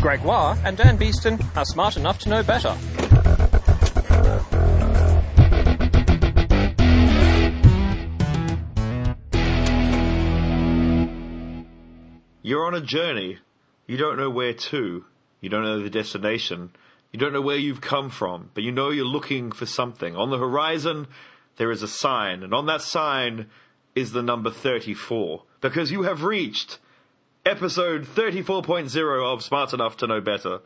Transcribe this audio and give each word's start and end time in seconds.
Gregoire 0.00 0.56
and 0.64 0.76
Dan 0.76 0.96
Beeston 0.96 1.38
are 1.56 1.64
smart 1.64 1.96
enough 1.96 2.18
to 2.20 2.28
know 2.28 2.42
better. 2.42 2.76
You're 12.42 12.66
on 12.66 12.74
a 12.74 12.80
journey. 12.80 13.38
You 13.86 13.96
don't 13.96 14.16
know 14.16 14.30
where 14.30 14.54
to. 14.54 15.04
You 15.40 15.48
don't 15.48 15.64
know 15.64 15.82
the 15.82 15.90
destination. 15.90 16.70
You 17.12 17.18
don't 17.18 17.32
know 17.32 17.40
where 17.40 17.56
you've 17.56 17.80
come 17.80 18.10
from, 18.10 18.50
but 18.54 18.62
you 18.62 18.72
know 18.72 18.90
you're 18.90 19.04
looking 19.04 19.52
for 19.52 19.66
something. 19.66 20.16
On 20.16 20.30
the 20.30 20.38
horizon, 20.38 21.08
there 21.56 21.70
is 21.70 21.82
a 21.82 21.88
sign, 21.88 22.42
and 22.42 22.54
on 22.54 22.66
that 22.66 22.82
sign 22.82 23.46
is 23.94 24.12
the 24.12 24.22
number 24.22 24.50
34. 24.50 25.42
Because 25.60 25.90
you 25.90 26.04
have 26.04 26.22
reached 26.22 26.78
episode 27.48 28.04
34.0 28.04 29.32
of 29.32 29.42
Smart 29.42 29.72
Enough 29.72 29.96
to 29.98 30.06
Know 30.06 30.20
Better. 30.20 30.60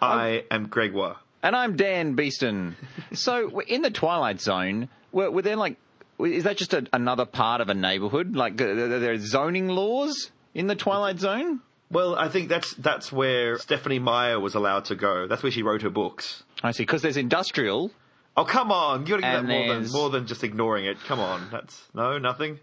I 0.00 0.44
am 0.50 0.66
Gregoire. 0.68 1.16
And 1.42 1.56
I'm 1.56 1.74
Dan 1.76 2.14
Beeston. 2.14 2.76
so, 3.14 3.48
we're 3.48 3.62
in 3.62 3.80
the 3.82 3.90
Twilight 3.90 4.40
Zone, 4.40 4.88
were, 5.10 5.30
were 5.30 5.42
there 5.42 5.56
like, 5.56 5.76
is 6.20 6.44
that 6.44 6.56
just 6.58 6.74
a, 6.74 6.86
another 6.92 7.24
part 7.24 7.60
of 7.62 7.68
a 7.70 7.74
neighborhood? 7.74 8.36
Like, 8.36 8.60
uh, 8.60 8.66
there 8.74 9.12
are 9.12 9.18
zoning 9.18 9.68
laws 9.68 10.30
in 10.54 10.66
the 10.66 10.74
Twilight 10.76 11.18
Zone? 11.18 11.60
Well, 11.90 12.14
I 12.16 12.28
think 12.28 12.50
that's 12.50 12.74
that's 12.74 13.10
where 13.10 13.56
Stephenie 13.58 13.98
Meyer 13.98 14.38
was 14.38 14.54
allowed 14.54 14.84
to 14.86 14.94
go. 14.94 15.26
That's 15.26 15.42
where 15.42 15.50
she 15.50 15.62
wrote 15.62 15.80
her 15.80 15.88
books. 15.88 16.42
I 16.62 16.72
see, 16.72 16.82
because 16.82 17.00
there's 17.00 17.16
industrial. 17.16 17.92
Oh, 18.36 18.44
come 18.44 18.70
on! 18.70 19.06
You 19.06 19.12
got 19.12 19.16
to 19.16 19.22
give 19.22 19.30
that 19.32 19.38
And 19.38 19.48
more 19.48 19.58
than 19.60 19.68
there's- 19.68 19.92
more 19.94 20.10
than 20.10 20.26
just 20.26 20.44
ignoring 20.44 20.84
it. 20.84 20.98
Come 21.06 21.18
on, 21.18 21.48
that's 21.50 21.80
no 21.94 22.18
nothing. 22.18 22.60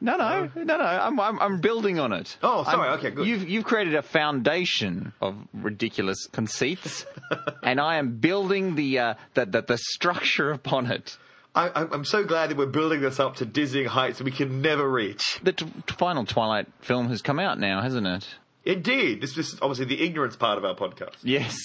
No, 0.00 0.16
no, 0.16 0.50
no, 0.54 0.62
no. 0.64 0.84
I'm, 0.84 1.18
I'm, 1.18 1.38
I'm 1.40 1.60
building 1.60 1.98
on 1.98 2.12
it. 2.12 2.36
Oh, 2.42 2.64
sorry, 2.64 2.88
I'm- 2.90 2.98
okay, 2.98 3.10
good. 3.10 3.26
You've, 3.26 3.48
you've 3.48 3.64
created 3.64 3.94
a 3.94 4.02
foundation 4.02 5.12
of 5.22 5.36
ridiculous 5.54 6.26
conceits, 6.32 7.06
and 7.62 7.80
I 7.80 7.96
am 7.96 8.18
building 8.18 8.74
the, 8.74 8.98
uh, 8.98 9.14
the, 9.34 9.46
the, 9.46 9.62
the 9.62 9.78
structure 9.78 10.52
upon 10.52 10.90
it. 10.90 11.16
I, 11.54 11.70
I'm 11.74 11.90
I'm 11.92 12.04
so 12.04 12.22
glad 12.22 12.50
that 12.50 12.58
we're 12.58 12.66
building 12.66 13.00
this 13.00 13.18
up 13.18 13.36
to 13.36 13.46
dizzying 13.46 13.86
heights 13.86 14.18
that 14.18 14.24
we 14.24 14.30
can 14.30 14.60
never 14.60 14.86
reach. 14.86 15.40
The 15.42 15.52
t- 15.54 15.66
final 15.86 16.26
Twilight 16.26 16.66
film 16.82 17.08
has 17.08 17.22
come 17.22 17.38
out 17.38 17.58
now, 17.58 17.80
hasn't 17.80 18.06
it? 18.06 18.26
Indeed, 18.66 19.22
this 19.22 19.38
is 19.38 19.56
obviously 19.62 19.86
the 19.86 20.02
ignorance 20.04 20.36
part 20.36 20.58
of 20.58 20.66
our 20.66 20.74
podcast. 20.74 21.14
Yes. 21.22 21.56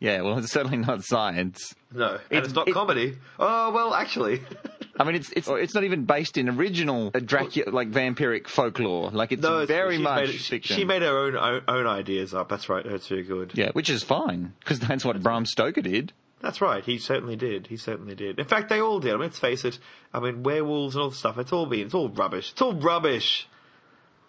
Yeah, 0.00 0.20
well, 0.20 0.36
it's 0.38 0.52
certainly 0.52 0.76
not 0.76 1.02
science. 1.02 1.74
No, 1.92 2.08
and 2.08 2.20
It's- 2.30 2.44
it's, 2.48 2.54
not 2.54 2.68
it- 2.68 2.74
comedy. 2.74 3.16
Oh 3.38 3.70
well, 3.72 3.94
actually, 3.94 4.42
I 4.98 5.04
mean, 5.04 5.14
it's 5.14 5.30
it's 5.32 5.48
it's 5.48 5.74
not 5.74 5.84
even 5.84 6.04
based 6.04 6.36
in 6.36 6.48
original 6.48 7.10
Dracula 7.10 7.70
like 7.70 7.90
vampiric 7.90 8.48
folklore. 8.48 9.10
Like 9.10 9.32
it's 9.32 9.42
no, 9.42 9.60
it's- 9.62 9.68
very 9.68 9.96
she 9.96 10.02
much 10.02 10.26
Made, 10.26 10.30
she, 10.32 10.38
fiction. 10.38 10.76
she 10.76 10.84
made 10.84 11.02
her 11.02 11.16
own, 11.16 11.36
own 11.36 11.62
own 11.68 11.86
ideas 11.86 12.34
up. 12.34 12.48
That's 12.48 12.68
right. 12.68 12.84
That's 12.84 13.06
very 13.08 13.22
good. 13.22 13.52
yeah, 13.54 13.70
which 13.72 13.90
is 13.90 14.02
fine 14.02 14.54
because 14.60 14.80
that's 14.80 15.04
what 15.04 15.22
Bram 15.22 15.46
Stoker 15.46 15.80
did. 15.82 16.12
That's 16.40 16.60
right. 16.60 16.84
He 16.84 16.98
certainly 16.98 17.34
did. 17.34 17.66
He 17.66 17.76
certainly 17.76 18.14
did. 18.14 18.38
In 18.38 18.44
fact, 18.46 18.68
they 18.68 18.80
all 18.80 19.00
did. 19.00 19.10
I 19.10 19.14
mean, 19.14 19.22
let's 19.22 19.40
face 19.40 19.64
it. 19.64 19.78
I 20.14 20.20
mean, 20.20 20.44
werewolves 20.44 20.94
and 20.94 21.02
all 21.02 21.10
the 21.10 21.16
stuff. 21.16 21.36
It's 21.38 21.52
all 21.52 21.66
been. 21.66 21.86
It's 21.86 21.94
all 21.94 22.08
rubbish. 22.10 22.52
It's 22.52 22.62
all 22.62 22.74
rubbish. 22.74 23.48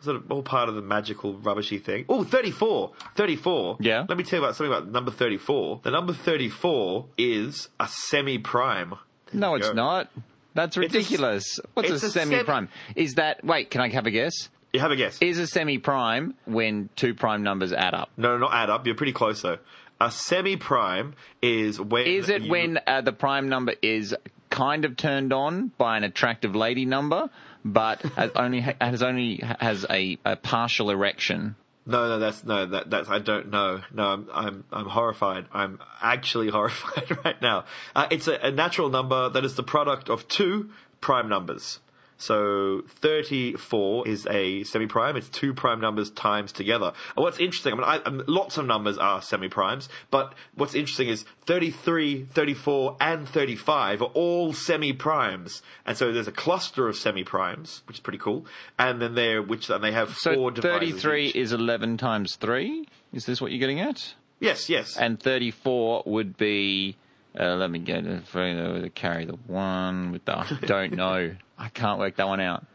Sort 0.02 0.16
of 0.16 0.32
all 0.32 0.42
part 0.42 0.70
of 0.70 0.76
the 0.76 0.82
magical 0.82 1.34
rubbishy 1.36 1.78
thing. 1.78 2.06
Oh, 2.10 2.24
34. 2.24 2.94
34. 3.16 3.78
Yeah. 3.82 4.06
Let 4.10 4.18
me 4.18 4.24
tell 4.24 4.40
you 4.40 4.46
about 4.46 4.56
something 4.56 4.72
about 4.74 4.88
number 4.90 5.12
34. 5.12 5.82
The 5.84 5.92
number 5.92 6.14
34 6.14 7.06
is 7.18 7.68
a 7.80 7.88
semi-prime. 7.88 8.96
No, 9.34 9.56
it's 9.56 9.68
go. 9.68 9.74
not. 9.74 10.10
That's 10.54 10.76
It's 10.76 10.78
a 10.78 10.80
ridiculous. 10.80 11.60
What's 11.74 11.90
a, 11.90 11.94
it's 11.96 12.04
a 12.04 12.10
semi- 12.10 12.32
semi-prime? 12.36 12.70
Is 12.96 13.16
that 13.16 13.44
wait? 13.44 13.70
Can 13.72 13.82
I 13.82 13.90
have 13.90 14.06
a 14.08 14.12
guess? 14.12 14.50
You 14.74 14.80
have 14.82 14.92
a 14.92 14.96
guess. 14.96 15.18
Is 15.22 15.40
a 15.40 15.48
semi-prime 15.48 16.36
when 16.46 16.90
two 16.96 17.14
prime 17.16 17.44
numbers 17.44 17.74
add 17.74 17.94
up? 17.94 18.10
no, 18.18 18.38
not 18.38 18.54
add 18.54 18.70
up. 18.70 18.86
You're 18.86 18.96
pretty 18.96 19.14
close 19.14 19.42
though. 19.42 19.58
A 20.02 20.12
semi-prime 20.12 21.14
is 21.42 21.80
when. 21.80 22.08
Is 22.08 22.30
it 22.30 22.44
you- 22.44 22.52
when 22.52 22.80
uh, 22.88 23.02
the 23.02 23.12
prime 23.14 23.50
number 23.50 23.74
is 23.82 24.16
kind 24.50 24.86
of 24.86 24.96
turned 24.98 25.32
on 25.34 25.72
by 25.78 25.98
an 25.98 26.04
attractive 26.04 26.56
lady 26.56 26.86
number, 26.86 27.30
but 27.64 28.02
has 28.02 28.32
only 28.36 28.62
has 28.62 29.04
only 29.04 29.38
has 29.60 29.86
a, 29.90 30.18
a 30.26 30.36
partial 30.36 30.90
erection? 30.90 31.56
No, 31.90 32.08
no, 32.08 32.20
that's 32.20 32.44
no, 32.44 32.68
that 32.68 32.92
that's 32.92 33.10
I 33.10 33.18
don't 33.18 33.50
know. 33.50 33.82
No, 33.92 34.04
I'm 34.04 34.30
I'm 34.32 34.64
I'm 34.72 34.86
horrified. 34.86 35.48
I'm 35.52 35.80
actually 36.02 36.50
horrified 36.58 37.18
right 37.26 37.42
now. 37.42 37.66
Uh, 37.96 38.08
it's 38.12 38.28
a, 38.28 38.36
a 38.36 38.52
natural 38.52 38.90
number 38.90 39.30
that 39.30 39.44
is 39.44 39.56
the 39.56 39.64
product 39.64 40.08
of 40.08 40.28
two 40.28 40.70
prime 41.02 41.30
numbers. 41.30 41.80
So 42.22 42.82
34 42.88 44.08
is 44.08 44.28
a 44.30 44.64
semi-prime. 44.66 45.16
It's 45.16 45.30
two 45.30 45.54
prime 45.54 45.80
numbers 45.80 46.12
times 46.12 46.52
together. 46.52 46.92
And 47.16 47.24
what's 47.24 47.40
interesting, 47.40 47.74
I 47.74 47.76
mean, 47.78 47.86
I, 47.86 47.96
I 48.06 48.10
lots 48.28 48.58
of 48.58 48.66
numbers 48.66 48.98
are 48.98 49.22
semi-primes, 49.22 49.88
but 50.12 50.36
what's 50.54 50.76
interesting 50.76 51.08
is 51.08 51.24
33, 51.46 52.26
34, 52.26 52.98
and 53.00 53.28
35 53.28 54.02
are 54.02 54.06
all 54.14 54.52
semi-primes. 54.54 55.62
And 55.86 55.98
so 55.98 56.12
there's 56.12 56.28
a 56.28 56.32
cluster 56.34 56.88
of 56.90 56.96
semi-primes, 56.98 57.84
which 57.88 57.98
is 57.98 58.02
pretty 58.02 58.20
cool. 58.20 58.46
And 58.78 59.02
then 59.02 59.16
they're, 59.16 59.42
which, 59.42 59.70
and 59.70 59.84
they 59.84 59.94
have 59.94 60.14
So 60.16 60.36
four 60.36 60.52
divisors 60.52 60.62
thirty-three 60.62 61.28
each. 61.28 61.36
is 61.36 61.54
eleven 61.54 61.98
times 61.98 62.36
three. 62.36 62.88
Is 63.14 63.26
this 63.26 63.40
what 63.42 63.52
you're 63.52 63.60
getting 63.60 63.80
at? 63.80 64.14
Yes, 64.42 64.70
yes. 64.70 64.96
And 64.98 65.20
34 65.20 66.04
would 66.06 66.38
be. 66.38 66.96
Uh, 67.40 67.56
let 67.56 67.70
me 67.70 67.80
get 67.80 68.06
it. 68.06 68.24
uh, 68.36 68.90
Carry 68.96 69.26
the 69.26 69.38
one 69.48 70.12
with 70.12 70.26
the. 70.26 70.38
I 70.40 70.48
don't 70.66 70.94
know. 70.94 71.36
I 71.60 71.68
can't 71.70 72.00
work 72.00 72.16
that 72.16 72.28
one 72.28 72.40
out. 72.40 72.66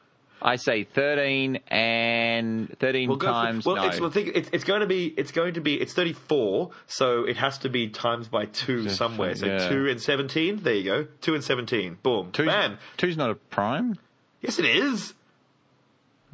I 0.42 0.56
say 0.56 0.84
13 0.84 1.56
and 1.68 2.76
13 2.78 3.08
We'll 3.08 3.16
go 3.16 3.28
for- 3.28 3.32
times. 3.32 3.64
well, 3.64 3.76
no. 3.76 3.88
it's, 3.88 3.98
well, 3.98 4.10
think, 4.10 4.32
it's, 4.34 4.50
it's 4.52 4.64
going 4.64 4.80
to 4.80 4.86
be 4.86 5.06
it's 5.06 5.32
going 5.32 5.54
to 5.54 5.62
be 5.62 5.80
it's 5.80 5.94
thirty 5.94 6.12
four, 6.12 6.70
so 6.86 7.24
it 7.24 7.38
has 7.38 7.56
to 7.58 7.70
be 7.70 7.88
times 7.88 8.28
by 8.28 8.44
two 8.44 8.90
somewhere. 8.90 9.34
So 9.36 9.46
yeah. 9.46 9.68
two 9.70 9.88
and 9.88 9.98
seventeen. 10.00 10.62
There 10.62 10.74
you 10.74 10.84
go. 10.84 11.06
Two 11.22 11.34
and 11.34 11.42
seventeen. 11.42 11.96
Boom. 12.02 12.30
two's, 12.32 12.46
Bam. 12.46 12.76
two's 12.98 13.16
not 13.16 13.30
a 13.30 13.34
prime. 13.36 13.98
Yes, 14.42 14.58
it 14.58 14.66
is. 14.66 15.14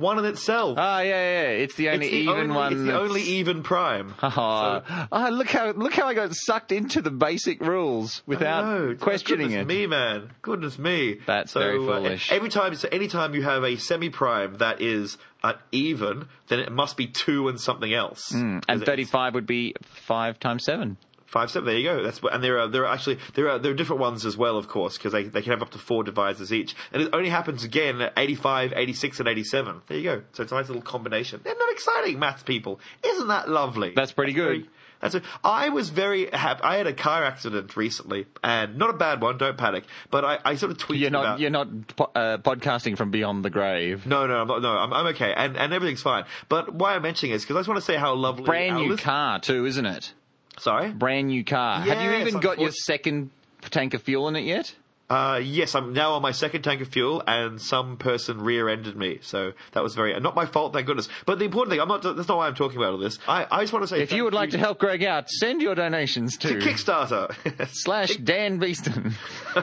One 0.00 0.18
in 0.18 0.24
itself. 0.24 0.76
Ah, 0.78 1.00
yeah, 1.00 1.42
yeah. 1.42 1.48
It's 1.50 1.74
the 1.74 1.90
only 1.90 2.06
it's 2.06 2.12
the 2.14 2.20
even 2.22 2.34
only, 2.34 2.54
one. 2.54 2.72
It's 2.72 2.80
the 2.80 2.86
that's- 2.86 3.08
only 3.08 3.22
even 3.22 3.62
prime. 3.62 4.14
Oh, 4.22 5.06
oh, 5.12 5.28
look 5.30 5.48
how 5.48 5.70
look 5.72 5.92
how 5.92 6.06
I 6.06 6.14
got 6.14 6.30
sucked 6.32 6.72
into 6.72 7.02
the 7.02 7.10
basic 7.10 7.60
rules 7.60 8.22
without 8.26 8.64
know. 8.64 8.96
questioning 8.98 9.48
Goodness 9.48 9.62
it. 9.62 9.66
Me, 9.66 9.86
man. 9.86 10.30
Goodness 10.40 10.78
me. 10.78 11.20
That's 11.26 11.52
so, 11.52 11.60
very 11.60 11.76
uh, 11.76 11.80
foolish. 11.80 12.32
every 12.32 12.48
time, 12.48 12.74
so 12.74 12.88
anytime 12.90 13.34
you 13.34 13.42
have 13.42 13.64
a 13.64 13.76
semi-prime 13.76 14.54
that 14.58 14.80
is 14.80 15.18
at 15.42 15.60
even, 15.72 16.28
then 16.48 16.60
it 16.60 16.72
must 16.72 16.96
be 16.96 17.06
two 17.06 17.48
and 17.48 17.60
something 17.60 17.92
else. 17.92 18.30
And 18.32 18.64
35 18.68 19.34
would 19.34 19.46
be 19.46 19.74
5 19.82 20.38
times 20.38 20.64
7. 20.64 20.96
Five 21.30 21.50
seven. 21.50 21.66
There 21.66 21.78
you 21.78 21.84
go. 21.84 22.02
That's 22.02 22.20
what, 22.20 22.34
and 22.34 22.42
there 22.42 22.58
are 22.58 22.66
there 22.66 22.84
are 22.86 22.92
actually 22.92 23.18
there 23.34 23.48
are 23.48 23.58
there 23.58 23.70
are 23.70 23.74
different 23.74 24.00
ones 24.00 24.26
as 24.26 24.36
well, 24.36 24.56
of 24.56 24.66
course, 24.66 24.98
because 24.98 25.12
they, 25.12 25.22
they 25.22 25.42
can 25.42 25.52
have 25.52 25.62
up 25.62 25.70
to 25.70 25.78
four 25.78 26.02
divisors 26.02 26.50
each, 26.50 26.74
and 26.92 27.02
it 27.02 27.10
only 27.12 27.28
happens 27.30 27.62
again 27.62 28.00
at 28.00 28.12
85, 28.16 28.72
86, 28.74 29.20
and 29.20 29.28
eighty 29.28 29.44
seven. 29.44 29.80
There 29.86 29.96
you 29.96 30.02
go. 30.02 30.22
So 30.32 30.42
it's 30.42 30.50
a 30.50 30.56
nice 30.56 30.66
little 30.68 30.82
combination. 30.82 31.40
They're 31.44 31.56
not 31.56 31.70
exciting, 31.72 32.18
maths 32.18 32.42
people? 32.42 32.80
Isn't 33.04 33.28
that 33.28 33.48
lovely? 33.48 33.92
That's 33.94 34.10
pretty 34.12 34.32
good. 34.32 34.44
very- 34.62 34.70
that's 35.00 35.14
a, 35.14 35.22
I 35.42 35.70
was 35.70 35.88
very 35.88 36.28
happy. 36.30 36.62
I 36.62 36.76
had 36.76 36.86
a 36.86 36.92
car 36.92 37.24
accident 37.24 37.74
recently, 37.74 38.26
and 38.44 38.76
not 38.76 38.90
a 38.90 38.92
bad 38.92 39.22
one. 39.22 39.38
Don't 39.38 39.56
panic. 39.56 39.84
But 40.10 40.26
I, 40.26 40.38
I 40.44 40.56
sort 40.56 40.72
of 40.72 40.76
tweeted 40.78 40.98
You're 40.98 41.10
not 41.10 41.24
about. 41.24 41.40
you're 41.40 41.48
not 41.48 41.68
uh, 42.14 42.36
podcasting 42.38 42.98
from 42.98 43.10
beyond 43.10 43.42
the 43.42 43.48
grave. 43.48 44.04
no, 44.04 44.26
no, 44.26 44.34
I'm 44.42 44.48
not, 44.48 44.60
no, 44.60 44.70
I'm, 44.72 44.92
I'm 44.92 45.06
okay, 45.14 45.32
and 45.34 45.56
and 45.56 45.72
everything's 45.72 46.02
fine. 46.02 46.24
But 46.50 46.74
why 46.74 46.96
I'm 46.96 47.02
mentioning 47.02 47.34
is 47.34 47.42
because 47.42 47.56
I 47.56 47.60
just 47.60 47.68
want 47.68 47.78
to 47.78 47.84
say 47.86 47.96
how 47.96 48.12
lovely. 48.14 48.44
Brand 48.44 48.76
new 48.76 48.90
list- 48.90 49.02
car 49.04 49.38
too, 49.40 49.64
isn't 49.64 49.86
it? 49.86 50.12
Sorry. 50.60 50.90
Brand 50.90 51.28
new 51.28 51.44
car. 51.44 51.80
Have 51.80 52.02
you 52.02 52.12
even 52.20 52.40
got 52.40 52.60
your 52.60 52.70
second 52.72 53.30
tank 53.70 53.94
of 53.94 54.02
fuel 54.02 54.28
in 54.28 54.36
it 54.36 54.44
yet? 54.44 54.74
Uh, 55.10 55.40
yes, 55.42 55.74
I'm 55.74 55.92
now 55.92 56.12
on 56.12 56.22
my 56.22 56.30
second 56.30 56.62
tank 56.62 56.80
of 56.80 56.88
fuel, 56.88 57.20
and 57.26 57.60
some 57.60 57.96
person 57.96 58.40
rear-ended 58.40 58.96
me. 58.96 59.18
So 59.22 59.52
that 59.72 59.82
was 59.82 59.96
very 59.96 60.18
not 60.20 60.36
my 60.36 60.46
fault, 60.46 60.72
thank 60.72 60.86
goodness. 60.86 61.08
But 61.26 61.40
the 61.40 61.44
important 61.46 61.72
thing, 61.72 61.80
I'm 61.80 61.88
not. 61.88 62.02
That's 62.02 62.28
not 62.28 62.38
why 62.38 62.46
I'm 62.46 62.54
talking 62.54 62.78
about 62.78 62.92
all 62.92 62.98
this. 62.98 63.18
I, 63.26 63.44
I 63.50 63.60
just 63.62 63.72
want 63.72 63.82
to 63.82 63.88
say, 63.88 64.00
If 64.02 64.12
you 64.12 64.22
would 64.22 64.34
like 64.34 64.50
to 64.50 64.58
help 64.58 64.78
Greg 64.78 65.02
out, 65.02 65.28
send 65.28 65.62
your 65.62 65.74
donations 65.74 66.36
to, 66.38 66.48
to 66.50 66.54
Kickstarter 66.60 67.34
slash 67.72 68.16
Dan 68.16 68.58
Beeston. 68.58 69.14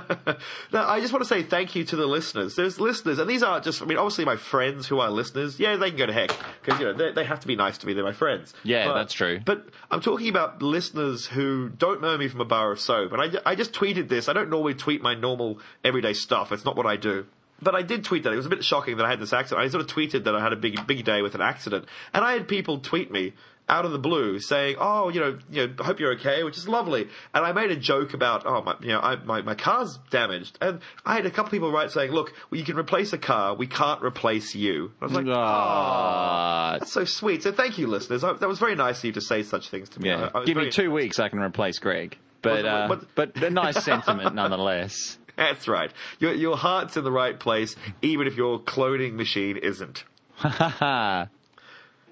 no, 0.73 0.83
I 0.83 0.99
just 0.99 1.13
want 1.13 1.23
to 1.23 1.27
say 1.29 1.43
thank 1.43 1.75
you 1.75 1.85
to 1.85 1.95
the 1.95 2.05
listeners. 2.05 2.55
There's 2.55 2.79
listeners, 2.79 3.19
and 3.19 3.29
these 3.29 3.41
aren't 3.43 3.63
just. 3.63 3.81
I 3.81 3.85
mean, 3.85 3.97
obviously 3.97 4.25
my 4.25 4.35
friends 4.35 4.87
who 4.87 4.99
are 4.99 5.09
listeners. 5.09 5.59
Yeah, 5.59 5.77
they 5.77 5.89
can 5.91 5.97
go 5.97 6.05
to 6.07 6.13
heck 6.13 6.31
because 6.63 6.79
you 6.79 6.87
know 6.87 6.93
they, 6.93 7.13
they 7.13 7.23
have 7.23 7.39
to 7.39 7.47
be 7.47 7.55
nice 7.55 7.77
to 7.79 7.87
me. 7.87 7.93
They're 7.93 8.03
my 8.03 8.11
friends. 8.11 8.53
Yeah, 8.63 8.87
But- 8.87 8.95
that's 8.95 9.13
true. 9.13 9.39
But 9.45 9.69
I'm 9.89 10.01
talking 10.01 10.27
about 10.27 10.61
listeners 10.61 11.25
who 11.25 11.69
don't 11.69 12.01
know 12.01 12.17
me 12.17 12.27
from 12.27 12.41
a 12.41 12.45
bar 12.45 12.71
of 12.71 12.79
soap, 12.81 13.13
and 13.13 13.21
I, 13.21 13.51
I 13.51 13.55
just 13.55 13.71
tweeted 13.71 14.09
this. 14.09 14.27
I 14.27 14.33
don't 14.33 14.49
normally 14.49 14.73
tweet 14.73 15.01
my 15.01 15.15
normal 15.15 15.36
everyday 15.83 16.13
stuff. 16.13 16.51
It's 16.51 16.65
not 16.65 16.75
what 16.75 16.85
I 16.85 16.95
do. 16.97 17.25
but 17.61 17.73
I 17.75 17.81
did 17.81 18.03
tweet 18.03 18.23
that. 18.23 18.33
It 18.33 18.37
was 18.37 18.45
a 18.45 18.49
bit 18.49 18.63
shocking 18.63 18.97
that 18.97 19.05
I 19.05 19.09
had 19.09 19.19
this 19.19 19.33
accident. 19.33 19.65
I 19.65 19.69
sort 19.69 19.83
of 19.83 19.89
tweeted 19.95 20.25
that 20.25 20.35
I 20.35 20.41
had 20.41 20.53
a 20.53 20.57
big, 20.57 20.85
big 20.85 21.03
day 21.05 21.21
with 21.21 21.33
an 21.35 21.41
accident, 21.41 21.85
and 22.13 22.23
I 22.23 22.33
had 22.33 22.47
people 22.47 22.79
tweet 22.79 23.09
me 23.11 23.33
out 23.69 23.83
of 23.83 23.91
the 23.91 23.99
blue 23.99 24.39
saying, 24.39 24.75
"Oh, 24.79 25.09
you 25.09 25.19
know, 25.19 25.39
you 25.51 25.67
know, 25.67 25.73
I 25.79 25.83
hope 25.83 25.99
you're 25.99 26.13
okay," 26.13 26.43
which 26.43 26.55
is 26.55 26.67
lovely. 26.69 27.07
And 27.33 27.43
I 27.43 27.51
made 27.51 27.71
a 27.71 27.75
joke 27.75 28.13
about, 28.13 28.43
"Oh, 28.45 28.61
my, 28.61 28.75
you 28.81 28.89
know, 28.93 28.99
I, 29.01 29.15
my 29.17 29.41
my 29.41 29.55
car's 29.55 29.97
damaged," 30.11 30.57
and 30.61 30.79
I 31.05 31.15
had 31.15 31.25
a 31.25 31.31
couple 31.31 31.49
people 31.51 31.71
write 31.71 31.89
saying, 31.91 32.11
"Look, 32.11 32.31
well, 32.51 32.59
you 32.59 32.63
can 32.65 32.77
replace 32.77 33.11
a 33.11 33.17
car. 33.17 33.55
We 33.55 33.67
can't 33.67 34.01
replace 34.03 34.53
you." 34.55 34.91
I 35.01 35.05
was 35.05 35.13
like, 35.13 35.25
Ah, 35.27 36.77
"That's 36.79 36.91
so 36.93 37.05
sweet." 37.05 37.43
So 37.43 37.51
thank 37.51 37.77
you, 37.77 37.87
listeners. 37.87 38.23
I, 38.23 38.33
that 38.33 38.47
was 38.47 38.59
very 38.59 38.75
nice 38.75 38.99
of 38.99 39.05
you 39.05 39.11
to 39.13 39.21
say 39.21 39.43
such 39.43 39.69
things 39.69 39.89
to 39.89 39.99
me. 40.01 40.09
Yeah. 40.09 40.29
I 40.33 40.43
Give 40.45 40.57
me 40.57 40.69
two 40.69 40.91
weeks, 40.91 41.19
I 41.19 41.29
can 41.29 41.39
replace 41.39 41.79
Greg. 41.79 42.17
But 42.41 42.65
uh, 42.65 42.87
what- 42.87 43.15
but 43.15 43.35
a 43.43 43.49
nice 43.49 43.83
sentiment 43.83 44.35
nonetheless. 44.35 45.17
That's 45.45 45.67
right. 45.67 45.91
Your 46.19 46.33
your 46.33 46.57
heart's 46.57 46.97
in 46.97 47.03
the 47.03 47.11
right 47.11 47.39
place, 47.39 47.75
even 48.01 48.27
if 48.27 48.35
your 48.35 48.59
cloning 48.59 49.13
machine 49.13 49.57
isn't. 49.57 50.03
Ha 50.35 50.49
ha. 50.79 51.29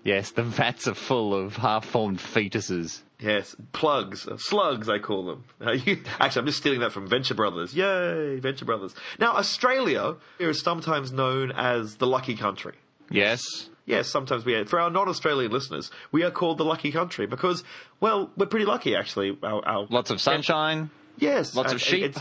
yes, 0.03 0.31
the 0.31 0.43
vats 0.43 0.87
are 0.87 0.93
full 0.95 1.33
of 1.33 1.57
half-formed 1.57 2.19
fetuses. 2.19 3.01
Yes, 3.19 3.55
plugs, 3.71 4.27
uh, 4.27 4.37
slugs, 4.37 4.89
I 4.89 4.99
call 4.99 5.25
them. 5.25 5.43
Actually, 5.61 6.39
I'm 6.41 6.45
just 6.45 6.57
stealing 6.57 6.81
that 6.81 6.91
from 6.91 7.07
Venture 7.07 7.33
Brothers. 7.33 7.73
Yay, 7.73 8.39
Venture 8.39 8.65
Brothers. 8.65 8.93
Now, 9.19 9.33
Australia 9.37 10.15
is 10.37 10.61
sometimes 10.61 11.11
known 11.13 11.51
as 11.51 11.95
the 11.95 12.07
lucky 12.07 12.35
country. 12.35 12.73
Yes. 13.09 13.69
Yes, 13.85 14.09
sometimes 14.09 14.43
we 14.43 14.55
are. 14.55 14.65
For 14.65 14.79
our 14.81 14.89
non-Australian 14.89 15.51
listeners, 15.51 15.91
we 16.11 16.23
are 16.23 16.31
called 16.31 16.57
the 16.57 16.65
lucky 16.65 16.91
country 16.91 17.25
because, 17.25 17.63
well, 18.01 18.31
we're 18.35 18.47
pretty 18.47 18.65
lucky 18.65 18.95
actually. 18.95 19.37
Our, 19.43 19.65
our 19.65 19.87
Lots 19.89 20.09
of 20.09 20.19
sunshine. 20.19 20.89
yes, 21.17 21.55
lots 21.55 21.71
of 21.71 21.79
sheep. 21.81 22.15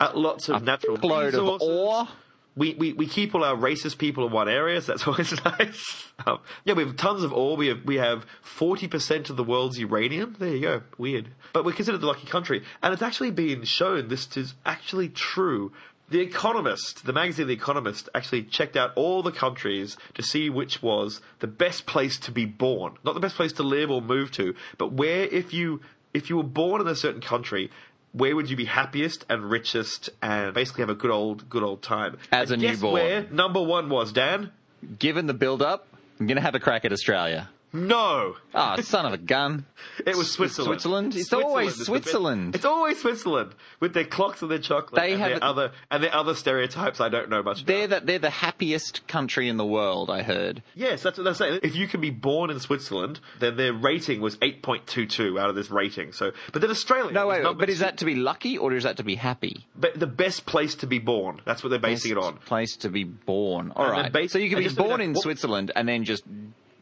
Uh, 0.00 0.10
lots 0.14 0.48
of 0.48 0.62
natural 0.64 0.96
Load 0.96 1.34
of 1.34 1.42
resources. 1.42 1.68
ore. 1.68 2.08
We, 2.56 2.74
we 2.74 2.92
we 2.94 3.06
keep 3.06 3.34
all 3.34 3.44
our 3.44 3.54
racist 3.54 3.98
people 3.98 4.26
in 4.26 4.32
one 4.32 4.48
area, 4.48 4.80
so 4.82 4.92
that's 4.92 5.06
always 5.06 5.32
nice. 5.44 6.12
Um, 6.26 6.40
yeah, 6.64 6.74
we 6.74 6.84
have 6.84 6.96
tons 6.96 7.22
of 7.22 7.32
ore. 7.32 7.56
We 7.56 7.68
have 7.68 7.84
we 7.84 7.96
have 7.96 8.24
forty 8.42 8.88
percent 8.88 9.30
of 9.30 9.36
the 9.36 9.44
world's 9.44 9.78
uranium. 9.78 10.34
There 10.38 10.48
you 10.54 10.60
go. 10.60 10.82
Weird, 10.98 11.28
but 11.52 11.64
we're 11.64 11.72
considered 11.72 12.00
the 12.00 12.06
lucky 12.08 12.26
country, 12.26 12.64
and 12.82 12.92
it's 12.92 13.02
actually 13.02 13.30
been 13.30 13.62
shown 13.64 14.08
this 14.08 14.36
is 14.36 14.54
actually 14.66 15.08
true. 15.10 15.72
The 16.08 16.20
Economist, 16.20 17.06
the 17.06 17.12
magazine 17.12 17.46
The 17.46 17.52
Economist, 17.52 18.08
actually 18.16 18.42
checked 18.42 18.76
out 18.76 18.90
all 18.96 19.22
the 19.22 19.30
countries 19.30 19.96
to 20.14 20.24
see 20.24 20.50
which 20.50 20.82
was 20.82 21.20
the 21.38 21.46
best 21.46 21.86
place 21.86 22.18
to 22.18 22.32
be 22.32 22.46
born. 22.46 22.94
Not 23.04 23.14
the 23.14 23.20
best 23.20 23.36
place 23.36 23.52
to 23.54 23.62
live 23.62 23.92
or 23.92 24.02
move 24.02 24.32
to, 24.32 24.56
but 24.76 24.92
where 24.92 25.22
if 25.22 25.54
you 25.54 25.80
if 26.12 26.28
you 26.28 26.36
were 26.36 26.42
born 26.42 26.80
in 26.80 26.88
a 26.88 26.96
certain 26.96 27.20
country, 27.20 27.70
where 28.12 28.34
would 28.34 28.50
you 28.50 28.56
be 28.56 28.64
happiest 28.64 29.24
and 29.28 29.50
richest 29.50 30.10
and 30.20 30.52
basically 30.54 30.82
have 30.82 30.90
a 30.90 30.94
good 30.94 31.10
old 31.10 31.48
good 31.48 31.62
old 31.62 31.82
time? 31.82 32.18
As 32.32 32.50
And 32.50 32.62
a 32.62 32.66
guess 32.66 32.76
newborn. 32.76 32.92
where 32.94 33.26
number 33.30 33.62
one 33.62 33.88
was, 33.90 34.12
Dan? 34.12 34.50
Given 34.98 35.26
the 35.26 35.34
build-up, 35.34 35.86
I'm 36.18 36.26
going 36.26 36.36
to 36.36 36.42
have 36.42 36.54
a 36.54 36.60
crack 36.60 36.84
at 36.84 36.92
Australia. 36.92 37.48
No. 37.72 38.36
Ah, 38.54 38.76
son 38.80 39.06
of 39.06 39.12
a 39.12 39.18
gun. 39.18 39.64
It 40.06 40.16
was 40.16 40.32
Switzerland. 40.32 40.66
Switzerland? 40.80 41.14
It's 41.16 41.32
always 41.32 41.74
the 41.74 41.78
best- 41.80 41.86
Switzerland. 41.86 42.54
It's 42.54 42.64
always 42.64 43.00
Switzerland 43.00 43.54
with 43.80 43.92
their 43.92 44.04
clocks 44.04 44.40
and 44.42 44.50
their 44.50 44.58
chocolate 44.58 45.00
They 45.00 45.12
and 45.12 45.20
have 45.20 45.30
their 45.30 45.38
a- 45.38 45.50
other 45.50 45.72
and 45.90 46.02
their 46.02 46.14
other 46.14 46.34
stereotypes 46.34 47.00
I 47.00 47.08
don't 47.10 47.28
know 47.28 47.42
much 47.42 47.62
about. 47.62 47.66
They're 47.66 47.86
the, 47.86 48.00
they're 48.00 48.18
the 48.18 48.30
happiest 48.30 49.06
country 49.06 49.48
in 49.48 49.56
the 49.58 49.64
world, 49.66 50.10
I 50.10 50.22
heard. 50.22 50.62
Yes, 50.74 51.02
that's 51.02 51.18
what 51.18 51.24
they're 51.24 51.34
saying. 51.34 51.60
If 51.62 51.76
you 51.76 51.86
can 51.86 52.00
be 52.00 52.10
born 52.10 52.50
in 52.50 52.58
Switzerland, 52.60 53.20
then 53.40 53.56
their 53.56 53.72
rating 53.74 54.20
was 54.20 54.36
8.22 54.38 55.38
out 55.40 55.50
of 55.50 55.54
this 55.54 55.70
rating. 55.70 56.12
So, 56.12 56.32
but 56.52 56.62
then 56.62 56.70
Australia. 56.70 57.12
No, 57.12 57.26
wait, 57.28 57.42
but 57.58 57.68
is 57.68 57.76
two- 57.78 57.84
that 57.84 57.98
to 57.98 58.04
be 58.04 58.14
lucky 58.16 58.56
or 58.58 58.72
is 58.72 58.84
that 58.84 58.96
to 58.98 59.04
be 59.04 59.14
happy? 59.16 59.66
but 59.76 59.98
the 59.98 60.06
best 60.06 60.46
place 60.46 60.74
to 60.76 60.86
be 60.86 60.98
born? 60.98 61.40
That's 61.44 61.62
what 61.62 61.68
they're 61.70 61.78
basing 61.78 62.12
it 62.12 62.18
on. 62.18 62.36
Place 62.38 62.76
to 62.78 62.88
be 62.88 63.04
born. 63.04 63.72
All 63.76 63.90
right. 63.90 64.10
bas- 64.12 64.32
so 64.32 64.38
you 64.38 64.48
can 64.50 64.58
be 64.58 64.68
born 64.68 65.00
in 65.00 65.12
what- 65.12 65.22
Switzerland 65.22 65.72
and 65.76 65.88
then 65.88 66.04
just 66.04 66.24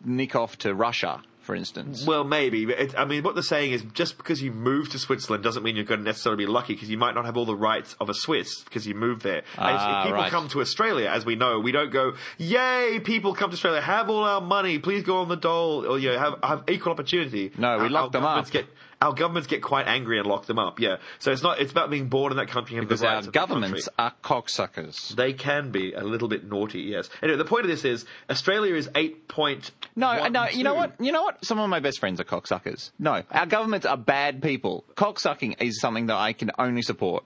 nick 0.04 0.34
off 0.36 0.58
to 0.58 0.74
Russia, 0.74 1.22
for 1.40 1.54
instance. 1.54 2.04
Well, 2.06 2.24
maybe. 2.24 2.66
But 2.66 2.78
it, 2.78 2.94
I 2.98 3.04
mean, 3.04 3.22
what 3.22 3.34
they're 3.34 3.42
saying 3.42 3.72
is 3.72 3.82
just 3.94 4.16
because 4.18 4.42
you 4.42 4.52
move 4.52 4.90
to 4.90 4.98
Switzerland 4.98 5.42
doesn't 5.42 5.62
mean 5.62 5.76
you're 5.76 5.84
going 5.84 6.00
to 6.00 6.04
necessarily 6.04 6.44
be 6.44 6.50
lucky 6.50 6.74
because 6.74 6.90
you 6.90 6.98
might 6.98 7.14
not 7.14 7.24
have 7.24 7.36
all 7.36 7.46
the 7.46 7.54
rights 7.56 7.96
of 8.00 8.08
a 8.08 8.14
Swiss 8.14 8.62
because 8.64 8.86
you 8.86 8.94
moved 8.94 9.22
there. 9.22 9.42
Ah, 9.56 10.00
if 10.02 10.06
people 10.06 10.18
right. 10.18 10.30
come 10.30 10.48
to 10.50 10.60
Australia, 10.60 11.08
as 11.08 11.24
we 11.24 11.36
know, 11.36 11.58
we 11.60 11.72
don't 11.72 11.90
go, 11.90 12.12
"Yay, 12.38 13.00
people 13.02 13.34
come 13.34 13.50
to 13.50 13.54
Australia, 13.54 13.80
have 13.80 14.10
all 14.10 14.24
our 14.24 14.40
money, 14.40 14.78
please 14.78 15.02
go 15.02 15.18
on 15.18 15.28
the 15.28 15.36
dole, 15.36 15.86
or 15.86 15.98
you 15.98 16.10
know, 16.12 16.18
have 16.18 16.34
have 16.42 16.64
equal 16.68 16.92
opportunity." 16.92 17.50
No, 17.56 17.78
we 17.78 17.84
Our- 17.84 17.90
lock 17.90 18.04
our 18.04 18.10
them 18.10 18.24
up. 18.24 18.50
Get, 18.50 18.66
our 19.00 19.12
governments 19.12 19.46
get 19.46 19.62
quite 19.62 19.86
angry 19.86 20.18
and 20.18 20.26
lock 20.26 20.46
them 20.46 20.58
up. 20.58 20.80
Yeah, 20.80 20.96
so 21.18 21.30
it's 21.30 21.42
not. 21.42 21.60
It's 21.60 21.72
about 21.72 21.90
being 21.90 22.08
born 22.08 22.32
in 22.32 22.38
that 22.38 22.48
country 22.48 22.76
and 22.76 22.86
because 22.86 23.00
the 23.00 23.08
our 23.08 23.22
governments 23.22 23.88
are 23.98 24.12
cocksuckers. 24.22 25.14
They 25.14 25.32
can 25.32 25.70
be 25.70 25.92
a 25.92 26.02
little 26.02 26.28
bit 26.28 26.44
naughty, 26.48 26.80
yes. 26.80 27.08
Anyway, 27.22 27.38
the 27.38 27.44
point 27.44 27.64
of 27.64 27.68
this 27.70 27.84
is 27.84 28.04
Australia 28.28 28.74
is 28.74 28.88
eight 28.94 29.28
point. 29.28 29.70
No, 29.94 30.28
no, 30.28 30.48
you 30.48 30.64
know 30.64 30.74
what? 30.74 30.94
You 31.00 31.12
know 31.12 31.22
what? 31.22 31.44
Some 31.44 31.58
of 31.58 31.68
my 31.68 31.80
best 31.80 32.00
friends 32.00 32.20
are 32.20 32.24
cocksuckers. 32.24 32.90
No, 32.98 33.22
our 33.30 33.46
governments 33.46 33.86
are 33.86 33.96
bad 33.96 34.42
people. 34.42 34.84
Cocksucking 34.96 35.60
is 35.62 35.80
something 35.80 36.06
that 36.06 36.16
I 36.16 36.32
can 36.32 36.50
only 36.58 36.82
support. 36.82 37.24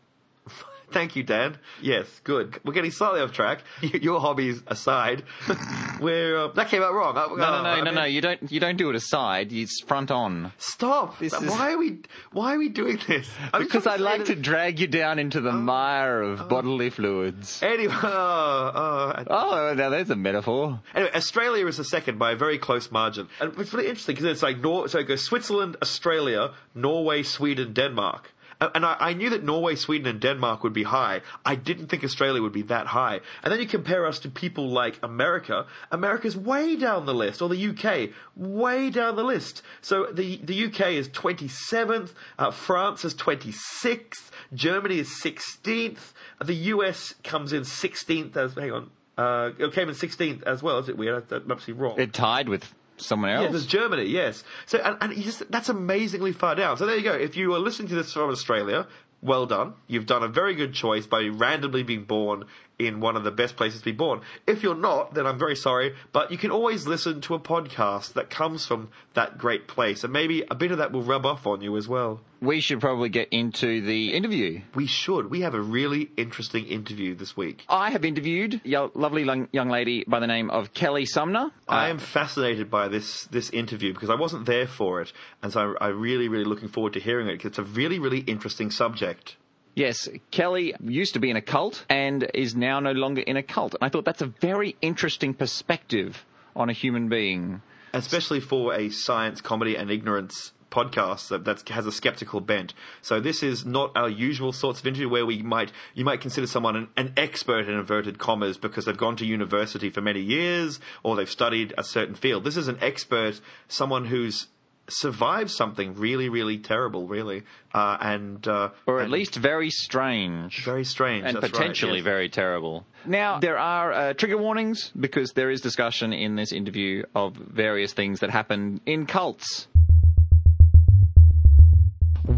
Thank 0.93 1.17
you, 1.17 1.23
Dan. 1.23 1.57
Yes, 1.81 2.07
good. 2.25 2.61
We're 2.65 2.73
getting 2.75 2.91
slightly 2.91 3.21
off 3.21 3.33
track. 3.33 3.63
Your 3.81 4.21
hobbies 4.21 4.63
aside, 4.67 5.25
we're 6.01 6.37
uh, 6.39 6.49
that 6.49 6.69
came 6.69 6.83
out 6.83 6.93
wrong. 6.95 7.15
No, 7.15 7.37
no, 7.37 7.63
no, 7.63 7.83
no, 7.85 7.91
no. 7.91 8.05
You 8.05 8.21
don't. 8.21 8.51
You 8.53 8.61
don't 8.61 8.77
do 8.77 8.91
it 8.91 8.97
aside. 8.97 9.53
It's 9.53 9.81
front 9.83 10.11
on. 10.11 10.53
Stop! 10.59 11.19
This 11.19 11.33
is- 11.33 11.51
why 11.51 11.73
are 11.73 11.79
we? 11.79 11.99
Why 12.33 12.55
are 12.55 12.59
we 12.59 12.69
doing 12.69 12.99
this? 13.07 13.29
I'm 13.53 13.63
Because 13.63 13.87
I 13.87 13.97
like 13.97 14.19
that- 14.27 14.27
to 14.27 14.35
drag 14.37 14.81
you 14.81 14.87
down 14.87 15.19
into 15.19 15.41
the 15.41 15.53
mire 15.53 16.23
of 16.23 16.49
bodily 16.49 16.91
fluids. 16.91 17.63
Anyway, 17.63 17.95
oh, 18.03 18.73
oh, 18.75 19.25
Oh, 19.29 19.75
now 19.77 19.89
there's 19.91 20.11
a 20.11 20.17
metaphor. 20.17 20.81
Anyway, 20.95 21.11
Australia 21.15 21.67
is 21.67 21.77
the 21.77 21.85
second 21.85 22.19
by 22.19 22.33
a 22.33 22.37
very 22.37 22.59
close 22.59 22.91
margin, 22.91 23.29
and 23.41 23.53
it's 23.59 23.73
really 23.73 23.89
interesting 23.89 24.15
because 24.15 24.31
it's 24.31 24.43
like 24.43 24.59
Nor- 24.59 24.89
so 24.89 24.99
it 24.99 25.05
goes 25.09 25.23
Switzerland, 25.25 25.77
Australia, 25.83 26.51
Norway, 26.75 27.23
Sweden, 27.23 27.73
Denmark. 27.73 28.31
And- 28.75 28.87
I, 28.87 28.97
I 28.99 29.13
knew 29.15 29.31
that 29.31 29.43
Norway, 29.43 29.75
Sweden, 29.77 30.07
and 30.07 30.21
Denmark 30.21 30.63
would 30.63 30.73
be 30.73 30.83
high. 30.85 31.23
I 31.45 31.55
didn't 31.55 31.87
think 31.89 32.05
Australia 32.05 32.43
would 32.43 32.53
be 32.53 32.63
that 32.63 32.87
high. 32.89 33.21
And 33.43 33.53
then 33.53 33.61
you 33.61 33.67
compare 33.67 34.07
us 34.07 34.19
to 34.21 34.29
people 34.29 34.69
like 34.69 34.99
America. 35.03 35.67
America's 35.91 36.37
way 36.37 36.77
down 36.77 37.07
the 37.07 37.15
list, 37.15 37.43
or 37.43 37.49
the 37.49 37.69
UK, 37.71 38.11
way 38.37 38.91
down 38.91 39.17
the 39.17 39.25
list. 39.25 39.63
So 39.81 40.07
the 40.13 40.37
the 40.43 40.65
UK 40.67 40.93
is 40.93 41.09
27th, 41.09 42.11
uh, 42.39 42.51
France 42.51 43.05
is 43.05 43.15
26th, 43.15 44.31
Germany 44.53 44.99
is 44.99 45.09
16th, 45.23 46.13
the 46.45 46.55
US 46.55 47.15
comes 47.23 47.53
in 47.53 47.63
16th 47.63 48.37
as 48.37 48.55
hang 48.55 48.73
on. 48.73 48.91
Uh, 49.17 49.51
it 49.59 49.73
came 49.73 49.89
in 49.89 49.95
16th 49.95 50.43
as 50.45 50.63
well. 50.63 50.79
Is 50.79 50.89
it 50.89 50.97
weird? 50.97 51.29
That 51.29 51.47
must 51.47 51.69
wrong. 51.69 52.01
It 52.01 52.13
tied 52.13 52.49
with 52.49 52.75
someone 53.03 53.31
Yeah, 53.31 53.43
else. 53.43 53.51
there's 53.51 53.67
Germany, 53.67 54.05
yes. 54.05 54.45
So, 54.67 54.79
and, 54.79 54.97
and 55.01 55.23
just, 55.23 55.51
that's 55.51 55.69
amazingly 55.69 56.33
far 56.33 56.55
down. 56.55 56.77
So 56.77 56.87
there 56.87 56.97
you 56.97 57.03
go. 57.03 57.13
If 57.13 57.37
you 57.37 57.55
are 57.55 57.59
listening 57.59 57.89
to 57.89 57.95
this 57.95 58.13
from 58.13 58.31
Australia, 58.31 58.87
well 59.21 59.47
done. 59.47 59.75
You've 59.87 60.07
done 60.07 60.23
a 60.23 60.29
very 60.29 60.55
good 60.55 60.75
choice 60.75 61.07
by 61.07 61.23
randomly 61.27 61.83
being 61.83 62.05
born 62.05 62.45
in 62.79 62.99
one 63.01 63.17
of 63.17 63.23
the 63.23 63.31
best 63.31 63.57
places 63.57 63.79
to 63.81 63.85
be 63.85 63.93
born. 63.93 64.21
If 64.47 64.63
you're 64.65 64.75
not, 64.75 65.15
then 65.15 65.27
I'm 65.27 65.39
very 65.39 65.55
sorry, 65.55 65.95
but 66.13 66.33
you 66.33 66.39
can 66.39 66.51
always 66.51 66.87
listen 66.89 67.21
to 67.23 67.35
a 67.35 67.39
podcast 67.39 68.15
that 68.15 68.31
comes 68.31 68.67
from 68.67 68.89
that 69.15 69.39
great 69.39 69.69
place, 69.69 70.03
and 70.03 70.13
maybe 70.13 70.43
a 70.51 70.55
bit 70.57 70.73
of 70.73 70.79
that 70.79 70.91
will 70.91 71.03
rub 71.03 71.25
off 71.25 71.47
on 71.47 71.61
you 71.61 71.77
as 71.77 71.87
well. 71.87 72.21
We 72.43 72.61
should 72.61 72.81
probably 72.81 73.09
get 73.09 73.29
into 73.31 73.81
the 73.81 74.13
interview. 74.13 74.61
We 74.75 74.87
should. 74.87 75.31
We 75.31 75.41
have 75.43 75.55
a 75.55 75.61
really 75.61 76.11
interesting 76.17 76.67
interview 76.67 77.15
this 77.15 77.37
week. 77.37 77.65
I 77.69 77.91
have 77.91 78.05
interviewed 78.05 78.61
a 78.67 78.91
lovely 78.95 79.23
young 79.53 79.69
lady 79.71 80.05
by 80.07 80.19
the 80.19 80.27
name 80.27 80.51
of 80.51 80.75
Kelly 80.75 81.07
Sumner. 81.07 81.53
I 81.69 81.87
Uh, 81.87 81.91
am 81.91 81.99
fascinated 81.99 82.69
by 82.69 82.89
this 82.89 83.25
this 83.31 83.49
interview 83.51 83.93
because 83.95 84.11
I 84.11 84.17
wasn't 84.17 84.47
there 84.47 84.67
for 84.67 85.01
it, 85.01 85.13
and 85.43 85.53
so 85.53 85.75
I, 85.81 85.87
I'm 85.89 86.01
really, 86.01 86.29
really 86.29 86.45
looking 86.45 86.69
forward 86.69 86.93
to 86.95 87.01
hearing 87.01 87.29
it 87.29 87.35
because 87.35 87.51
it's 87.51 87.59
a 87.59 87.63
really, 87.81 87.99
really 88.01 88.21
interesting 88.21 88.71
subject. 88.73 89.37
Yes, 89.75 90.07
Kelly 90.31 90.75
used 90.83 91.15
to 91.15 91.21
be 91.21 91.31
in 91.31 91.37
a 91.37 91.41
cult 91.41 91.87
and 91.89 92.29
is 92.35 92.55
now 92.55 92.79
no 92.81 92.93
longer 92.93 93.23
in 93.23 93.39
a 93.39 93.43
cult. 93.43 93.73
And 93.75 93.83
I 93.83 93.89
thought 93.89 94.05
that's 94.05 94.21
a 94.21 94.27
very 94.27 94.77
interesting 94.83 95.33
perspective 95.33 96.27
on 96.55 96.69
a 96.69 96.75
human 96.75 97.09
being. 97.09 97.63
especially 97.95 98.41
for 98.41 98.75
a 98.75 98.91
science 98.91 99.41
comedy 99.41 99.77
and 99.77 99.91
ignorance 99.91 100.53
podcast 100.73 101.29
that 101.29 101.45
that's, 101.45 101.69
has 101.71 101.87
a 101.87 101.93
skeptical 101.93 102.41
bent. 102.41 102.75
So 103.01 103.21
this 103.21 103.43
is 103.43 103.65
not 103.65 103.93
our 103.97 104.09
usual 104.09 104.53
sorts 104.53 104.81
of 104.81 104.87
interview 104.87 105.09
where 105.09 105.27
we 105.27 105.43
might 105.43 105.71
you 105.95 106.05
might 106.05 106.21
consider 106.21 106.47
someone 106.49 106.75
an, 106.75 106.89
an 106.97 107.13
expert 107.17 107.69
in 107.69 107.75
inverted 107.75 108.19
commas 108.19 108.59
because 108.59 108.87
they've 108.87 108.97
gone 108.97 109.17
to 109.17 109.27
university 109.27 109.91
for 109.91 110.01
many 110.01 110.21
years 110.21 110.81
or 111.05 111.15
they've 111.15 111.31
studied 111.31 111.73
a 111.79 111.85
certain 111.85 112.15
field. 112.15 112.43
This 112.45 112.57
is 112.57 112.69
an 112.69 112.79
expert, 112.81 113.41
someone 113.69 114.07
who's 114.07 114.49
survived 114.89 115.51
something 115.51 115.95
really, 115.95 116.29
really 116.29 116.59
terrible, 116.59 117.07
really, 117.07 117.45
uh, 117.73 117.97
and 118.01 118.47
uh, 118.49 118.71
Or 118.87 118.99
at 118.99 119.05
and 119.05 119.13
least 119.13 119.37
very 119.37 119.71
strange. 119.71 120.65
very 120.65 120.85
strange 120.85 121.25
and 121.25 121.37
that's 121.37 121.45
right, 121.45 121.53
potentially 121.53 121.99
yes. 121.99 122.05
very 122.05 122.29
terrible. 122.29 122.85
Now, 123.07 123.39
there 123.39 123.59
are 123.59 123.93
uh, 123.93 124.13
trigger 124.15 124.39
warnings 124.39 124.91
because 124.99 125.33
there 125.33 125.51
is 125.51 125.61
discussion 125.61 126.13
in 126.13 126.37
this 126.37 126.53
interview 126.53 127.05
of 127.15 127.35
various 127.35 127.93
things 127.93 128.21
that 128.21 128.31
happen 128.31 128.81
in 128.87 129.07
cults. 129.07 129.69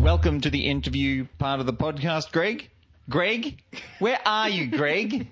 Welcome 0.05 0.43
to 0.43 0.51
the 0.51 0.67
interview 0.67 1.27
part 1.39 1.61
of 1.61 1.67
the 1.67 1.73
podcast, 1.73 2.31
Greg. 2.31 2.69
Greg, 3.09 3.63
where 4.01 4.19
are 4.27 4.51
you, 4.51 4.67
Greg? 4.67 5.29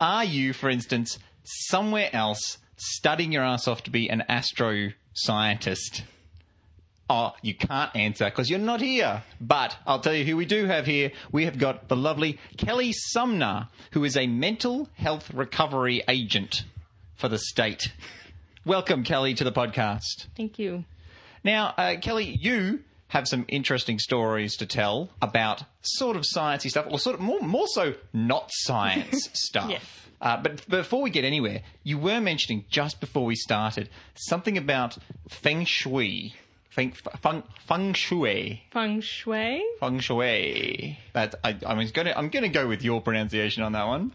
Are 0.00 0.24
you, 0.24 0.54
for 0.54 0.70
instance, 0.70 1.18
somewhere 1.44 2.08
else 2.14 2.56
studying 2.76 3.30
your 3.30 3.44
ass 3.44 3.68
off 3.68 3.82
to 3.82 3.90
be 3.90 4.08
an 4.08 4.22
astro 4.26 4.92
scientist? 5.12 6.02
Oh, 7.10 7.34
you 7.42 7.52
can't 7.52 7.94
answer 7.94 8.24
because 8.24 8.48
you're 8.48 8.58
not 8.58 8.80
here. 8.80 9.22
But 9.38 9.76
I'll 9.86 10.00
tell 10.00 10.14
you 10.14 10.24
who 10.24 10.38
we 10.38 10.46
do 10.46 10.64
have 10.64 10.86
here. 10.86 11.12
We 11.30 11.44
have 11.44 11.58
got 11.58 11.88
the 11.88 11.96
lovely 11.96 12.38
Kelly 12.56 12.92
Sumner, 12.94 13.68
who 13.90 14.02
is 14.02 14.16
a 14.16 14.28
mental 14.28 14.88
health 14.94 15.30
recovery 15.34 16.02
agent 16.08 16.64
for 17.16 17.28
the 17.28 17.38
state. 17.38 17.92
Welcome, 18.64 19.04
Kelly, 19.04 19.34
to 19.34 19.44
the 19.44 19.52
podcast. 19.52 20.28
Thank 20.38 20.58
you. 20.58 20.86
Now, 21.44 21.74
uh, 21.76 21.96
Kelly, 22.00 22.38
you 22.40 22.80
have 23.10 23.28
some 23.28 23.44
interesting 23.48 23.98
stories 23.98 24.56
to 24.56 24.66
tell 24.66 25.10
about 25.20 25.64
sort 25.82 26.16
of 26.16 26.22
sciencey 26.22 26.70
stuff, 26.70 26.86
or 26.88 26.98
sort 26.98 27.14
of 27.14 27.20
more, 27.20 27.40
more 27.40 27.66
so 27.68 27.94
not 28.12 28.48
science 28.50 29.28
stuff. 29.34 29.68
Yes. 29.70 29.82
Uh, 30.20 30.36
but 30.36 30.68
before 30.68 31.02
we 31.02 31.10
get 31.10 31.24
anywhere, 31.24 31.62
you 31.82 31.98
were 31.98 32.20
mentioning 32.20 32.64
just 32.68 33.00
before 33.00 33.24
we 33.24 33.34
started 33.34 33.88
something 34.14 34.56
about 34.56 34.96
feng 35.28 35.64
shui. 35.64 36.34
Feng, 36.70 36.92
feng, 37.20 37.42
feng 37.66 37.94
shui. 37.94 38.62
Feng 38.72 39.00
Shui. 39.00 39.60
Feng 39.80 39.98
shui. 39.98 40.98
That 41.14 41.34
I, 41.42 41.56
I'm 41.66 41.78
going 41.78 42.06
to 42.06 42.16
I'm 42.16 42.28
going 42.28 42.44
to 42.44 42.48
go 42.48 42.68
with 42.68 42.84
your 42.84 43.00
pronunciation 43.00 43.64
on 43.64 43.72
that 43.72 43.86
one. 43.88 44.14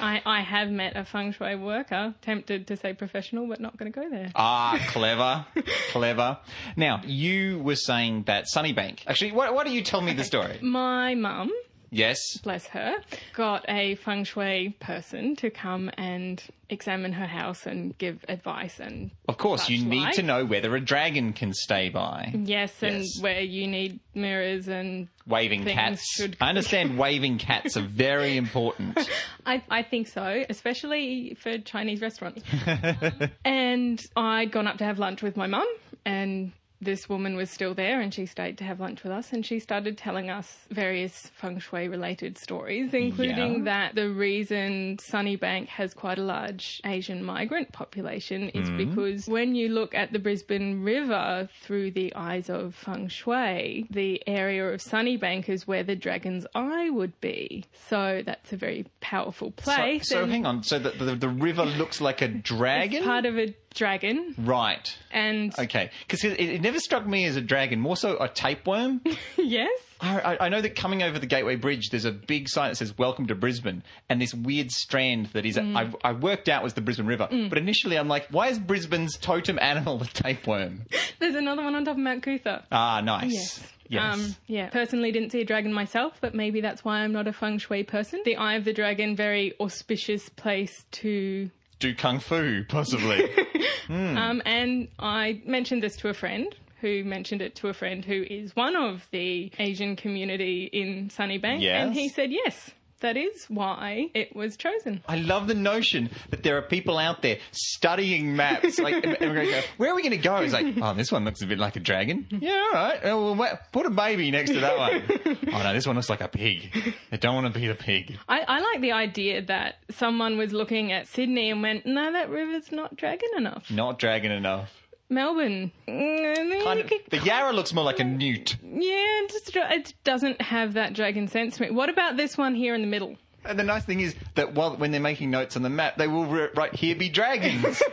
I, 0.00 0.22
I 0.24 0.40
have 0.42 0.70
met 0.70 0.96
a 0.96 1.04
feng 1.04 1.32
shui 1.32 1.56
worker, 1.56 2.14
tempted 2.22 2.66
to 2.68 2.76
say 2.76 2.92
professional, 2.92 3.46
but 3.46 3.60
not 3.60 3.76
going 3.76 3.92
to 3.92 4.00
go 4.00 4.08
there. 4.10 4.30
Ah, 4.34 4.78
clever, 4.88 5.46
clever. 5.90 6.38
Now 6.76 7.02
you 7.04 7.58
were 7.58 7.76
saying 7.76 8.24
that 8.24 8.46
Sunnybank. 8.54 9.00
Actually, 9.06 9.32
why, 9.32 9.50
why 9.50 9.64
don't 9.64 9.72
you 9.72 9.82
tell 9.82 10.00
me 10.00 10.12
the 10.12 10.24
story? 10.24 10.58
My 10.62 11.14
mum, 11.14 11.50
Yes. 11.90 12.18
bless 12.42 12.66
her, 12.68 12.96
got 13.34 13.64
a 13.68 13.94
feng 13.96 14.24
shui 14.24 14.76
person 14.80 15.36
to 15.36 15.50
come 15.50 15.90
and 15.96 16.42
examine 16.68 17.12
her 17.12 17.26
house 17.26 17.64
and 17.64 17.96
give 17.98 18.24
advice 18.28 18.80
and 18.80 19.10
Of 19.28 19.38
course, 19.38 19.68
you 19.68 19.84
need 19.84 20.02
like. 20.02 20.14
to 20.16 20.22
know 20.22 20.44
whether 20.44 20.74
a 20.74 20.80
dragon 20.80 21.32
can 21.32 21.52
stay 21.54 21.88
by. 21.88 22.32
Yes, 22.34 22.82
and 22.82 22.96
Yes. 23.04 23.20
where 23.20 23.40
you 23.40 23.66
need 23.68 24.00
mirrors 24.14 24.66
and 24.68 25.06
Waving 25.28 25.64
cats. 25.64 26.04
should- 26.12 26.36
I 26.40 26.48
understand 26.48 26.98
waving 27.06 27.38
cats 27.38 27.76
are 27.76 27.86
very 27.86 28.36
important. 28.36 28.98
I, 29.46 29.62
I 29.70 29.82
think 29.82 30.08
so, 30.08 30.42
especially 30.50 31.36
for 31.40 31.58
Chinese 31.58 32.00
restaurants. 32.00 32.42
and 33.44 34.02
I'd 34.16 34.50
gone 34.50 34.66
up 34.66 34.78
to 34.78 34.84
have 34.84 34.98
lunch 34.98 35.22
with 35.22 35.36
my 35.36 35.46
mum, 35.46 35.66
and 36.04 36.52
this 36.80 37.08
woman 37.08 37.36
was 37.36 37.50
still 37.50 37.74
there, 37.74 38.00
and 38.00 38.12
she 38.12 38.26
stayed 38.26 38.58
to 38.58 38.64
have 38.64 38.80
lunch 38.80 39.02
with 39.02 39.12
us, 39.12 39.32
and 39.32 39.44
she 39.46 39.58
started 39.58 39.96
telling 39.96 40.28
us 40.30 40.58
various 40.70 41.28
feng 41.34 41.58
shui 41.58 41.88
related 41.88 42.36
stories, 42.38 42.92
including 42.92 43.58
Yeah. 43.58 43.64
that 43.64 43.94
the 43.94 44.10
reason 44.10 44.98
Sunnybank 44.98 45.68
has 45.68 45.94
quite 45.94 46.18
a 46.18 46.22
large 46.22 46.80
Asian 46.84 47.22
migrant 47.24 47.72
population 47.72 48.50
is 48.50 48.68
Mm. 48.68 48.76
because 48.76 49.26
when 49.26 49.54
you 49.54 49.68
look 49.70 49.94
at 49.94 50.12
the 50.12 50.18
Brisbane 50.18 50.82
River 50.82 51.48
through 51.62 51.92
the 51.92 52.12
eyes 52.14 52.50
of 52.50 52.74
feng 52.74 53.08
shui, 53.08 53.86
the 53.90 54.22
area 54.26 54.66
of 54.68 54.80
Sunnybank 54.80 55.48
is 55.48 55.66
where 55.66 55.82
the 55.82 55.96
dragon's 55.96 56.46
eye 56.54 56.90
would 56.90 57.18
be. 57.20 57.64
So 57.88 58.22
that's 58.24 58.52
a 58.52 58.56
very 58.56 58.86
powerful 59.00 59.50
place. 59.52 60.08
so 60.08 60.22
and 60.24 60.32
hang 60.32 60.46
on. 60.46 60.62
So 60.62 60.78
the, 60.78 60.90
the, 60.90 61.14
the 61.16 61.28
river 61.28 61.64
looks 61.64 62.00
like 62.00 62.20
a 62.22 62.28
dragon? 62.52 63.04
Part 63.04 63.24
of 63.24 63.38
a 63.38 63.54
dragon, 63.76 64.34
right. 64.38 64.96
and 65.12 65.56
Okay. 65.58 65.90
Because 66.00 66.24
it, 66.24 66.40
it 66.40 66.60
never 66.60 66.80
struck 66.80 67.06
me 67.06 67.24
as 67.26 67.36
a 67.36 67.40
dragon, 67.40 67.78
more 67.80 67.96
so 67.96 68.16
a 68.18 68.28
tapeworm. 68.28 69.00
yes, 69.36 69.70
I, 70.00 70.20
I- 70.20 70.46
I 70.46 70.48
know 70.48 70.60
that 70.60 70.74
coming 70.74 71.02
over 71.02 71.18
the 71.18 71.26
Gateway 71.26 71.54
Bridge, 71.56 71.90
there's 71.90 72.04
a 72.04 72.10
big 72.12 72.48
sign 72.48 72.70
that 72.70 72.76
says 72.76 72.96
"Welcome 72.98 73.28
to 73.28 73.34
Brisbane," 73.34 73.82
and 74.08 74.20
this 74.20 74.34
weird 74.34 74.70
strand 74.72 75.26
that 75.34 75.46
is 75.46 75.56
Mm. 75.56 75.94
I, 76.02 76.08
I 76.10 76.12
worked 76.12 76.48
out 76.48 76.62
was 76.62 76.74
the 76.74 76.80
Brisbane 76.80 77.06
River. 77.06 77.28
But 77.30 77.56
initially, 77.58 77.96
I'm 77.96 78.08
like, 78.08 78.26
why 78.30 78.48
is 78.48 78.58
Brisbane's 78.58 79.16
totem 79.16 79.58
animal 79.60 79.98
the 79.98 80.06
tapeworm? 80.06 80.82
there's 81.18 81.34
another 81.34 81.62
one 81.62 81.74
on 81.74 81.84
top 81.84 81.92
of 81.96 81.98
Mount 82.02 82.22
Coot-tha. 82.22 82.64
Ah, 82.72 83.00
nice. 83.00 83.32
Yes. 83.32 83.72
Yes. 83.88 84.14
Um, 84.14 84.34
yeah. 84.48 84.68
Personally, 84.70 85.12
didn't 85.12 85.30
see 85.30 85.40
a 85.42 85.44
dragon 85.44 85.72
myself, 85.72 86.14
but 86.20 86.34
maybe 86.34 86.60
that's 86.60 86.84
why 86.84 86.98
I'm 87.00 87.12
not 87.12 87.28
a 87.28 87.32
feng 87.32 87.58
shui 87.58 87.84
person. 87.84 88.20
The 88.24 88.34
Eye 88.36 88.54
of 88.56 88.64
the 88.64 88.72
Dragon, 88.72 89.14
very 89.14 89.54
auspicious 89.60 90.28
place 90.28 90.84
to. 90.92 91.50
Do 91.78 91.94
kung 91.94 92.18
fu, 92.18 92.64
possibly. 92.68 93.30
Hmm. 93.86 94.16
Um, 94.16 94.42
and 94.44 94.88
I 94.98 95.40
mentioned 95.46 95.82
this 95.82 95.96
to 95.98 96.08
a 96.08 96.14
friend 96.14 96.54
who 96.80 97.04
mentioned 97.04 97.40
it 97.40 97.54
to 97.56 97.68
a 97.68 97.72
friend 97.74 98.04
who 98.04 98.24
is 98.28 98.54
one 98.54 98.76
of 98.76 99.06
the 99.10 99.50
Asian 99.58 99.96
community 99.96 100.64
in 100.72 101.08
Sunnybank, 101.08 101.60
Yes. 101.62 101.84
and 101.86 101.94
he 101.94 102.08
said 102.08 102.30
yes. 102.32 102.70
That 103.00 103.16
is 103.16 103.44
why 103.48 104.10
it 104.14 104.34
was 104.34 104.56
chosen. 104.56 105.02
I 105.06 105.16
love 105.16 105.48
the 105.48 105.54
notion 105.54 106.08
that 106.30 106.42
there 106.42 106.56
are 106.56 106.62
people 106.62 106.96
out 106.96 107.20
there 107.22 107.38
studying 107.52 108.34
maps. 108.36 108.78
Like, 108.78 109.04
and 109.04 109.16
we're 109.20 109.34
gonna 109.34 109.44
go, 109.50 109.60
where 109.76 109.90
are 109.92 109.94
we 109.94 110.02
going 110.02 110.12
to 110.12 110.16
go? 110.18 110.36
It's 110.36 110.52
like, 110.52 110.76
oh, 110.80 110.94
this 110.94 111.12
one 111.12 111.24
looks 111.24 111.42
a 111.42 111.46
bit 111.46 111.58
like 111.58 111.76
a 111.76 111.80
dragon. 111.80 112.26
Yeah, 112.46 112.52
all 112.52 112.72
right. 112.72 113.00
Oh, 113.04 113.32
well, 113.34 113.58
put 113.72 113.86
a 113.86 113.90
baby 113.90 114.30
next 114.30 114.50
to 114.52 114.60
that 114.60 114.78
one. 114.78 115.36
Oh 115.52 115.62
no, 115.62 115.72
this 115.74 115.86
one 115.86 115.96
looks 115.96 116.10
like 116.10 116.20
a 116.20 116.28
pig. 116.28 116.70
I 117.12 117.16
don't 117.16 117.34
want 117.34 117.52
to 117.52 117.58
be 117.60 117.66
the 117.66 117.74
pig. 117.74 118.16
I, 118.28 118.40
I 118.46 118.60
like 118.60 118.80
the 118.80 118.92
idea 118.92 119.42
that 119.42 119.76
someone 119.90 120.36
was 120.38 120.52
looking 120.52 120.92
at 120.92 121.06
Sydney 121.08 121.50
and 121.50 121.62
went, 121.62 121.86
no, 121.86 122.12
that 122.12 122.28
river's 122.30 122.70
not 122.72 122.96
dragon 122.96 123.28
enough. 123.36 123.70
Not 123.70 123.98
dragon 123.98 124.32
enough. 124.32 124.70
Melbourne. 125.08 125.72
Kind 125.86 126.80
of, 126.80 126.90
the 127.10 127.20
Yarra 127.24 127.52
looks 127.52 127.72
more 127.72 127.84
like 127.84 128.00
a 128.00 128.04
newt. 128.04 128.56
Yeah, 128.62 129.22
it, 129.24 129.30
just, 129.30 129.54
it 129.56 129.94
doesn't 130.04 130.40
have 130.42 130.74
that 130.74 130.92
dragon 130.94 131.28
sense 131.28 131.56
to 131.56 131.62
me. 131.62 131.70
What 131.70 131.88
about 131.88 132.16
this 132.16 132.36
one 132.36 132.54
here 132.54 132.74
in 132.74 132.80
the 132.80 132.86
middle? 132.88 133.16
And 133.44 133.56
the 133.56 133.62
nice 133.62 133.84
thing 133.84 134.00
is 134.00 134.16
that 134.34 134.54
while 134.54 134.76
when 134.76 134.90
they're 134.90 135.00
making 135.00 135.30
notes 135.30 135.54
on 135.54 135.62
the 135.62 135.70
map, 135.70 135.96
they 135.98 136.08
will 136.08 136.26
ri- 136.26 136.48
write 136.56 136.74
"Here 136.74 136.96
be 136.96 137.08
dragons." 137.08 137.80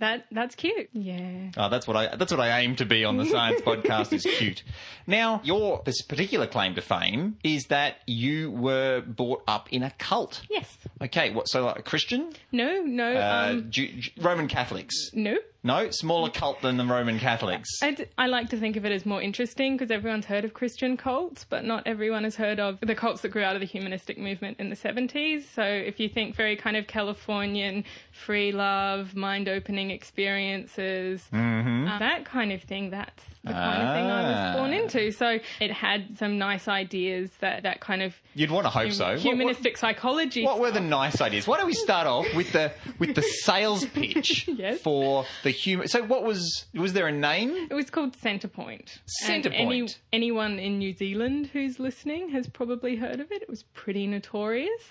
That 0.00 0.26
that's 0.30 0.54
cute. 0.54 0.90
Yeah. 0.92 1.50
oh, 1.56 1.68
that's 1.70 1.88
what 1.88 1.96
I 1.96 2.14
that's 2.14 2.30
what 2.30 2.40
I 2.40 2.60
aim 2.60 2.76
to 2.76 2.84
be 2.84 3.04
on 3.04 3.16
the 3.16 3.24
science 3.26 3.60
podcast. 3.62 4.12
Is 4.12 4.22
cute. 4.22 4.62
Now, 5.08 5.40
your 5.42 5.82
this 5.84 6.02
particular 6.02 6.46
claim 6.46 6.76
to 6.76 6.82
fame 6.82 7.36
is 7.42 7.66
that 7.66 7.96
you 8.06 8.52
were 8.52 9.00
brought 9.00 9.42
up 9.48 9.72
in 9.72 9.82
a 9.82 9.90
cult. 9.92 10.42
Yes. 10.48 10.78
Okay, 11.02 11.30
what? 11.32 11.48
So 11.48 11.64
like 11.64 11.78
a 11.80 11.82
Christian, 11.82 12.32
No. 12.52 12.82
No. 12.82 13.12
uh, 13.12 13.48
um. 13.50 13.70
Ju- 13.70 13.92
Ju- 13.98 14.10
Roman 14.20 14.46
Catholics? 14.46 14.94
No. 15.14 15.36
No, 15.68 15.90
smaller 15.90 16.30
cult 16.30 16.62
than 16.62 16.78
the 16.78 16.84
Roman 16.86 17.18
Catholics. 17.18 17.68
I, 17.82 17.90
d- 17.92 18.06
I 18.16 18.26
like 18.26 18.48
to 18.50 18.56
think 18.56 18.76
of 18.76 18.86
it 18.86 18.92
as 18.92 19.04
more 19.04 19.20
interesting 19.20 19.76
because 19.76 19.90
everyone's 19.90 20.24
heard 20.24 20.44
of 20.46 20.54
Christian 20.54 20.96
cults, 20.96 21.44
but 21.48 21.64
not 21.64 21.82
everyone 21.86 22.24
has 22.24 22.36
heard 22.36 22.58
of 22.58 22.78
the 22.80 22.94
cults 22.94 23.20
that 23.20 23.28
grew 23.28 23.42
out 23.42 23.54
of 23.54 23.60
the 23.60 23.66
humanistic 23.66 24.16
movement 24.18 24.58
in 24.58 24.70
the 24.70 24.76
70s. 24.76 25.42
So 25.54 25.62
if 25.62 26.00
you 26.00 26.08
think 26.08 26.34
very 26.36 26.56
kind 26.56 26.76
of 26.76 26.86
Californian, 26.86 27.84
free 28.12 28.50
love, 28.50 29.14
mind 29.14 29.48
opening 29.48 29.90
experiences, 29.90 31.22
uh, 31.32 31.98
that 31.98 32.24
kind 32.24 32.52
of 32.52 32.62
thing, 32.62 32.90
that's 32.90 33.22
the 33.44 33.52
kind 33.52 33.82
of 33.82 33.94
thing 33.94 34.06
I 34.10 34.22
Ah. 34.22 34.46
was 34.52 34.56
born 34.60 34.72
into. 34.72 35.10
So 35.12 35.38
it 35.60 35.70
had 35.72 36.18
some 36.18 36.38
nice 36.38 36.66
ideas 36.68 37.30
that, 37.40 37.62
that 37.64 37.80
kind 37.80 38.02
of 38.02 38.14
You'd 38.34 38.50
want 38.50 38.64
to 38.66 38.70
hope 38.70 38.92
so. 38.92 39.04
What- 39.04 39.12
what- 39.12 39.20
humanistic 39.20 39.76
psychology. 39.76 40.44
What 40.44 40.60
were 40.60 40.70
the 40.70 40.80
nice 40.80 41.20
ideas? 41.20 41.46
Why 41.46 41.56
don't 41.58 41.66
we 41.66 41.72
start 41.74 42.06
off 42.06 42.26
with 42.34 42.52
the 42.52 42.72
with 42.98 43.14
the 43.14 43.22
sales 43.22 43.84
pitch 43.94 44.48
Yes. 44.48 44.80
for 44.80 45.24
the 45.42 45.50
human? 45.62 45.88
So, 45.88 46.02
what 46.04 46.24
was 46.24 46.66
was 46.74 46.92
there 46.92 47.06
a 47.06 47.12
name? 47.12 47.68
It 47.70 47.74
was 47.74 47.90
called 47.90 48.16
Centrepoint. 48.16 48.98
Centrepoint. 49.24 49.54
Any, 49.54 49.88
anyone 50.12 50.58
in 50.58 50.78
New 50.78 50.92
Zealand 50.92 51.50
who's 51.52 51.78
listening 51.78 52.30
has 52.30 52.48
probably 52.48 52.96
heard 52.96 53.20
of 53.20 53.30
it. 53.32 53.42
It 53.42 53.48
was 53.48 53.62
pretty 53.74 54.06
notorious. 54.06 54.82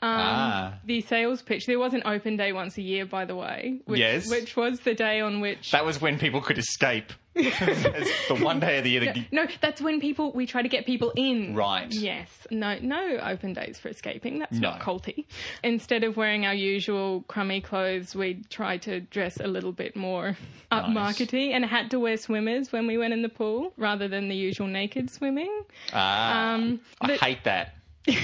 Um, 0.00 0.10
Ah. 0.10 0.74
The 0.84 1.00
sales 1.00 1.42
pitch. 1.42 1.66
There 1.66 1.78
was 1.78 1.94
an 1.94 2.02
open 2.04 2.36
day 2.36 2.52
once 2.52 2.76
a 2.76 2.82
year, 2.82 3.06
by 3.06 3.24
the 3.24 3.34
way. 3.34 3.80
Which, 3.86 4.00
Yes. 4.00 4.28
Which 4.30 4.56
was 4.56 4.80
the 4.80 4.94
day 4.94 5.20
on 5.20 5.40
which. 5.40 5.70
That 5.70 5.84
was 5.84 6.00
when 6.00 6.18
people 6.18 6.40
could 6.40 6.58
escape. 6.58 7.12
it's 7.38 8.28
the 8.28 8.34
one 8.34 8.60
day 8.60 8.78
of 8.78 8.84
the 8.84 8.90
year. 8.90 9.04
that- 9.04 9.32
no, 9.32 9.46
that's 9.60 9.80
when 9.80 10.00
people 10.00 10.32
we 10.32 10.46
try 10.46 10.62
to 10.62 10.68
get 10.68 10.86
people 10.86 11.12
in. 11.16 11.54
Right. 11.54 11.92
Yes. 11.92 12.28
No. 12.50 12.78
No 12.80 13.18
open 13.22 13.52
days 13.52 13.78
for 13.78 13.88
escaping. 13.88 14.38
That's 14.38 14.58
No. 14.58 14.70
not 14.70 14.80
culty. 14.80 15.26
Instead 15.62 16.02
of 16.04 16.16
wearing 16.16 16.46
our 16.46 16.54
usual 16.54 17.22
crummy 17.28 17.60
clothes, 17.60 18.14
we 18.16 18.42
try 18.50 18.78
to 18.78 19.00
dress 19.00 19.38
a 19.38 19.46
little 19.46 19.72
bit 19.72 19.94
more 19.96 20.36
upmarkety 20.72 21.50
and 21.52 21.64
had 21.64 21.90
to 21.92 22.00
wear 22.00 22.16
swimmers 22.16 22.72
when 22.72 22.86
we 22.86 22.98
went 22.98 23.12
in 23.12 23.22
the 23.22 23.28
pool 23.28 23.72
rather 23.76 24.08
than 24.08 24.28
the 24.28 24.34
usual 24.36 24.66
naked 24.66 25.10
swimming. 25.10 25.62
Ah, 25.92 26.54
Um, 26.54 26.80
I 27.00 27.12
hate 27.16 27.44
that. 27.44 27.75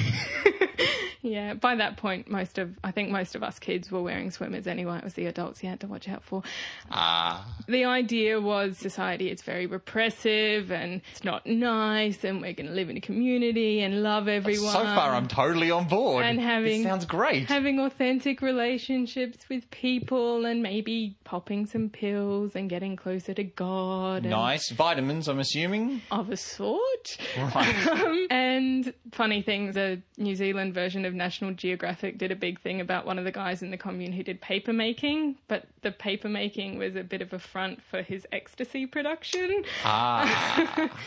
Yeah, 1.24 1.54
by 1.54 1.76
that 1.76 1.98
point, 1.98 2.28
most 2.28 2.58
of 2.58 2.74
I 2.82 2.90
think 2.90 3.10
most 3.10 3.36
of 3.36 3.44
us 3.44 3.60
kids 3.60 3.92
were 3.92 4.02
wearing 4.02 4.32
swimmers 4.32 4.66
anyway. 4.66 4.96
It 4.98 5.04
was 5.04 5.14
the 5.14 5.26
adults 5.26 5.62
you 5.62 5.68
had 5.68 5.78
to 5.80 5.86
watch 5.86 6.08
out 6.08 6.24
for. 6.24 6.42
Ah, 6.90 7.46
The 7.68 7.84
idea 7.84 8.40
was 8.40 8.76
society 8.76 9.30
is 9.30 9.40
very 9.40 9.66
repressive 9.66 10.72
and 10.72 11.00
it's 11.12 11.22
not 11.22 11.46
nice, 11.46 12.24
and 12.24 12.40
we're 12.40 12.54
going 12.54 12.66
to 12.66 12.72
live 12.72 12.90
in 12.90 12.96
a 12.96 13.00
community 13.00 13.82
and 13.82 14.02
love 14.02 14.26
everyone. 14.26 14.72
so 14.72 14.82
far 14.82 15.14
I'm 15.14 15.28
totally 15.28 15.70
on 15.70 15.86
board. 15.86 16.24
and 16.24 16.40
having 16.40 16.82
this 16.82 16.90
sounds 16.90 17.04
great. 17.06 17.48
having 17.48 17.78
authentic 17.78 18.42
relationships 18.42 19.48
with 19.48 19.70
people, 19.70 20.44
and 20.44 20.60
maybe 20.60 21.16
popping 21.22 21.66
some 21.66 21.88
pills 21.88 22.56
and 22.56 22.68
getting 22.68 22.96
closer 22.96 23.32
to 23.32 23.44
God. 23.44 24.22
and- 24.22 24.30
nice 24.30 24.70
vitamins, 24.70 25.28
I'm 25.28 25.38
assuming. 25.38 26.02
of 26.10 26.30
a 26.30 26.36
sort. 26.36 27.16
Right. 27.38 27.76
Um, 28.02 28.26
and 28.30 28.94
funny 29.12 29.42
things 29.42 29.72
things. 29.75 30.02
The 30.17 30.23
New 30.23 30.35
Zealand 30.35 30.75
version 30.75 31.05
of 31.05 31.14
National 31.14 31.52
Geographic 31.52 32.19
did 32.19 32.31
a 32.31 32.37
big 32.37 32.61
thing 32.61 32.81
about 32.81 33.07
one 33.07 33.19
of 33.19 33.25
the 33.25 33.33
guys 33.33 33.62
in 33.62 33.71
the 33.71 33.76
commune 33.76 34.12
who 34.12 34.23
did 34.23 34.41
paper 34.41 34.73
making, 34.73 35.37
but 35.49 35.67
the 35.83 35.93
paper 35.93 36.29
making 36.29 36.79
was 36.79 36.97
a 36.97 37.02
bit 37.02 37.23
of 37.23 37.33
a 37.33 37.38
front 37.38 37.83
for 37.83 38.02
his 38.02 38.26
ecstasy 38.33 38.87
production. 38.87 39.64
Ah. 39.85 40.91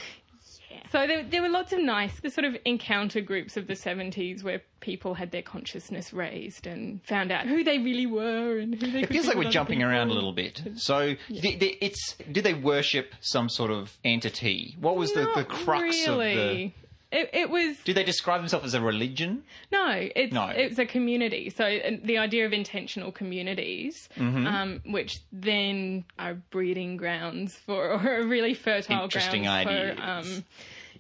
So 0.92 1.08
there, 1.08 1.24
there 1.24 1.42
were 1.42 1.50
lots 1.50 1.74
of 1.74 1.80
nice, 1.80 2.20
the 2.20 2.30
sort 2.30 2.46
of 2.46 2.56
encounter 2.66 3.22
groups 3.22 3.58
of 3.58 3.68
the 3.68 3.74
70s 3.74 4.44
where 4.44 4.62
people 4.80 5.14
had 5.14 5.32
their 5.32 5.42
consciousness 5.42 6.14
raised 6.14 6.68
and 6.68 7.04
found 7.04 7.32
out 7.32 7.48
who 7.48 7.64
they 7.64 7.80
really 7.80 8.06
were 8.06 8.60
and 8.60 8.76
who 8.76 8.92
they 8.92 9.02
It 9.02 9.10
feels 9.10 9.28
like 9.28 9.38
we're 9.38 9.52
jumping 9.52 9.82
around 9.82 10.10
a 10.10 10.14
little 10.14 10.34
bit. 10.34 10.62
So, 10.76 11.16
the, 11.30 11.78
it's 11.82 12.16
did 12.32 12.44
they 12.44 12.54
worship 12.54 13.14
some 13.20 13.50
sort 13.50 13.72
of 13.72 13.98
entity? 14.04 14.76
What 14.80 14.96
was 14.96 15.12
the, 15.14 15.30
the 15.36 15.44
crux 15.44 16.08
of 16.08 16.18
the? 16.20 16.72
It, 17.16 17.30
it 17.34 17.50
was 17.50 17.78
Do 17.86 17.94
they 17.94 18.04
describe 18.04 18.42
themselves 18.42 18.66
as 18.66 18.74
a 18.74 18.82
religion? 18.82 19.44
no, 19.72 19.88
it's 20.16 20.34
No. 20.34 20.48
it's 20.48 20.78
a 20.80 20.86
community. 20.86 21.50
So 21.50 21.64
the 22.04 22.18
idea 22.18 22.46
of 22.46 22.52
intentional 22.54 23.12
communities, 23.12 24.10
Mm-hmm. 24.18 24.46
um, 24.48 24.82
which 24.86 25.20
then 25.32 26.04
are 26.20 26.34
breeding 26.52 26.98
grounds 26.98 27.56
for 27.66 27.82
or 27.96 28.18
a 28.18 28.26
really 28.26 28.54
fertile 28.54 29.04
Interesting 29.04 29.44
grounds 29.44 29.68
ideas. 29.70 29.98
for 29.98 30.04
um, 30.38 30.44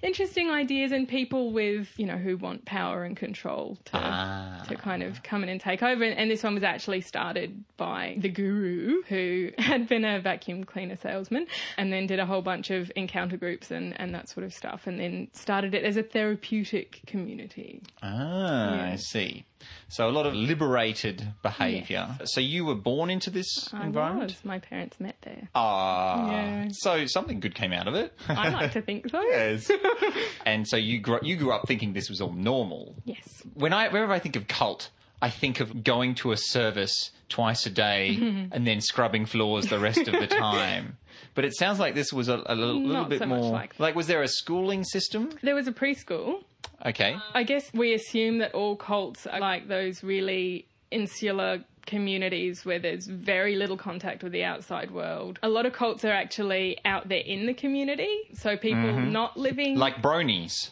interesting 0.05 0.49
ideas 0.51 0.91
and 0.91 1.07
people 1.07 1.51
with 1.51 1.87
you 1.97 2.05
know 2.05 2.17
who 2.17 2.37
want 2.37 2.65
power 2.65 3.03
and 3.03 3.17
control 3.17 3.77
to 3.85 3.91
Ah. 3.97 4.63
to 4.67 4.75
kind 4.75 5.03
of 5.03 5.23
come 5.23 5.43
in 5.43 5.49
and 5.49 5.59
take 5.59 5.81
over. 5.83 6.03
And 6.03 6.29
this 6.29 6.43
one 6.43 6.53
was 6.53 6.63
actually 6.63 7.01
started 7.01 7.63
by 7.77 8.15
the 8.19 8.29
guru 8.29 9.01
who 9.09 9.49
had 9.57 9.87
been 9.89 10.05
a 10.05 10.19
vacuum 10.21 10.63
cleaner 10.63 10.95
salesman 10.95 11.47
and 11.77 11.91
then 11.91 12.07
did 12.07 12.19
a 12.19 12.25
whole 12.25 12.41
bunch 12.41 12.69
of 12.69 12.91
encounter 12.95 13.37
groups 13.37 13.71
and, 13.71 13.99
and 13.99 14.13
that 14.13 14.29
sort 14.29 14.45
of 14.45 14.53
stuff 14.53 14.87
and 14.87 14.99
then 14.99 15.27
started 15.33 15.73
it 15.73 15.83
as 15.83 15.97
a 15.97 16.03
therapeutic 16.03 17.01
community. 17.07 17.81
Ah, 18.03 18.91
I 18.91 18.95
see. 18.97 19.45
So 19.87 20.07
a 20.07 20.11
lot 20.11 20.27
of 20.27 20.35
liberated 20.35 21.27
behaviour. 21.41 22.17
So 22.25 22.39
you 22.39 22.65
were 22.65 22.75
born 22.75 23.09
into 23.09 23.31
this 23.31 23.73
I 23.73 23.85
environment. 23.85 24.31
was. 24.31 24.45
My 24.45 24.59
parents 24.59 24.99
met 24.99 25.15
there. 25.23 25.47
Ah, 25.55 26.29
Yeah. 26.31 26.67
so 26.71 27.05
something 27.07 27.39
good 27.39 27.55
came 27.55 27.73
out 27.73 27.87
of 27.87 27.95
it. 27.95 28.13
I 28.29 28.49
like 28.49 28.73
to 28.73 28.81
think 28.81 29.09
so. 29.09 29.21
yes. 29.27 29.69
and 30.45 30.67
so 30.67 30.77
you 30.77 30.99
grew 30.99 31.19
you 31.21 31.35
grew 31.35 31.51
up 31.51 31.67
thinking 31.67 31.93
this 31.93 32.09
was 32.09 32.21
all 32.21 32.33
normal. 32.33 32.95
Yes. 33.05 33.43
When 33.53 33.73
I 33.73 33.87
whenever 33.89 34.13
I 34.13 34.19
think 34.19 34.35
of 34.35 34.47
cult, 34.47 34.89
I 35.21 35.29
think 35.29 35.59
of 35.59 35.83
going 35.83 36.15
to 36.15 36.31
a 36.31 36.37
service 36.37 37.11
twice 37.29 37.65
a 37.65 37.69
day 37.69 38.15
and 38.51 38.67
then 38.67 38.81
scrubbing 38.81 39.25
floors 39.25 39.67
the 39.67 39.79
rest 39.79 40.07
of 40.07 40.13
the 40.13 40.27
time. 40.27 40.97
But 41.33 41.43
it 41.43 41.55
sounds 41.55 41.79
like 41.79 41.95
this 41.95 42.13
was 42.13 42.29
a, 42.29 42.41
a 42.45 42.55
little, 42.55 42.81
little 42.81 43.05
bit 43.05 43.19
so 43.19 43.25
more 43.25 43.51
like 43.51 43.75
that. 43.77 43.93
was 43.93 44.07
there 44.07 44.21
a 44.21 44.27
schooling 44.27 44.85
system? 44.85 45.31
There 45.43 45.55
was 45.55 45.67
a 45.67 45.73
preschool. 45.73 46.43
Okay. 46.85 47.17
I 47.33 47.43
guess 47.43 47.73
we 47.73 47.93
assume 47.93 48.37
that 48.37 48.53
all 48.53 48.77
cults 48.77 49.27
are 49.27 49.39
like 49.39 49.67
those 49.67 50.01
really 50.01 50.65
insular 50.91 51.63
communities 51.85 52.65
where 52.65 52.79
there's 52.79 53.07
very 53.07 53.55
little 53.55 53.77
contact 53.77 54.23
with 54.23 54.31
the 54.31 54.43
outside 54.43 54.91
world. 54.91 55.39
A 55.43 55.49
lot 55.49 55.65
of 55.65 55.73
cults 55.73 56.03
are 56.05 56.11
actually 56.11 56.77
out 56.85 57.09
there 57.09 57.19
in 57.19 57.45
the 57.45 57.53
community, 57.53 58.19
so 58.33 58.57
people 58.57 58.81
mm-hmm. 58.83 59.11
not 59.11 59.37
living 59.37 59.77
Like 59.77 60.01
bronies. 60.01 60.69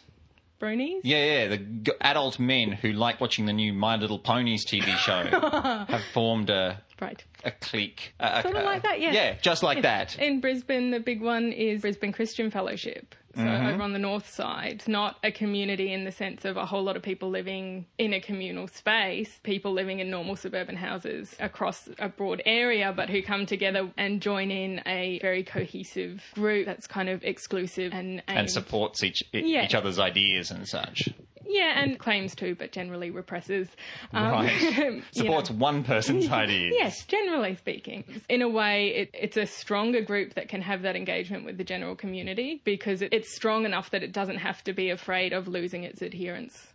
bronies. 0.60 1.00
Yeah, 1.04 1.24
yeah, 1.24 1.48
the 1.48 1.58
g- 1.58 1.92
adult 2.00 2.38
men 2.38 2.72
who 2.72 2.92
like 2.92 3.20
watching 3.20 3.46
the 3.46 3.52
new 3.52 3.72
My 3.72 3.96
Little 3.96 4.18
Ponies 4.18 4.64
TV 4.64 4.86
show 4.96 5.22
have 5.88 6.02
formed 6.12 6.50
a 6.50 6.80
Right. 7.00 7.22
a 7.42 7.50
clique. 7.50 8.14
A, 8.20 8.38
a- 8.38 8.42
Sort 8.42 8.56
of 8.56 8.64
like 8.64 8.82
that, 8.84 9.00
yes. 9.00 9.14
Yeah, 9.14 9.34
just 9.42 9.62
like 9.62 9.82
that. 9.82 10.16
In 10.18 10.40
Brisbane, 10.40 10.90
the 10.90 11.00
big 11.00 11.20
one 11.20 11.52
is 11.52 11.82
Brisbane 11.82 12.12
Christian 12.12 12.50
Fellowship. 12.50 13.14
So 13.34 13.42
Mm-hmm. 13.42 13.66
over 13.66 13.82
on 13.82 13.92
the 13.92 13.98
north 13.98 14.28
side, 14.30 14.72
It's 14.74 14.88
not 14.88 15.18
a 15.24 15.30
community 15.32 15.92
in 15.92 16.04
the 16.04 16.12
sense 16.12 16.44
of 16.44 16.56
a 16.56 16.64
whole 16.66 16.82
lot 16.82 16.96
of 16.96 17.02
people 17.02 17.30
living 17.30 17.86
in 17.98 18.12
a 18.12 18.20
communal 18.20 18.68
space, 18.68 19.40
people 19.42 19.72
living 19.72 19.98
in 20.00 20.08
normal 20.10 20.36
suburban 20.36 20.76
houses 20.76 21.34
across 21.40 21.88
a 21.98 22.08
broad 22.08 22.42
area, 22.46 22.92
but 22.94 23.10
who 23.10 23.22
come 23.22 23.46
together 23.46 23.90
and 23.96 24.20
join 24.22 24.50
in 24.50 24.80
a 24.86 25.18
very 25.20 25.42
cohesive 25.42 26.22
group 26.34 26.66
that's 26.66 26.86
kind 26.86 27.08
of 27.08 27.22
exclusive 27.24 27.92
and 27.92 28.22
and 28.28 28.38
aimed- 28.38 28.50
supports 28.50 29.02
each 29.02 29.24
Yeah. 29.32 29.64
each 29.64 29.74
other's 29.74 29.98
ideas 29.98 30.50
and 30.50 30.68
such. 30.68 31.08
Yeah, 31.54 31.80
and 31.80 31.98
claims 31.98 32.34
to, 32.36 32.54
but 32.56 32.72
generally 32.72 33.10
represses. 33.10 33.68
Um, 34.12 34.32
Right. 34.32 34.60
you 34.78 35.02
Supports 35.12 35.50
know. 35.50 35.56
one 35.56 35.84
person's 35.84 36.28
ideas. 36.30 36.74
Yes, 36.76 37.04
generally 37.04 37.54
speaking. 37.56 38.02
In 38.28 38.42
a 38.42 38.48
way, 38.48 38.88
it, 38.88 39.10
it's 39.14 39.36
a 39.36 39.46
stronger 39.46 40.02
group 40.02 40.34
that 40.34 40.48
can 40.48 40.62
have 40.62 40.82
that 40.82 40.96
engagement 40.96 41.44
with 41.44 41.56
the 41.58 41.64
general 41.64 41.94
community 41.94 42.60
because 42.64 43.02
it, 43.02 43.12
it's 43.12 43.34
strong 43.34 43.64
enough 43.64 43.90
that 43.90 44.02
it 44.02 44.12
doesn't 44.12 44.38
have 44.38 44.64
to 44.64 44.72
be 44.72 44.90
afraid 44.90 45.32
of 45.32 45.46
losing 45.46 45.84
its 45.84 46.02
adherents 46.02 46.66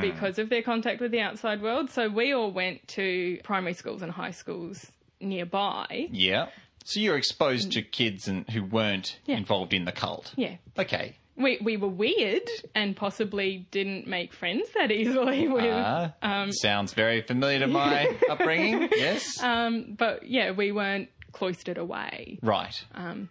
because 0.00 0.38
of 0.38 0.48
their 0.48 0.62
contact 0.62 1.00
with 1.00 1.10
the 1.10 1.20
outside 1.20 1.60
world. 1.60 1.90
So 1.90 2.08
we 2.08 2.32
all 2.32 2.50
went 2.52 2.86
to 2.88 3.38
primary 3.44 3.74
schools 3.74 4.00
and 4.02 4.10
high 4.10 4.30
schools 4.30 4.90
nearby. 5.20 6.08
Yeah. 6.10 6.46
So 6.84 7.00
you're 7.00 7.16
exposed 7.18 7.72
to 7.72 7.82
kids 7.82 8.28
and 8.28 8.48
who 8.48 8.64
weren't 8.64 9.18
Yeah. 9.26 9.36
involved 9.36 9.74
in 9.74 9.84
the 9.84 9.92
cult. 9.92 10.32
Yeah. 10.36 10.56
Okay. 10.78 11.16
We, 11.38 11.58
we 11.62 11.76
were 11.76 11.88
weird 11.88 12.48
and 12.74 12.96
possibly 12.96 13.66
didn't 13.70 14.06
make 14.06 14.32
friends 14.32 14.68
that 14.74 14.90
easily 14.90 15.48
with. 15.58 15.64
Ah, 15.64 16.12
um, 16.22 16.52
sounds 16.52 16.94
very 16.94 17.22
familiar 17.22 17.60
to 17.60 17.66
my 17.68 18.16
upbringing. 18.30 18.88
Yes. 18.96 19.42
um, 19.42 19.94
but 19.96 20.28
yeah, 20.28 20.50
we 20.50 20.72
weren't 20.72 21.08
cloistered 21.32 21.78
away. 21.78 22.38
right. 22.42 22.84
Um, 22.94 23.28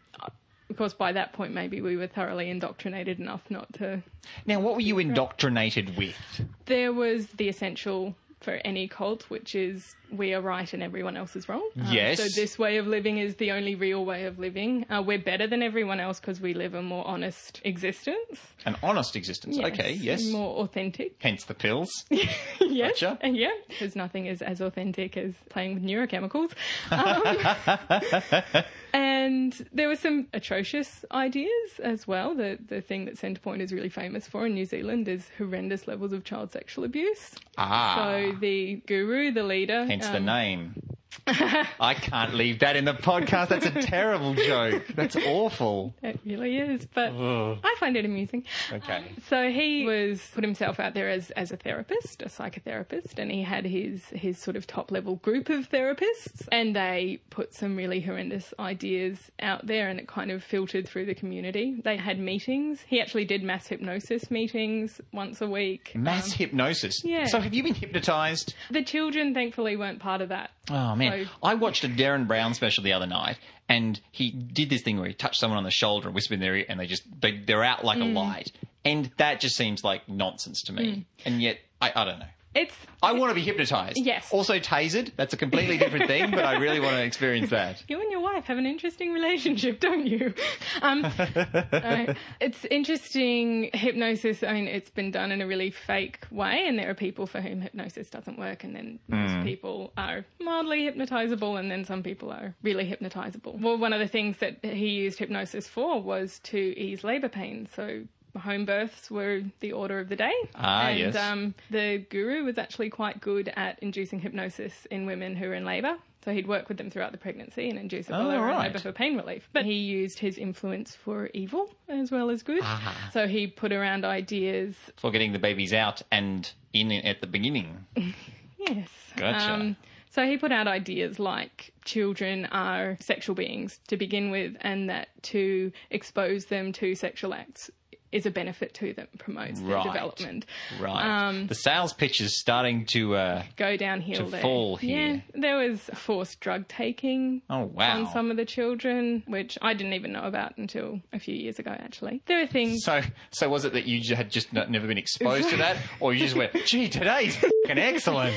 of 0.70 0.76
course, 0.76 0.94
by 0.94 1.14
that 1.14 1.32
point, 1.32 1.54
maybe 1.54 1.80
we 1.80 1.96
were 1.96 2.08
thoroughly 2.08 2.50
indoctrinated 2.50 3.20
enough 3.20 3.42
not 3.50 3.72
to. 3.76 4.04
Now, 4.46 4.60
what 4.60 4.76
were 4.76 4.82
you 4.82 5.00
indoctrinated 5.00 5.96
with? 5.96 6.18
There 6.66 6.92
was 6.92 7.28
the 7.28 7.48
essential 7.48 8.16
for 8.42 8.60
any 8.66 8.88
cult, 8.88 9.30
which 9.30 9.56
is 9.56 9.96
we 10.12 10.34
are 10.34 10.42
right 10.42 10.72
and 10.74 10.82
everyone 10.82 11.18
else 11.18 11.36
is 11.36 11.48
wrong. 11.50 11.68
Um, 11.80 11.88
Yes. 11.92 12.18
So 12.18 12.28
this 12.42 12.58
way 12.58 12.78
of 12.78 12.88
living 12.88 13.18
is 13.18 13.36
the 13.36 13.52
only 13.52 13.76
real 13.76 14.06
way 14.06 14.26
of 14.26 14.40
living. 14.40 14.86
Uh, 14.90 15.02
we're 15.06 15.20
better 15.20 15.48
than 15.48 15.62
everyone 15.62 16.00
else 16.00 16.20
because 16.20 16.40
we 16.40 16.54
live 16.54 16.74
a 16.74 16.82
more 16.82 17.06
honest 17.08 17.62
existence. 17.64 18.40
An 18.66 18.76
honest 18.84 19.16
existence. 19.16 19.58
Okay. 19.60 19.94
Yes. 19.94 20.26
More 20.26 20.58
authentic. 20.64 21.16
Hence 21.20 21.44
the 21.46 21.54
pills. 21.54 21.90
yes. 22.10 23.00
Gotcha. 23.00 23.18
And 23.22 23.36
yeah, 23.38 23.52
because 23.68 23.96
nothing 23.96 24.26
is 24.28 24.42
as 24.42 24.62
authentic 24.62 25.18
as 25.18 25.34
playing 25.50 25.74
with 25.76 25.84
neurochemicals. 25.84 26.52
Um, 26.92 28.64
and 28.94 29.68
there 29.74 29.88
were 29.88 29.96
some 29.96 30.28
atrocious 30.34 31.04
ideas 31.12 31.80
as 31.84 32.08
well. 32.08 32.34
The 32.36 32.58
the 32.68 32.82
thing 32.82 33.06
that 33.06 33.16
Centrepoint 33.16 33.62
is 33.62 33.72
really 33.74 33.90
famous 33.90 34.28
for 34.28 34.46
in 34.46 34.54
New 34.54 34.66
Zealand 34.66 35.08
is 35.08 35.30
horrendous 35.38 35.88
levels 35.88 36.14
of 36.14 36.24
child 36.24 36.52
sexual 36.52 36.84
abuse. 36.84 37.32
Ah. 37.58 37.96
So 37.98 38.38
the 38.40 38.76
guru, 38.88 39.32
the 39.32 39.44
leader, 39.44 39.86
Hence 39.86 39.97
the 40.06 40.18
um, 40.18 40.26
name. 40.26 40.97
I 41.28 41.94
can't 41.94 42.34
leave 42.34 42.60
that 42.60 42.76
in 42.76 42.86
the 42.86 42.94
podcast. 42.94 43.50
That's 43.50 43.66
a 43.66 43.72
terrible 43.82 44.34
joke. 44.34 44.88
That's 44.96 45.16
awful. 45.16 45.94
It 46.02 46.20
really 46.26 46.58
is, 46.58 46.86
but 46.94 47.12
I 47.14 47.76
find 47.80 47.98
it 47.98 48.06
amusing. 48.06 48.44
Okay. 48.72 48.98
Um, 48.98 49.04
so 49.28 49.50
he 49.50 49.86
was 49.86 50.22
put 50.34 50.44
himself 50.44 50.80
out 50.80 50.94
there 50.94 51.10
as, 51.10 51.32
as 51.32 51.52
a 51.52 51.58
therapist, 51.58 52.22
a 52.22 52.26
psychotherapist, 52.26 53.18
and 53.18 53.32
he 53.32 53.44
had 53.44 53.66
his 53.66 54.06
his 54.08 54.38
sort 54.38 54.56
of 54.56 54.68
top 54.68 54.92
level 54.92 55.16
group 55.18 55.50
of 55.50 55.70
therapists, 55.70 56.48
and 56.52 56.76
they 56.76 57.20
put 57.30 57.54
some 57.54 57.76
really 57.76 58.00
horrendous 58.02 58.54
ideas 58.60 59.32
out 59.42 59.68
there, 59.68 59.90
and 59.90 60.00
it 60.00 60.08
kind 60.08 60.32
of 60.32 60.44
filtered 60.44 60.88
through 60.88 61.06
the 61.06 61.16
community. 61.16 61.82
They 61.84 61.98
had 61.98 62.20
meetings. 62.20 62.82
He 62.88 63.02
actually 63.02 63.26
did 63.26 63.44
mass 63.44 63.68
hypnosis 63.68 64.30
meetings 64.32 65.02
once 65.12 65.42
a 65.42 65.48
week. 65.48 65.92
Mass 65.96 66.32
um, 66.32 66.38
hypnosis. 66.38 67.04
yeah. 67.04 67.26
So 67.26 67.40
have 67.40 67.54
you 67.54 67.64
been 67.64 67.76
hypnotized? 67.76 68.54
The 68.72 68.84
children, 68.84 69.34
thankfully, 69.34 69.76
weren't 69.76 70.00
part 70.00 70.22
of 70.22 70.30
that. 70.30 70.52
Oh 70.70 70.96
Oh, 70.98 71.10
man, 71.10 71.26
So- 71.26 71.32
I 71.44 71.54
watched 71.56 71.84
a 71.84 71.90
Derren 71.90 72.28
Brown 72.28 72.54
special 72.54 72.84
the 72.84 72.94
other 72.94 73.08
night, 73.08 73.38
and 73.70 74.00
he 74.12 74.32
did 74.32 74.70
this 74.70 74.82
thing 74.82 75.00
where 75.00 75.08
he 75.08 75.14
touched 75.14 75.40
someone 75.40 75.58
on 75.58 75.64
the 75.64 75.72
shoulder 75.72 76.08
and 76.08 76.16
whispered 76.16 76.36
in 76.36 76.40
their 76.42 76.56
ear, 76.56 76.66
and 76.68 76.80
they 76.80 76.88
just 76.88 77.04
they, 77.22 77.38
they're 77.38 77.64
out 77.64 77.84
like 77.84 77.98
a 77.98 78.02
mm. 78.02 78.14
light, 78.14 78.52
and 78.86 79.12
that 79.18 79.40
just 79.40 79.56
seems 79.56 79.84
like 79.84 80.08
nonsense 80.08 80.64
to 80.64 80.74
me. 80.74 80.84
Mm. 80.84 81.06
And 81.26 81.42
yet, 81.42 81.60
I, 81.82 81.92
I 81.96 82.06
don't 82.06 82.20
know. 82.20 82.26
It's 82.54 82.74
I 83.04 83.12
want 83.12 83.30
to 83.30 83.36
be 83.36 83.42
hypnotized. 83.42 83.98
Yes. 83.98 84.30
Also 84.32 84.58
tasered. 84.58 85.12
That's 85.16 85.34
a 85.34 85.38
completely 85.38 85.78
different 85.78 86.08
thing, 86.08 86.32
but 86.32 86.44
I 86.44 86.58
really 86.58 86.80
want 86.80 86.96
to 86.96 87.04
experience 87.04 87.52
that. 87.52 87.84
you 87.88 88.02
and 88.02 88.12
your 88.12 88.22
wife 88.22 88.46
have 88.46 88.58
an 88.58 88.66
interesting 88.66 89.14
relationship, 89.14 89.80
don't 89.80 90.08
you? 90.08 90.34
Um, 90.82 91.06
uh, 91.36 92.14
it's 92.40 92.66
interesting. 92.66 93.70
Hypnosis, 93.74 94.42
I 94.44 94.54
mean, 94.54 94.68
it's 94.68 94.90
been 94.90 95.12
done 95.12 95.32
in 95.32 95.42
a 95.42 95.48
really 95.48 95.70
fake 95.70 96.26
way, 96.32 96.66
and 96.68 96.80
there 96.80 96.90
are 96.90 96.96
people 96.96 97.28
for 97.28 97.42
whom 97.42 97.62
hypnosis 97.62 98.10
doesn't 98.10 98.40
work, 98.40 98.64
and 98.64 98.76
then 98.76 99.00
most 99.08 99.46
people 99.46 99.94
are 99.96 100.26
mildly 100.40 100.90
hypnotizable, 100.90 101.60
and 101.60 101.70
then 101.70 101.86
some 101.86 102.02
people 102.02 102.32
are 102.32 102.56
really 102.64 102.90
hypnotizable. 102.90 103.62
Well, 103.62 103.78
one 103.78 103.94
of 103.94 104.00
the 104.00 104.08
things 104.08 104.38
that 104.40 104.64
he 104.66 104.90
used 104.90 105.20
hypnosis 105.20 105.68
for 105.68 106.02
was 106.02 106.40
to 106.46 106.58
ease 106.58 107.04
labor 107.04 107.30
pains. 107.30 107.70
So 107.76 108.06
home 108.38 108.66
births 108.66 109.10
were 109.12 109.42
the 109.62 109.72
order 109.72 110.00
of 110.00 110.10
the 110.10 110.16
day. 110.16 110.34
Ah, 110.56 110.88
and, 110.88 111.00
yes. 111.00 111.16
Um, 111.16 111.54
the 111.72 112.06
guru 112.10 112.44
was 112.44 112.58
actually 112.58 112.90
quite 112.90 113.20
good 113.22 113.52
at 113.56 113.80
inducing 113.80 114.20
hypnosis 114.20 114.86
in 114.92 115.06
women 115.06 115.36
who 115.36 115.48
were 115.48 115.54
in 115.56 115.66
labour. 115.66 115.98
So 116.26 116.34
he'd 116.34 116.48
work 116.48 116.68
with 116.68 116.78
them 116.78 116.90
throughout 116.90 117.14
the 117.14 117.18
pregnancy 117.18 117.70
and 117.70 117.80
induce 117.80 118.10
it 118.10 118.12
while 118.12 118.28
Oh, 118.28 118.32
they 118.32 118.38
were 118.38 118.50
in 118.50 118.56
right. 118.56 118.68
labour 118.68 118.80
for 118.80 118.92
pain 118.92 119.16
relief. 119.16 119.48
But 119.54 119.64
he 119.64 119.76
used 119.76 120.20
his 120.20 120.38
influence 120.38 120.94
for 120.94 121.30
evil 121.34 121.74
as 121.88 122.12
well 122.12 122.30
as 122.30 122.44
good. 122.44 122.60
Ah. 122.64 123.10
So 123.14 123.28
he 123.28 123.48
put 123.48 123.72
around 123.72 124.04
ideas. 124.04 124.76
For 124.98 125.10
getting 125.10 125.32
the 125.32 125.40
babies 125.40 125.72
out 125.74 126.02
and 126.12 126.52
in 126.74 126.92
at 126.92 127.22
the 127.22 127.28
beginning. 127.28 127.86
Yes. 128.60 128.90
Gotcha. 129.16 129.78
so 130.10 130.26
he 130.26 130.36
put 130.36 130.52
out 130.52 130.68
ideas 130.68 131.20
like 131.20 131.72
children 131.86 132.46
are 132.48 132.98
sexual 133.00 133.34
beings 133.36 133.80
to 133.88 133.96
begin 133.96 134.30
with, 134.30 134.58
and 134.62 134.90
that 134.90 135.08
to 135.24 135.72
expose 135.92 136.46
them 136.46 136.74
to 136.74 136.94
sexual 136.96 137.34
acts 137.34 137.70
is 138.12 138.26
a 138.26 138.32
benefit 138.32 138.74
to 138.76 138.94
them, 138.94 139.08
promotes 139.20 139.60
their 139.60 139.76
Right. 139.76 139.84
development. 139.86 140.46
Right. 140.80 141.04
Um, 141.28 141.48
the 141.48 141.56
sales 141.56 141.94
pitch 141.94 142.22
is 142.22 142.40
starting 142.40 142.86
to. 142.94 143.16
Uh, 143.16 143.44
Go 143.58 143.76
downhill 143.78 144.26
To 144.26 144.32
there. 144.32 144.42
fall 144.42 144.78
here. 144.78 145.16
Yeah, 145.16 145.22
there 145.34 145.58
was 145.58 145.82
forced 145.94 146.40
drug 146.40 146.68
taking 146.68 147.42
oh 147.50 147.66
wow. 147.66 148.00
on 148.06 148.12
some 148.14 148.32
of 148.32 148.38
the 148.38 148.46
children, 148.46 149.24
which 149.28 149.58
I 149.62 149.74
didn't 149.74 149.94
even 149.94 150.14
know 150.14 150.24
about 150.24 150.58
until 150.58 151.02
a 151.12 151.20
few 151.20 151.36
years 151.36 151.60
ago. 151.60 151.72
Actually, 151.72 152.22
there 152.28 152.42
are 152.42 152.48
things. 152.48 152.84
So, 152.84 153.02
so 153.32 153.50
was 153.50 153.66
it 153.66 153.74
that 153.74 153.86
you 153.86 154.16
had 154.16 154.32
just 154.32 154.54
not, 154.54 154.72
never 154.72 154.88
been 154.88 154.98
exposed 154.98 155.50
to 155.50 155.58
that, 155.58 155.78
or 156.00 156.14
you 156.14 156.20
just 156.22 156.36
went, 156.36 156.54
"Gee, 156.66 156.88
today's 156.90 157.36
fucking 157.36 157.78
excellent." 157.78 158.36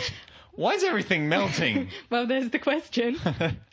Why 0.52 0.72
is 0.72 0.82
everything 0.82 1.28
melting? 1.28 1.88
Well, 2.10 2.26
there's 2.26 2.50
the 2.50 2.58
question. 2.58 3.16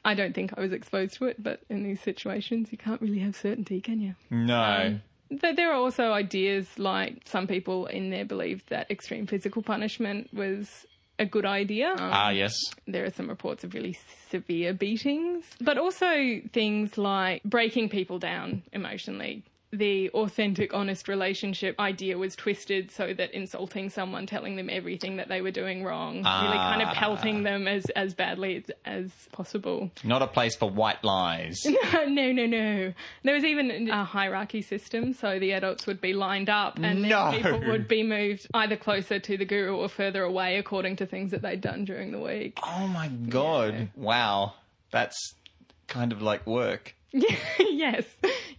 I 0.05 0.13
don't 0.13 0.33
think 0.35 0.53
I 0.55 0.61
was 0.61 0.71
exposed 0.71 1.15
to 1.15 1.25
it, 1.25 1.41
but 1.41 1.61
in 1.69 1.83
these 1.83 1.99
situations, 2.01 2.71
you 2.71 2.77
can't 2.77 3.01
really 3.01 3.17
have 3.19 3.35
certainty, 3.35 3.81
can 3.81 3.99
you? 3.99 4.15
No. 4.29 4.99
But 5.29 5.55
there 5.55 5.71
are 5.71 5.75
also 5.75 6.11
ideas 6.11 6.79
like 6.79 7.21
some 7.25 7.47
people 7.47 7.85
in 7.87 8.09
there 8.09 8.25
believed 8.25 8.69
that 8.69 8.89
extreme 8.89 9.27
physical 9.27 9.61
punishment 9.61 10.33
was 10.33 10.85
a 11.19 11.25
good 11.25 11.45
idea. 11.45 11.91
Um, 11.91 11.97
ah, 11.99 12.29
yes. 12.29 12.53
there 12.87 13.03
are 13.05 13.11
some 13.11 13.27
reports 13.27 13.63
of 13.63 13.73
really 13.73 13.97
severe 14.29 14.73
beatings, 14.73 15.45
but 15.59 15.77
also 15.77 16.39
things 16.53 16.97
like 16.97 17.43
breaking 17.43 17.89
people 17.89 18.19
down 18.19 18.63
emotionally. 18.71 19.43
The 19.71 20.09
authentic, 20.11 20.73
honest 20.73 21.09
relationship 21.09 21.77
idea 21.77 22.17
was 22.17 22.37
twisted 22.37 22.89
so 22.89 23.13
that 23.13 23.31
insulting 23.33 23.89
someone, 23.89 24.25
telling 24.25 24.55
them 24.55 24.69
everything 24.69 25.17
that 25.17 25.27
they 25.27 25.41
were 25.41 25.51
doing 25.51 25.83
wrong, 25.83 26.15
really 26.15 26.23
kind 26.23 26.81
of 26.81 26.87
Ah. 26.87 26.93
pelting 26.93 27.43
them 27.43 27.67
as, 27.67 27.85
as 27.89 28.13
badly 28.13 28.63
as, 28.63 28.71
as 28.85 29.11
possible. 29.33 29.91
Not 30.05 30.21
a 30.21 30.27
place 30.27 30.55
for 30.55 30.69
white 30.69 31.03
lies. 31.03 31.61
no, 31.93 32.31
no, 32.31 32.45
no. 32.45 32.93
There 33.23 33.33
was 33.33 33.43
even 33.43 33.89
a 33.89 34.05
hierarchy 34.05 34.61
system, 34.61 35.11
so 35.11 35.37
the 35.37 35.51
adults 35.51 35.85
would 35.85 35.99
be 35.99 36.13
lined 36.13 36.49
up 36.49 36.79
and 36.79 37.01
No. 37.01 37.31
then 37.31 37.41
people 37.43 37.59
would 37.69 37.89
be 37.89 38.03
moved 38.03 38.47
either 38.53 38.77
closer 38.77 39.19
to 39.19 39.37
the 39.37 39.43
guru 39.45 39.75
or 39.75 39.89
further 39.89 40.23
away 40.23 40.55
according 40.57 40.95
to 40.95 41.05
things 41.05 41.31
that 41.31 41.41
they'd 41.41 41.59
done 41.59 41.83
during 41.83 42.11
the 42.13 42.19
week. 42.19 42.57
Oh 42.63 42.87
my 42.87 43.09
god! 43.09 43.89
Wow, 43.97 44.53
that's 44.91 45.33
kind 45.87 46.13
of 46.13 46.21
like 46.21 46.47
work. 46.47 46.93
yes. 47.59 48.05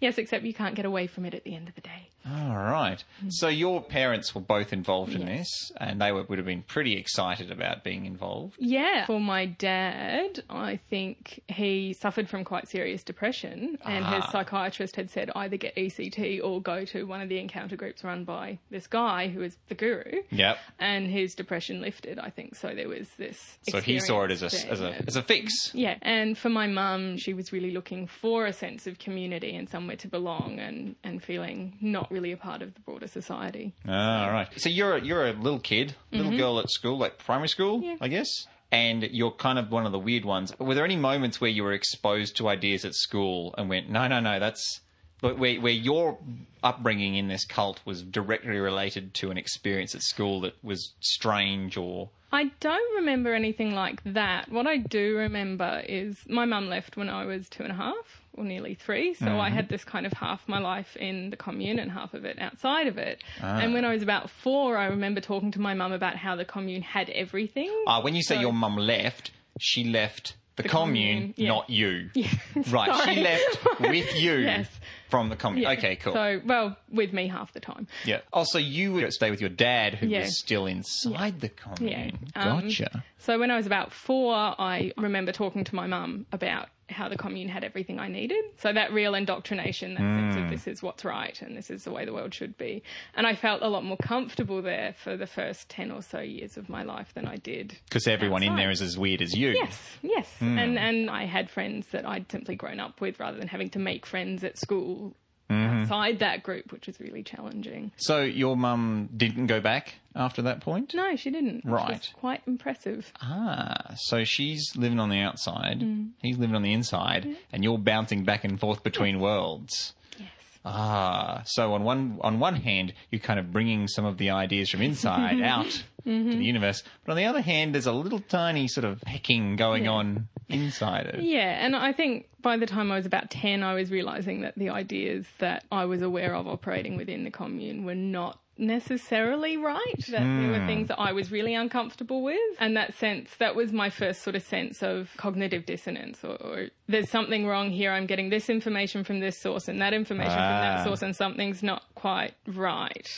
Yes, 0.00 0.18
except 0.18 0.44
you 0.44 0.54
can't 0.54 0.74
get 0.74 0.84
away 0.84 1.06
from 1.06 1.24
it 1.24 1.34
at 1.34 1.44
the 1.44 1.54
end 1.54 1.68
of 1.68 1.74
the 1.74 1.80
day. 1.80 2.08
All 2.30 2.56
right. 2.56 3.02
So 3.28 3.48
your 3.48 3.82
parents 3.82 4.34
were 4.34 4.40
both 4.40 4.72
involved 4.72 5.14
in 5.14 5.22
Yes. 5.26 5.38
this, 5.38 5.72
and 5.78 6.00
they 6.00 6.12
were, 6.12 6.24
would 6.24 6.38
have 6.38 6.46
been 6.46 6.62
pretty 6.62 6.96
excited 6.96 7.50
about 7.50 7.84
being 7.84 8.04
involved. 8.06 8.56
Yeah. 8.58 9.06
For 9.06 9.20
my 9.20 9.46
dad, 9.46 10.42
I 10.50 10.78
think 10.90 11.40
he 11.48 11.94
suffered 11.94 12.28
from 12.28 12.44
quite 12.44 12.68
serious 12.68 13.02
depression, 13.02 13.78
and 13.84 14.04
his 14.06 14.24
Ah. 14.26 14.30
psychiatrist 14.30 14.96
had 14.96 15.10
said 15.10 15.30
either 15.34 15.56
get 15.56 15.74
ECT 15.76 16.40
or 16.42 16.60
go 16.60 16.84
to 16.86 17.04
one 17.06 17.20
of 17.20 17.28
the 17.28 17.38
encounter 17.38 17.76
groups 17.76 18.04
run 18.04 18.24
by 18.24 18.58
this 18.70 18.86
guy 18.86 19.28
who 19.28 19.42
is 19.42 19.56
the 19.68 19.74
guru. 19.74 20.22
Yep. 20.30 20.58
And 20.78 21.10
his 21.10 21.34
depression 21.34 21.80
lifted, 21.80 22.18
I 22.18 22.30
think. 22.30 22.54
So 22.56 22.74
there 22.74 22.88
was 22.88 23.08
this. 23.18 23.58
So 23.70 23.80
he 23.80 24.00
saw 24.00 24.24
it 24.24 24.30
as 24.30 24.42
a 24.42 24.70
as 24.70 24.80
a 24.80 24.94
as 25.06 25.16
a 25.16 25.22
fix. 25.22 25.52
Yeah, 25.74 25.96
and 26.02 26.36
for 26.36 26.48
my 26.48 26.66
mum, 26.66 27.16
she 27.16 27.32
was 27.34 27.52
really 27.52 27.70
looking 27.70 28.06
for 28.06 28.46
a 28.46 28.52
sense 28.52 28.86
of 28.86 28.98
community 28.98 29.54
and 29.54 29.68
somewhere 29.68 29.96
to 29.96 30.08
belong 30.08 30.58
and, 30.58 30.96
and 31.04 31.22
feeling 31.22 31.76
not 31.80 32.10
really 32.10 32.17
a 32.32 32.36
part 32.36 32.62
of 32.62 32.74
the 32.74 32.80
broader 32.80 33.06
society. 33.08 33.74
All 33.86 33.92
right. 34.30 34.48
So 34.56 34.68
you're 34.68 34.96
a, 34.96 35.04
you're 35.04 35.26
a 35.28 35.32
little 35.32 35.60
kid, 35.60 35.94
little 36.12 36.36
girl 36.36 36.58
at 36.58 36.70
school, 36.70 36.98
like 36.98 37.18
primary 37.18 37.48
school, 37.48 37.78
Mm-hmm. 37.78 37.86
Yeah. 37.88 37.96
I 38.00 38.08
guess. 38.08 38.46
And 38.70 39.02
you're 39.02 39.30
kind 39.30 39.58
of 39.58 39.70
one 39.70 39.86
of 39.86 39.92
the 39.92 39.98
weird 39.98 40.24
ones. 40.26 40.52
Were 40.58 40.74
there 40.74 40.84
any 40.84 40.96
moments 40.96 41.40
where 41.40 41.50
you 41.50 41.62
were 41.64 41.72
exposed 41.72 42.36
to 42.36 42.48
ideas 42.48 42.84
at 42.84 42.94
school 42.94 43.54
and 43.56 43.68
went, 43.68 43.88
no, 43.88 44.06
no, 44.08 44.20
no, 44.20 44.38
that's 44.38 44.80
but 45.20 45.38
where 45.38 45.60
where 45.60 45.72
your 45.72 46.18
upbringing 46.62 47.14
in 47.16 47.28
this 47.28 47.44
cult 47.44 47.80
was 47.84 48.02
directly 48.02 48.58
related 48.58 49.14
to 49.14 49.30
an 49.30 49.38
experience 49.38 49.94
at 49.94 50.02
school 50.02 50.40
that 50.42 50.54
was 50.62 50.92
strange 51.00 51.76
or 51.76 52.10
I 52.30 52.50
don't 52.60 52.96
remember 52.96 53.32
anything 53.34 53.74
like 53.74 54.02
that. 54.04 54.52
What 54.52 54.66
I 54.66 54.76
do 54.76 55.16
remember 55.16 55.82
is 55.88 56.18
my 56.28 56.44
mum 56.44 56.68
left 56.68 56.96
when 56.96 57.08
I 57.08 57.24
was 57.24 57.48
two 57.48 57.62
and 57.62 57.72
a 57.72 57.76
half, 57.76 58.22
or 58.38 58.44
nearly 58.44 58.74
three. 58.74 59.14
So 59.14 59.38
I 59.40 59.50
had 59.50 59.68
this 59.68 59.84
kind 59.84 60.06
of 60.06 60.12
half 60.12 60.46
my 60.48 60.58
life 60.58 60.96
in 60.96 61.30
the 61.30 61.36
commune 61.36 61.78
and 61.78 61.90
half 61.90 62.14
of 62.14 62.24
it 62.24 62.38
outside 62.40 62.86
of 62.86 62.96
it. 62.98 63.22
And 63.40 63.74
when 63.74 63.84
I 63.84 63.92
was 63.92 64.02
about 64.02 64.30
four, 64.30 64.76
I 64.76 64.86
remember 64.86 65.20
talking 65.20 65.50
to 65.52 65.60
my 65.60 65.74
mum 65.74 65.92
about 65.92 66.16
how 66.16 66.36
the 66.36 66.44
commune 66.44 66.82
had 66.82 67.10
everything. 67.10 67.70
Ah, 67.86 68.00
when 68.02 68.14
you 68.14 68.22
say 68.22 68.36
So- 68.36 68.40
your 68.42 68.52
mum 68.52 68.76
left, 68.76 69.30
she 69.60 69.84
left 69.84 70.36
the, 70.56 70.64
The 70.64 70.68
commune, 70.70 71.34
commune, 71.34 71.34
yeah. 71.36 71.48
not 71.48 71.70
you. 71.70 72.10
Right, 72.70 72.92
Sorry. 72.92 73.14
she 73.14 73.20
left 73.22 73.58
with 73.80 74.16
you 74.20 74.32
Yes. 74.38 74.68
from 75.08 75.28
the 75.28 75.36
commune. 75.36 75.62
Yeah. 75.62 75.70
Okay, 75.78 75.94
cool. 75.94 76.12
So, 76.14 76.40
well, 76.44 76.76
with 76.90 77.12
me 77.12 77.28
half 77.28 77.52
the 77.52 77.60
time. 77.60 77.86
yeah. 78.04 78.20
Also, 78.32 78.58
you 78.58 78.92
would 78.94 79.12
stay 79.12 79.30
with 79.30 79.40
your 79.40 79.50
dad, 79.50 79.94
who 79.94 80.08
Yeah. 80.08 80.22
was 80.22 80.36
still 80.36 80.66
inside 80.66 81.40
the 81.40 81.48
commune. 81.48 82.18
Um, 82.34 82.62
Gotcha. 82.62 83.04
So 83.18 83.38
when 83.38 83.52
I 83.52 83.56
was 83.56 83.66
about 83.66 83.92
four, 83.92 84.34
I 84.34 84.92
remember 84.96 85.30
talking 85.30 85.62
to 85.62 85.74
my 85.76 85.86
mum 85.86 86.26
about 86.32 86.68
how 86.88 87.08
the 87.08 87.16
commune 87.16 87.48
had 87.48 87.64
everything 87.64 87.98
I 87.98 88.08
needed. 88.08 88.42
So 88.58 88.72
that 88.72 88.92
real 88.92 89.14
indoctrination, 89.14 89.94
that 89.94 90.00
sense 90.00 90.34
Hmm. 90.34 90.44
of 90.44 90.50
this 90.50 90.66
is 90.66 90.82
what's 90.82 91.04
right 91.04 91.40
and 91.42 91.56
this 91.56 91.70
is 91.70 91.84
the 91.84 91.90
way 91.90 92.04
the 92.04 92.12
world 92.12 92.32
should 92.34 92.56
be. 92.56 92.82
And 93.14 93.26
I 93.26 93.34
felt 93.34 93.62
a 93.62 93.68
lot 93.68 93.84
more 93.84 93.96
comfortable 93.98 94.62
there 94.62 94.94
for 95.02 95.16
the 95.16 95.26
first 95.26 95.68
10 95.68 95.90
or 95.90 96.02
so 96.02 96.20
years 96.20 96.56
of 96.56 96.68
my 96.68 96.82
life 96.82 97.12
than 97.14 97.26
I 97.26 97.36
did. 97.36 97.76
Because 97.84 98.06
everyone 98.08 98.42
in 98.42 98.56
there 98.56 98.70
is 98.70 98.80
as 98.82 98.96
weird 98.96 99.20
as 99.22 99.34
you. 99.36 99.50
Yes, 99.50 99.78
yes. 100.02 100.34
Hmm. 100.38 100.58
And 100.58 100.78
and 100.78 101.10
I 101.10 101.24
had 101.26 101.50
friends 101.50 101.86
that 101.88 102.06
I'd 102.06 102.30
simply 102.30 102.56
grown 102.56 102.80
up 102.80 103.00
with 103.00 103.20
rather 103.20 103.38
than 103.38 103.48
having 103.48 103.70
to 103.70 103.78
make 103.78 104.06
friends 104.06 104.42
at 104.42 104.56
school 104.58 105.14
Mm-hmm. 105.50 105.82
outside 105.82 106.18
that 106.18 106.42
group, 106.42 106.72
which 106.72 106.86
was 106.86 107.00
really 107.00 107.22
challenging. 107.22 107.90
So 107.96 108.20
your 108.22 108.54
mum 108.56 109.08
didn't 109.16 109.46
go 109.46 109.60
back 109.60 109.94
after 110.14 110.42
that 110.42 110.60
point? 110.60 110.92
No, 110.94 111.16
she 111.16 111.30
didn't. 111.30 111.64
which 111.64 111.72
was 111.72 111.88
Right. 111.88 112.12
quite 112.14 112.42
impressive. 112.46 113.10
Ah, 113.22 113.94
so 113.96 114.24
she's 114.24 114.76
living 114.76 115.00
on 115.00 115.08
the 115.08 115.20
outside, 115.20 115.80
Mm. 115.80 116.10
he's 116.22 116.36
living 116.38 116.54
on 116.54 116.62
the 116.62 116.72
inside, 116.74 117.36
and 117.52 117.64
you're 117.64 117.78
bouncing 117.78 118.24
back 118.24 118.44
and 118.44 118.60
forth 118.60 118.82
between 118.82 119.20
worlds. 119.20 119.94
Yes. 120.18 120.28
Ah, 120.66 121.42
so 121.46 121.72
on 121.72 121.82
one 121.82 122.18
on 122.20 122.38
one 122.40 122.56
hand, 122.56 122.92
you're 123.10 123.20
kind 123.20 123.40
of 123.40 123.50
bringing 123.52 123.88
some 123.88 124.04
of 124.04 124.18
the 124.18 124.28
ideas 124.30 124.68
from 124.68 124.82
inside 124.82 125.40
out 125.54 125.82
Mm-hmm. 126.08 126.30
to 126.30 126.36
the 126.38 126.44
universe, 126.44 126.82
but 127.04 127.12
on 127.12 127.16
the 127.18 127.26
other 127.26 127.40
hand, 127.42 127.74
there's 127.74 127.86
a 127.86 127.92
little 127.92 128.20
tiny 128.20 128.66
sort 128.68 128.84
of 128.86 129.02
hacking 129.06 129.56
going 129.56 129.84
Yeah. 129.84 129.90
on 129.90 130.28
inside 130.48 131.06
it. 131.06 131.20
Yeah, 131.22 131.64
and 131.64 131.76
I 131.76 131.92
think 131.92 132.28
by 132.40 132.56
the 132.56 132.66
time 132.66 132.90
I 132.90 132.96
was 132.96 133.04
about 133.06 133.30
10, 133.30 133.62
I 133.62 133.74
was 133.74 133.90
realizing 133.90 134.40
that 134.40 134.54
the 134.56 134.70
ideas 134.70 135.26
that 135.38 135.64
I 135.70 135.84
was 135.84 136.00
aware 136.02 136.34
of 136.34 136.48
operating 136.48 136.96
within 136.96 137.24
the 137.24 137.30
commune 137.30 137.84
were 137.84 137.94
not 137.94 138.38
necessarily 138.60 139.56
right, 139.56 140.04
that 140.08 140.20
there 140.22 140.50
were 140.50 140.66
things 140.66 140.88
that 140.88 140.98
I 140.98 141.12
was 141.12 141.30
really 141.30 141.54
uncomfortable 141.54 142.22
with. 142.22 142.40
And 142.58 142.76
that 142.76 142.94
sense, 142.94 143.30
that 143.38 143.54
was 143.54 143.72
my 143.72 143.90
first 143.90 144.22
sort 144.22 144.34
of 144.36 144.42
sense 144.42 144.82
of 144.82 145.10
cognitive 145.16 145.66
dissonance 145.66 146.24
or, 146.24 146.36
or 146.36 146.66
there's 146.88 147.10
something 147.10 147.46
wrong 147.46 147.70
here. 147.70 147.92
I'm 147.92 148.06
getting 148.06 148.30
this 148.30 148.48
information 148.50 149.04
from 149.04 149.20
this 149.20 149.38
source 149.40 149.68
and 149.68 149.80
that 149.80 149.92
information 149.94 150.32
from 150.32 150.42
Ah. 150.42 150.60
that 150.76 150.84
source 150.84 151.02
and 151.02 151.14
something's 151.14 151.62
not 151.62 151.82
quite 151.94 152.34
right. 152.46 153.08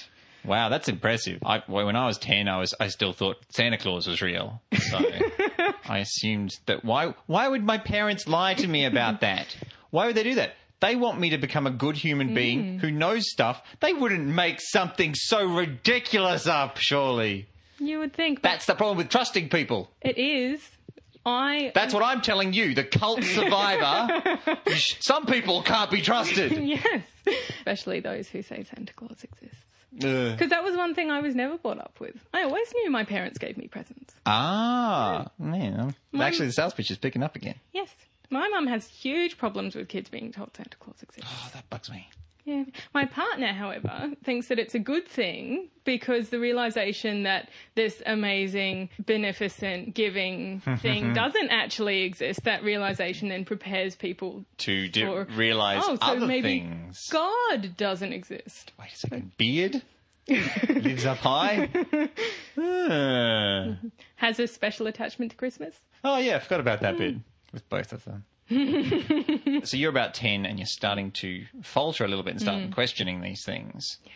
Wow, 0.44 0.68
that's 0.68 0.88
impressive. 0.88 1.42
I, 1.44 1.62
when 1.66 1.96
I 1.96 2.06
was 2.06 2.18
ten, 2.18 2.48
I 2.48 2.58
was 2.58 2.74
I 2.80 2.88
still 2.88 3.12
thought 3.12 3.36
Santa 3.50 3.78
Claus 3.78 4.06
was 4.06 4.22
real. 4.22 4.60
So 4.78 4.98
I 5.88 5.98
assumed 5.98 6.58
that 6.66 6.84
why 6.84 7.14
why 7.26 7.48
would 7.48 7.64
my 7.64 7.78
parents 7.78 8.26
lie 8.26 8.54
to 8.54 8.66
me 8.66 8.84
about 8.84 9.20
that? 9.20 9.56
Why 9.90 10.06
would 10.06 10.16
they 10.16 10.24
do 10.24 10.36
that? 10.36 10.54
They 10.80 10.96
want 10.96 11.20
me 11.20 11.30
to 11.30 11.38
become 11.38 11.66
a 11.66 11.70
good 11.70 11.96
human 11.96 12.28
hmm. 12.28 12.34
being 12.34 12.78
who 12.78 12.90
knows 12.90 13.30
stuff. 13.30 13.62
They 13.80 13.92
wouldn't 13.92 14.26
make 14.26 14.60
something 14.60 15.14
so 15.14 15.44
ridiculous 15.44 16.46
up, 16.46 16.78
surely. 16.78 17.48
You 17.78 17.98
would 17.98 18.14
think, 18.14 18.42
but 18.42 18.50
That's 18.50 18.66
the 18.66 18.74
problem 18.74 18.98
with 18.98 19.08
trusting 19.08 19.48
people. 19.48 19.90
it 20.00 20.18
is. 20.18 20.60
I 21.24 21.70
That's 21.74 21.92
what 21.92 22.02
I'm 22.02 22.22
telling 22.22 22.54
you, 22.54 22.74
the 22.74 22.84
cult 22.84 23.22
survivor. 23.24 24.38
Some 25.00 25.26
people 25.26 25.62
can't 25.62 25.90
be 25.90 26.00
trusted. 26.00 26.52
yes, 26.62 27.02
especially 27.58 28.00
those 28.00 28.28
who 28.28 28.42
say 28.42 28.64
Santa 28.64 28.94
Claus 28.94 29.22
exists. 29.22 29.64
Because 29.94 30.50
that 30.50 30.62
was 30.62 30.76
one 30.76 30.94
thing 30.94 31.10
I 31.10 31.20
was 31.20 31.34
never 31.34 31.58
brought 31.58 31.78
up 31.78 31.96
with. 32.00 32.16
I 32.32 32.42
always 32.42 32.72
knew 32.74 32.90
my 32.90 33.04
parents 33.04 33.38
gave 33.38 33.56
me 33.56 33.66
presents. 33.68 34.14
Ah, 34.26 35.28
man. 35.38 35.94
Actually, 36.18 36.46
the 36.46 36.52
sales 36.52 36.74
pitch 36.74 36.90
is 36.90 36.98
picking 36.98 37.22
up 37.22 37.36
again. 37.36 37.56
Yes. 37.72 37.88
My 38.30 38.48
mum 38.48 38.68
has 38.68 38.86
huge 38.86 39.36
problems 39.38 39.74
with 39.74 39.88
kids 39.88 40.08
being 40.08 40.30
told 40.30 40.56
Santa 40.56 40.76
Claus 40.78 41.02
exists. 41.02 41.28
Oh, 41.32 41.50
that 41.54 41.68
bugs 41.68 41.90
me. 41.90 42.08
Yeah. 42.50 42.64
My 42.92 43.04
partner, 43.04 43.52
however, 43.52 44.10
thinks 44.24 44.48
that 44.48 44.58
it's 44.58 44.74
a 44.74 44.80
good 44.80 45.06
thing 45.06 45.68
because 45.84 46.30
the 46.30 46.40
realization 46.40 47.22
that 47.22 47.48
this 47.76 48.02
amazing, 48.06 48.88
beneficent, 49.06 49.94
giving 49.94 50.60
thing 50.78 51.14
doesn't 51.14 51.50
actually 51.50 52.02
exist, 52.02 52.42
that 52.44 52.64
realization 52.64 53.28
then 53.28 53.44
prepares 53.44 53.94
people 53.94 54.44
To 54.58 54.88
do, 54.88 55.06
for 55.06 55.24
realize 55.36 55.82
oh, 55.84 55.94
so 55.94 55.98
other 56.00 56.26
maybe 56.26 56.60
things. 56.60 57.08
God 57.10 57.76
doesn't 57.76 58.12
exist. 58.12 58.72
Wait 58.80 58.90
a 58.92 58.96
second. 58.96 59.30
Beard 59.36 59.82
lives 60.68 61.06
up 61.06 61.18
high. 61.18 61.68
Ah. 62.58 63.76
Has 64.16 64.40
a 64.40 64.48
special 64.48 64.88
attachment 64.88 65.30
to 65.30 65.36
Christmas. 65.36 65.76
Oh 66.02 66.18
yeah, 66.18 66.36
I 66.36 66.38
forgot 66.40 66.60
about 66.60 66.80
that 66.80 66.98
bit 66.98 67.14
with 67.52 67.68
both 67.68 67.92
of 67.92 68.04
them. 68.04 68.24
so 69.64 69.76
you're 69.76 69.90
about 69.90 70.14
ten, 70.14 70.44
and 70.46 70.58
you're 70.58 70.66
starting 70.66 71.10
to 71.12 71.44
falter 71.62 72.04
a 72.04 72.08
little 72.08 72.24
bit 72.24 72.32
and 72.34 72.40
start 72.40 72.70
questioning 72.72 73.20
these 73.20 73.44
things. 73.44 73.98
Yes. 74.04 74.14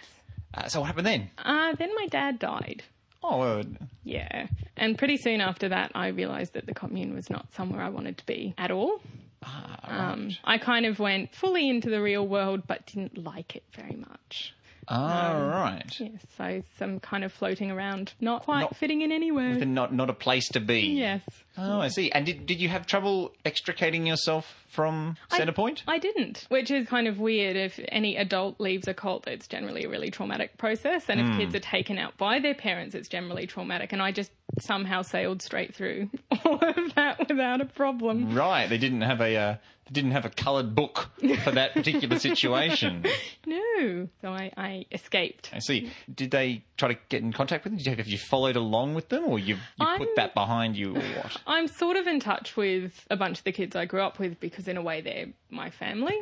Uh, 0.55 0.69
so 0.69 0.81
what 0.81 0.87
happened 0.87 1.07
then? 1.07 1.31
Uh, 1.39 1.75
then 1.77 1.91
my 1.97 2.07
dad 2.07 2.39
died. 2.39 2.83
Oh, 3.23 3.39
well, 3.39 3.63
Yeah. 4.05 4.47
And 4.77 4.99
pretty 4.99 5.17
soon 5.17 5.41
after 5.41 5.69
that, 5.71 5.93
I 5.95 6.09
realised 6.09 6.53
that 6.55 6.67
the 6.67 6.75
commune 6.75 7.15
was 7.15 7.31
not 7.31 7.53
somewhere 7.55 7.81
I 7.81 7.89
wanted 7.89 8.19
to 8.19 8.27
be 8.27 8.55
at 8.59 8.71
all. 8.71 9.01
Ah, 9.43 10.13
Um, 10.13 10.31
I 10.45 10.59
kind 10.59 10.85
of 10.87 10.99
went 10.99 11.35
fully 11.35 11.69
into 11.69 11.89
the 11.91 12.03
real 12.03 12.27
world, 12.27 12.67
but 12.67 12.87
didn't 12.87 13.17
like 13.25 13.57
it 13.57 13.65
very 13.73 13.97
much. 13.97 14.55
All 14.89 15.43
um, 15.43 15.51
right. 15.51 16.01
Yes, 16.01 16.21
so 16.37 16.63
some 16.79 17.01
kind 17.01 17.25
of 17.25 17.33
floating 17.33 17.71
around, 17.71 18.13
not 18.21 18.43
quite 18.43 18.63
Not- 18.63 18.77
fitting 18.77 19.03
in 19.03 19.13
anywhere. 19.13 19.55
Not 19.65 19.93
not 19.93 20.11
a 20.11 20.15
place 20.15 20.49
to 20.51 20.61
be. 20.61 20.81
Yes. 20.81 21.23
Oh, 21.57 21.81
I 21.81 21.89
see. 21.89 22.11
And 22.11 22.27
did 22.27 22.47
did 22.47 22.61
you 22.61 22.69
have 22.69 22.87
trouble 22.87 23.33
extricating 23.45 24.07
yourself 24.07 24.65
from 24.69 25.17
Centrepoint? 25.31 25.83
I 25.87 25.99
didn't, 25.99 26.47
which 26.49 26.71
is 26.71 26.89
kind 26.89 27.07
of 27.07 27.19
weird. 27.19 27.57
If 27.57 27.81
any 27.89 28.17
adult 28.17 28.61
leaves 28.61 28.89
a 28.89 28.95
cult, 28.95 29.27
it's 29.27 29.47
generally 29.47 29.85
a 29.85 29.89
really 29.89 30.11
traumatic 30.11 30.59
process. 30.59 31.09
And 31.09 31.21
if 31.21 31.27
hmm. 31.27 31.39
kids 31.39 31.55
are 31.55 31.61
taken 31.61 31.99
out 31.99 32.17
by 32.17 32.41
their 32.41 32.55
parents, 32.55 32.95
it's 32.95 33.09
generally 33.09 33.47
traumatic. 33.47 33.93
And 33.93 34.03
I 34.03 34.13
just 34.13 34.33
somehow 34.61 35.03
sailed 35.03 35.43
straight 35.43 35.75
through 35.75 36.11
all 36.45 36.59
of 36.63 36.95
that 36.95 37.29
without 37.29 37.61
a 37.61 37.65
problem. 37.67 38.35
Right. 38.35 38.69
They 38.69 38.79
didn't 38.79 39.03
have 39.03 39.21
a 39.21 39.37
uh, 39.37 39.57
they 39.87 39.93
didn't 39.93 40.13
have 40.13 40.25
a 40.25 40.31
coloured 40.31 40.75
book 40.75 41.11
for 41.45 41.51
that 41.51 41.75
particular 41.75 42.19
situation. 42.19 43.05
No. 43.47 44.09
So 44.23 44.31
I, 44.31 44.51
I 44.57 44.87
escaped. 44.91 45.51
I 45.53 45.59
see. 45.59 45.91
Did 46.13 46.31
they 46.31 46.65
try 46.79 46.95
to 46.95 46.99
get 47.11 47.23
in 47.23 47.33
contact 47.33 47.65
with 47.65 47.75
them? 47.75 47.81
You, 47.85 47.95
have 47.97 48.07
you 48.09 48.17
followed 48.17 48.57
along 48.57 48.95
with 48.95 49.11
them, 49.11 49.25
or 49.27 49.39
you 49.39 49.57
you 49.77 49.87
I'm- 49.87 49.99
put 49.99 50.17
that 50.17 50.33
behind 50.35 50.77
you, 50.77 50.97
or 50.97 51.01
what? 51.01 51.37
I'm 51.47 51.69
sort 51.69 51.97
of 51.99 52.07
in 52.07 52.21
touch 52.21 52.57
with 52.57 53.07
a 53.11 53.17
bunch 53.17 53.39
of 53.39 53.45
the 53.45 53.53
kids 53.53 53.77
I 53.77 53.85
grew 53.85 54.01
up 54.01 54.19
with 54.19 54.41
because, 54.41 54.67
in 54.67 54.79
a 54.79 54.83
way, 54.83 55.03
they're 55.03 55.27
my 55.51 55.69
family. 55.71 56.17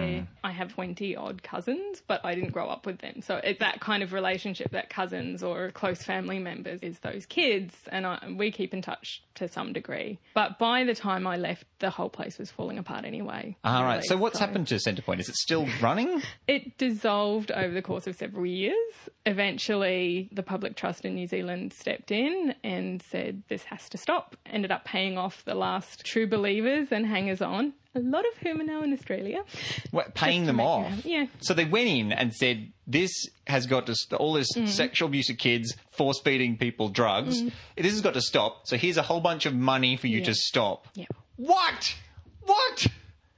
They're- 0.00 0.26
I 0.44 0.52
have 0.52 0.72
20 0.72 1.16
odd 1.16 1.42
cousins, 1.42 2.02
but 2.06 2.20
I 2.24 2.34
didn't 2.34 2.50
grow 2.52 2.68
up 2.68 2.86
with 2.86 2.98
them. 2.98 3.20
So 3.20 3.36
it's 3.42 3.58
that 3.60 3.80
kind 3.80 4.02
of 4.02 4.12
relationship 4.12 4.70
that 4.70 4.90
cousins 4.90 5.42
or 5.42 5.70
close 5.72 6.02
family 6.04 6.38
members 6.38 6.80
is 6.82 7.00
those 7.00 7.26
kids, 7.26 7.74
and 7.90 8.06
I, 8.06 8.18
we 8.36 8.50
keep 8.52 8.72
in 8.72 8.80
touch 8.82 9.22
to 9.36 9.48
some 9.48 9.72
degree. 9.72 10.18
But 10.34 10.58
by 10.58 10.84
the 10.84 10.94
time 10.94 11.26
I 11.26 11.36
left, 11.36 11.64
the 11.80 11.90
whole 11.90 12.08
place 12.08 12.38
was 12.38 12.50
falling 12.50 12.78
apart 12.78 13.04
anyway. 13.04 13.56
All 13.64 13.82
right. 13.82 13.96
really. 13.96 14.06
So 14.06 14.16
what's 14.16 14.38
happened 14.38 14.68
to 14.68 14.76
Centrepoint? 14.76 15.18
Is 15.20 15.28
it 15.28 15.34
still 15.36 15.66
running? 15.82 16.22
It 16.46 16.78
dissolved 16.78 17.50
over 17.50 17.74
the 17.74 17.82
course 17.82 18.06
of 18.06 18.14
several 18.16 18.46
years. 18.46 18.74
Eventually, 19.46 20.28
the 20.32 20.42
public 20.42 20.76
trust 20.76 21.04
in 21.04 21.14
New 21.14 21.26
Zealand 21.26 21.72
stepped 21.72 22.10
in 22.10 22.54
and 22.64 23.00
said 23.02 23.42
this 23.48 23.62
has 23.64 23.88
to 23.90 23.98
stop. 23.98 24.36
Ended 24.46 24.70
up 24.72 24.84
paying 24.84 25.16
off 25.18 25.44
the 25.44 25.54
last 25.54 26.04
true 26.04 26.26
believers 26.26 26.88
and 26.90 27.06
hangers 27.06 27.40
on, 27.40 27.72
a 27.96 28.00
lot 28.00 28.24
of 28.26 28.36
whom 28.38 28.60
are 28.60 28.64
now 28.64 28.82
in 28.82 28.92
Australia. 28.92 29.42
What, 29.90 30.14
paying 30.14 30.46
them 30.46 30.60
off? 30.60 31.00
it- 31.00 31.06
yeah. 31.06 31.26
So 31.40 31.54
they 31.54 31.64
went 31.64 31.88
in 31.88 32.12
and 32.12 32.32
said, 32.32 32.72
"This 32.86 33.10
has 33.48 33.66
got 33.66 33.86
to 33.86 33.94
st- 33.96 34.20
all 34.20 34.34
this 34.34 34.52
Mm. 34.54 34.68
sexual 34.68 35.08
abuse 35.08 35.28
of 35.30 35.38
kids, 35.38 35.74
force 35.90 36.20
feeding 36.20 36.56
people 36.56 36.88
drugs. 36.88 37.42
This 37.76 37.92
has 37.92 38.00
got 38.00 38.14
to 38.14 38.20
stop. 38.22 38.66
So 38.68 38.76
here's 38.76 38.96
a 38.96 39.02
whole 39.02 39.20
bunch 39.20 39.46
of 39.46 39.54
money 39.54 39.96
for 39.96 40.06
you 40.06 40.22
to 40.24 40.34
stop." 40.34 40.86
Yeah. 40.94 41.06
What? 41.36 41.96
What? 42.44 42.86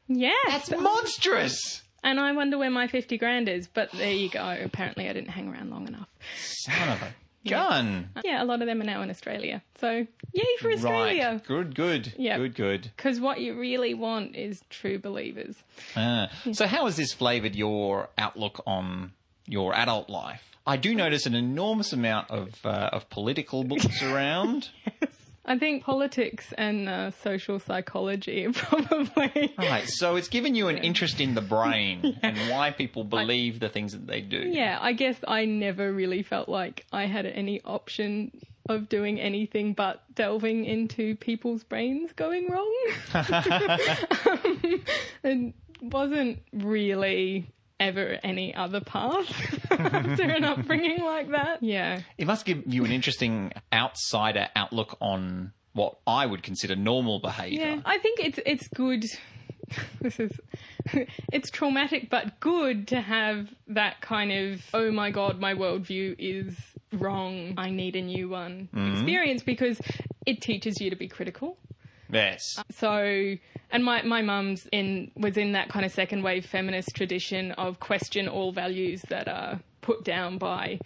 Yeah. 0.08 0.32
That's 0.48 0.70
monstrous. 0.70 1.82
and 2.04 2.20
I 2.20 2.32
wonder 2.32 2.56
where 2.58 2.70
my 2.70 2.86
50 2.86 3.18
grand 3.18 3.48
is, 3.48 3.66
but 3.66 3.90
there 3.92 4.12
you 4.12 4.28
go. 4.30 4.56
Apparently, 4.62 5.08
I 5.08 5.12
didn't 5.12 5.30
hang 5.30 5.48
around 5.48 5.70
long 5.70 5.86
enough. 5.88 6.08
Son 6.36 6.88
of 6.90 7.02
a 7.02 7.14
gun. 7.50 8.10
Yeah, 8.24 8.42
a 8.42 8.46
lot 8.46 8.60
of 8.60 8.66
them 8.66 8.80
are 8.80 8.84
now 8.84 9.02
in 9.02 9.10
Australia. 9.10 9.62
So, 9.80 10.06
yay 10.32 10.56
for 10.60 10.70
Australia. 10.70 11.32
Right. 11.32 11.44
Good. 11.46 11.74
Good. 11.74 12.14
Yeah. 12.16 12.38
Good. 12.38 12.54
Good. 12.54 12.90
Because 12.96 13.20
what 13.20 13.40
you 13.40 13.58
really 13.58 13.94
want 13.94 14.36
is 14.36 14.62
true 14.70 14.98
believers. 14.98 15.56
Ah. 15.96 16.30
So 16.52 16.66
how 16.66 16.86
has 16.86 16.96
this 16.96 17.12
flavoured 17.12 17.56
your 17.56 18.08
outlook 18.18 18.62
on 18.66 19.12
your 19.46 19.74
adult 19.74 20.08
life? 20.08 20.42
I 20.66 20.76
do 20.76 20.94
notice 20.94 21.24
an 21.24 21.34
enormous 21.34 21.92
amount 21.92 22.30
of 22.30 22.54
uh, 22.64 22.90
of 22.92 23.08
political 23.08 23.64
books 23.64 24.02
around. 24.02 24.68
I 25.48 25.58
think 25.58 25.82
politics 25.82 26.52
and 26.58 26.90
uh, 26.90 27.10
social 27.10 27.58
psychology 27.58 28.48
probably. 28.52 29.54
Right, 29.56 29.88
so 29.88 30.16
it's 30.16 30.28
given 30.28 30.54
you 30.54 30.68
an 30.68 30.76
interest 30.76 31.22
in 31.22 31.34
the 31.34 31.40
brain 31.40 32.18
and 32.22 32.36
why 32.50 32.70
people 32.70 33.02
believe 33.02 33.58
the 33.58 33.70
things 33.70 33.92
that 33.92 34.06
they 34.06 34.20
do. 34.20 34.36
Yeah, 34.36 34.78
I 34.78 34.92
guess 34.92 35.16
I 35.26 35.46
never 35.46 35.90
really 35.90 36.22
felt 36.22 36.50
like 36.50 36.84
I 36.92 37.06
had 37.06 37.24
any 37.24 37.62
option 37.62 38.30
of 38.68 38.90
doing 38.90 39.18
anything 39.18 39.72
but 39.72 40.02
delving 40.14 40.66
into 40.66 41.16
people's 41.16 41.64
brains 41.64 42.12
going 42.12 42.48
wrong. 42.50 42.76
um, 43.14 44.80
it 45.24 45.54
wasn't 45.80 46.40
really 46.52 47.48
ever 47.80 48.18
any 48.22 48.54
other 48.54 48.80
path 48.80 49.28
after 49.70 50.24
an 50.24 50.44
upbringing 50.44 51.02
like 51.02 51.30
that. 51.30 51.62
Yeah. 51.62 52.00
It 52.16 52.26
must 52.26 52.44
give 52.44 52.62
you 52.66 52.84
an 52.84 52.92
interesting 52.92 53.52
outsider 53.72 54.48
outlook 54.56 54.96
on 55.00 55.52
what 55.72 55.98
I 56.06 56.26
would 56.26 56.42
consider 56.42 56.74
normal 56.76 57.20
behaviour. 57.20 57.60
Yeah, 57.60 57.80
I 57.84 57.98
think 57.98 58.20
it's 58.20 58.40
it's 58.44 58.68
good. 58.68 59.04
This 60.00 60.18
is 60.18 60.32
it's 61.30 61.50
traumatic, 61.50 62.08
but 62.08 62.40
good 62.40 62.88
to 62.88 63.02
have 63.02 63.50
that 63.66 64.00
kind 64.00 64.32
of 64.32 64.62
oh 64.72 64.90
my 64.90 65.10
god, 65.10 65.38
my 65.38 65.52
worldview 65.52 66.16
is 66.18 66.56
wrong. 66.94 67.52
I 67.58 67.68
need 67.68 67.94
a 67.94 68.00
new 68.00 68.30
one 68.30 68.70
mm-hmm. 68.74 68.94
experience 68.94 69.42
because 69.42 69.78
it 70.24 70.40
teaches 70.40 70.80
you 70.80 70.88
to 70.88 70.96
be 70.96 71.06
critical. 71.06 71.58
Yes. 72.10 72.62
So, 72.70 73.36
and 73.70 73.84
my 73.84 74.02
my 74.02 74.22
mum's 74.22 74.66
in 74.72 75.10
was 75.16 75.36
in 75.36 75.52
that 75.52 75.68
kind 75.68 75.84
of 75.84 75.92
second 75.92 76.22
wave 76.22 76.46
feminist 76.46 76.94
tradition 76.94 77.52
of 77.52 77.80
question 77.80 78.28
all 78.28 78.52
values 78.52 79.02
that 79.08 79.28
are 79.28 79.60
put 79.80 80.04
down 80.04 80.38
by 80.38 80.80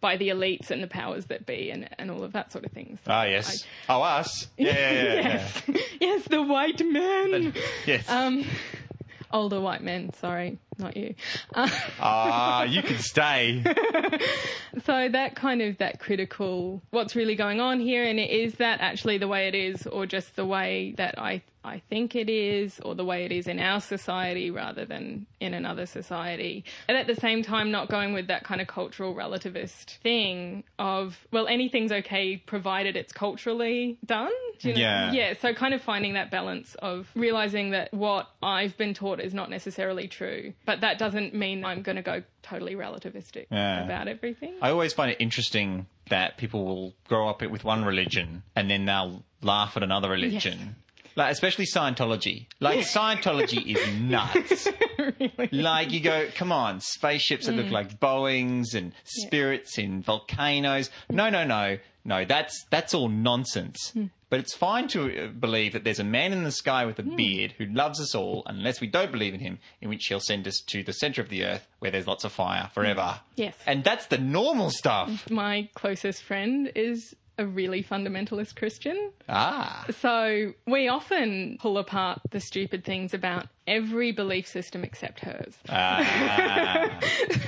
by 0.00 0.16
the 0.16 0.28
elites 0.28 0.70
and 0.70 0.80
the 0.82 0.86
powers 0.86 1.26
that 1.26 1.44
be 1.46 1.70
and 1.70 1.88
and 1.98 2.10
all 2.10 2.22
of 2.22 2.32
that 2.32 2.52
sort 2.52 2.64
of 2.64 2.70
thing. 2.72 2.98
So 3.04 3.10
Ah, 3.12 3.24
yes. 3.24 3.64
oh, 3.88 4.02
us. 4.02 4.46
Yeah, 4.56 4.72
yeah, 4.72 4.92
yeah, 4.92 5.12
yeah. 5.14 5.22
yes, 5.22 5.62
yes, 6.00 6.24
the 6.28 6.42
white 6.42 6.80
men. 6.84 7.54
Yes. 7.86 8.08
Um, 8.08 8.44
older 9.32 9.60
white 9.60 9.82
men. 9.82 10.12
Sorry, 10.14 10.58
not 10.78 10.96
you. 10.96 11.14
Uh, 11.54 11.68
Ah, 12.00 12.62
you 12.62 12.82
can 12.82 12.98
stay. 12.98 13.62
so 14.84 15.08
that 15.08 15.34
kind 15.34 15.60
of 15.62 15.78
that 15.78 15.98
critical, 16.00 16.80
what's 16.90 17.16
really 17.16 17.34
going 17.34 17.60
on 17.60 17.80
here, 17.80 18.04
and 18.04 18.18
is 18.20 18.54
that 18.54 18.80
actually 18.80 19.18
the 19.18 19.28
way 19.28 19.48
it 19.48 19.54
is, 19.54 19.86
or 19.86 20.06
just 20.06 20.36
the 20.36 20.44
way 20.46 20.94
that 20.96 21.18
I 21.18 21.42
I 21.64 21.82
think 21.90 22.14
it 22.14 22.30
is, 22.30 22.80
or 22.80 22.94
the 22.94 23.04
way 23.04 23.24
it 23.24 23.32
is 23.32 23.46
in 23.46 23.58
our 23.58 23.80
society 23.80 24.50
rather 24.50 24.84
than 24.84 25.26
in 25.40 25.54
another 25.54 25.86
society, 25.86 26.64
and 26.88 26.96
at 26.96 27.06
the 27.06 27.14
same 27.16 27.42
time 27.42 27.70
not 27.70 27.88
going 27.88 28.12
with 28.12 28.28
that 28.28 28.44
kind 28.44 28.60
of 28.60 28.66
cultural 28.68 29.14
relativist 29.14 29.96
thing 29.98 30.64
of 30.78 31.18
well 31.32 31.46
anything's 31.48 31.92
okay 31.92 32.36
provided 32.36 32.96
it's 32.96 33.12
culturally 33.12 33.98
done. 34.04 34.30
Do 34.60 34.68
you 34.68 34.74
know? 34.74 34.80
Yeah. 34.80 35.12
Yeah. 35.12 35.34
So 35.40 35.52
kind 35.54 35.74
of 35.74 35.82
finding 35.82 36.14
that 36.14 36.30
balance 36.30 36.74
of 36.76 37.08
realizing 37.14 37.70
that 37.70 37.92
what 37.92 38.28
I've 38.42 38.76
been 38.76 38.94
taught 38.94 39.20
is 39.20 39.34
not 39.34 39.50
necessarily 39.50 40.08
true, 40.08 40.52
but 40.64 40.80
that 40.80 40.98
doesn't 40.98 41.34
mean 41.34 41.64
I'm 41.64 41.82
going 41.82 41.96
to 41.96 42.02
go 42.02 42.22
totally 42.42 42.74
relativistic 42.74 43.46
Yeah. 43.50 43.84
about 43.84 44.08
everything. 44.08 44.54
I 44.62 44.70
always 44.70 44.92
find 44.92 45.10
it 45.10 45.16
interesting 45.20 45.86
that 46.08 46.38
people 46.38 46.64
will 46.64 46.94
grow 47.06 47.28
up 47.28 47.42
with 47.42 47.64
one 47.64 47.84
religion 47.84 48.42
and 48.56 48.70
then 48.70 48.86
they'll 48.86 49.22
laugh 49.42 49.76
at 49.76 49.82
another 49.82 50.10
religion. 50.10 50.76
Like, 51.18 51.32
especially 51.32 51.66
Scientology. 51.66 52.46
Like, 52.60 52.78
Scientology 52.78 53.76
is 53.76 54.00
nuts. 54.00 54.68
Like, 55.50 55.90
you 55.90 55.98
go, 55.98 56.28
come 56.36 56.52
on, 56.52 56.80
spaceships 56.80 57.46
that 57.46 57.52
Mm. 57.52 57.56
look 57.64 57.70
like 57.72 57.98
Boeings 57.98 58.74
and 58.74 58.92
spirits 59.02 59.78
in 59.78 60.00
volcanoes. 60.00 60.90
No, 61.10 61.28
no, 61.28 61.44
no. 61.44 61.78
No, 62.04 62.24
that's, 62.24 62.64
that's 62.70 62.94
all 62.94 63.08
nonsense. 63.08 63.90
Hmm. 63.90 64.06
But 64.30 64.38
it's 64.40 64.54
fine 64.54 64.86
to 64.88 65.24
uh, 65.24 65.26
believe 65.28 65.72
that 65.72 65.82
there's 65.84 65.98
a 65.98 66.04
man 66.04 66.32
in 66.32 66.44
the 66.44 66.52
sky 66.52 66.84
with 66.86 66.98
a 67.00 67.02
Hmm. 67.02 67.16
beard 67.16 67.52
who 67.58 67.64
loves 67.66 68.00
us 68.00 68.14
all, 68.14 68.44
unless 68.46 68.80
we 68.80 68.86
don't 68.86 69.10
believe 69.10 69.34
in 69.34 69.40
him, 69.40 69.58
in 69.80 69.88
which 69.88 70.06
he'll 70.06 70.20
send 70.20 70.46
us 70.46 70.62
to 70.68 70.84
the 70.84 70.92
centre 70.92 71.20
of 71.20 71.30
the 71.30 71.44
earth 71.44 71.66
where 71.80 71.90
there's 71.90 72.06
lots 72.06 72.22
of 72.24 72.30
fire 72.32 72.70
forever. 72.72 73.18
Yes. 73.34 73.54
And 73.66 73.82
that's 73.82 74.06
the 74.06 74.18
normal 74.18 74.70
stuff. 74.70 75.28
My 75.30 75.68
closest 75.74 76.22
friend 76.22 76.70
is 76.76 77.16
a 77.38 77.46
really 77.46 77.82
fundamentalist 77.82 78.56
Christian. 78.56 79.12
Ah. 79.28 79.84
So 80.00 80.52
we 80.66 80.88
often 80.88 81.56
pull 81.60 81.78
apart 81.78 82.20
the 82.30 82.40
stupid 82.40 82.84
things 82.84 83.14
about 83.14 83.46
every 83.66 84.12
belief 84.12 84.46
system 84.46 84.82
except 84.84 85.20
hers. 85.20 85.56
Ah. 85.68 86.98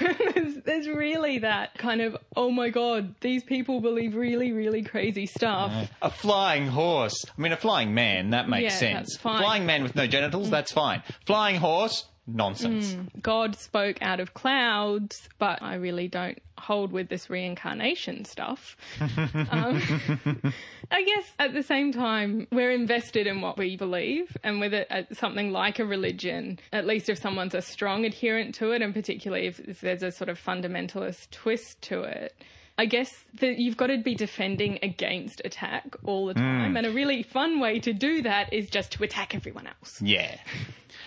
there's, 0.35 0.55
there's 0.65 0.89
really 0.89 1.39
that 1.39 1.77
kind 1.77 2.01
of, 2.01 2.17
oh 2.37 2.51
my 2.51 2.69
god, 2.71 3.15
these 3.21 3.43
people 3.43 3.81
believe 3.81 4.15
really, 4.15 4.53
really 4.53 4.83
crazy 4.83 5.27
stuff. 5.27 5.91
a 6.03 6.11
flying 6.11 6.67
horse. 6.67 7.25
I 7.37 7.41
mean, 7.41 7.53
a 7.53 7.57
flying 7.57 7.93
man, 7.95 8.31
that 8.31 8.49
makes 8.49 8.75
Yeah, 8.75 8.79
sense. 8.79 9.17
Flying 9.17 9.67
man 9.67 9.83
with 9.83 9.97
no 9.97 10.07
genitals, 10.07 10.51
that's 10.51 10.73
fine. 10.73 11.03
Flying 11.27 11.57
horse, 11.57 12.05
nonsense. 12.35 12.97
God 13.21 13.57
spoke 13.57 14.01
out 14.03 14.21
of 14.21 14.35
clouds, 14.35 15.29
but 15.39 15.63
I 15.63 15.75
really 15.75 16.09
don't 16.09 16.39
hold 16.59 16.93
with 16.93 17.09
this 17.09 17.31
reincarnation 17.31 18.25
stuff. 18.25 18.77
um, 19.01 19.81
I 20.91 21.05
guess 21.05 21.33
at 21.39 21.53
the 21.55 21.63
same 21.63 21.93
time, 21.93 22.47
we're 22.53 22.71
invested 22.71 23.27
in 23.27 23.41
what 23.41 23.57
we 23.59 23.77
believe, 23.77 24.37
and 24.43 24.61
with 24.61 24.75
it, 24.75 24.87
uh, 24.91 25.03
something 25.13 25.53
like 25.53 25.79
a 25.79 25.85
religion, 25.85 26.59
at 26.73 26.87
least 26.87 27.09
if 27.09 27.19
someone's 27.19 27.55
a 27.55 27.63
strong 27.63 28.05
adherent 28.05 28.55
to 28.57 28.73
it, 28.73 28.83
and 28.83 28.95
particularly 28.95 29.47
if, 29.47 29.61
if 29.61 29.81
there's 29.81 30.03
a 30.03 30.13
sort 30.13 30.29
of 30.29 30.43
fundamentalist 30.43 31.31
twist 31.31 31.81
to 31.83 32.03
it. 32.03 32.35
I 32.81 32.87
guess 32.87 33.27
that 33.41 33.59
you've 33.59 33.77
got 33.77 33.89
to 33.89 33.99
be 33.99 34.15
defending 34.15 34.79
against 34.83 35.43
attack 35.45 35.97
all 36.03 36.25
the 36.29 36.33
time, 36.33 36.73
mm. 36.73 36.79
and 36.79 36.87
a 36.87 36.91
really 36.91 37.23
fun 37.23 37.61
way 37.61 37.79
to 37.79 37.93
do 37.93 38.23
that 38.23 38.55
is 38.55 38.71
just 38.71 38.93
to 38.93 39.05
attack 39.05 39.35
everyone 39.35 39.67
else. 39.67 40.01
Yeah. 40.01 40.39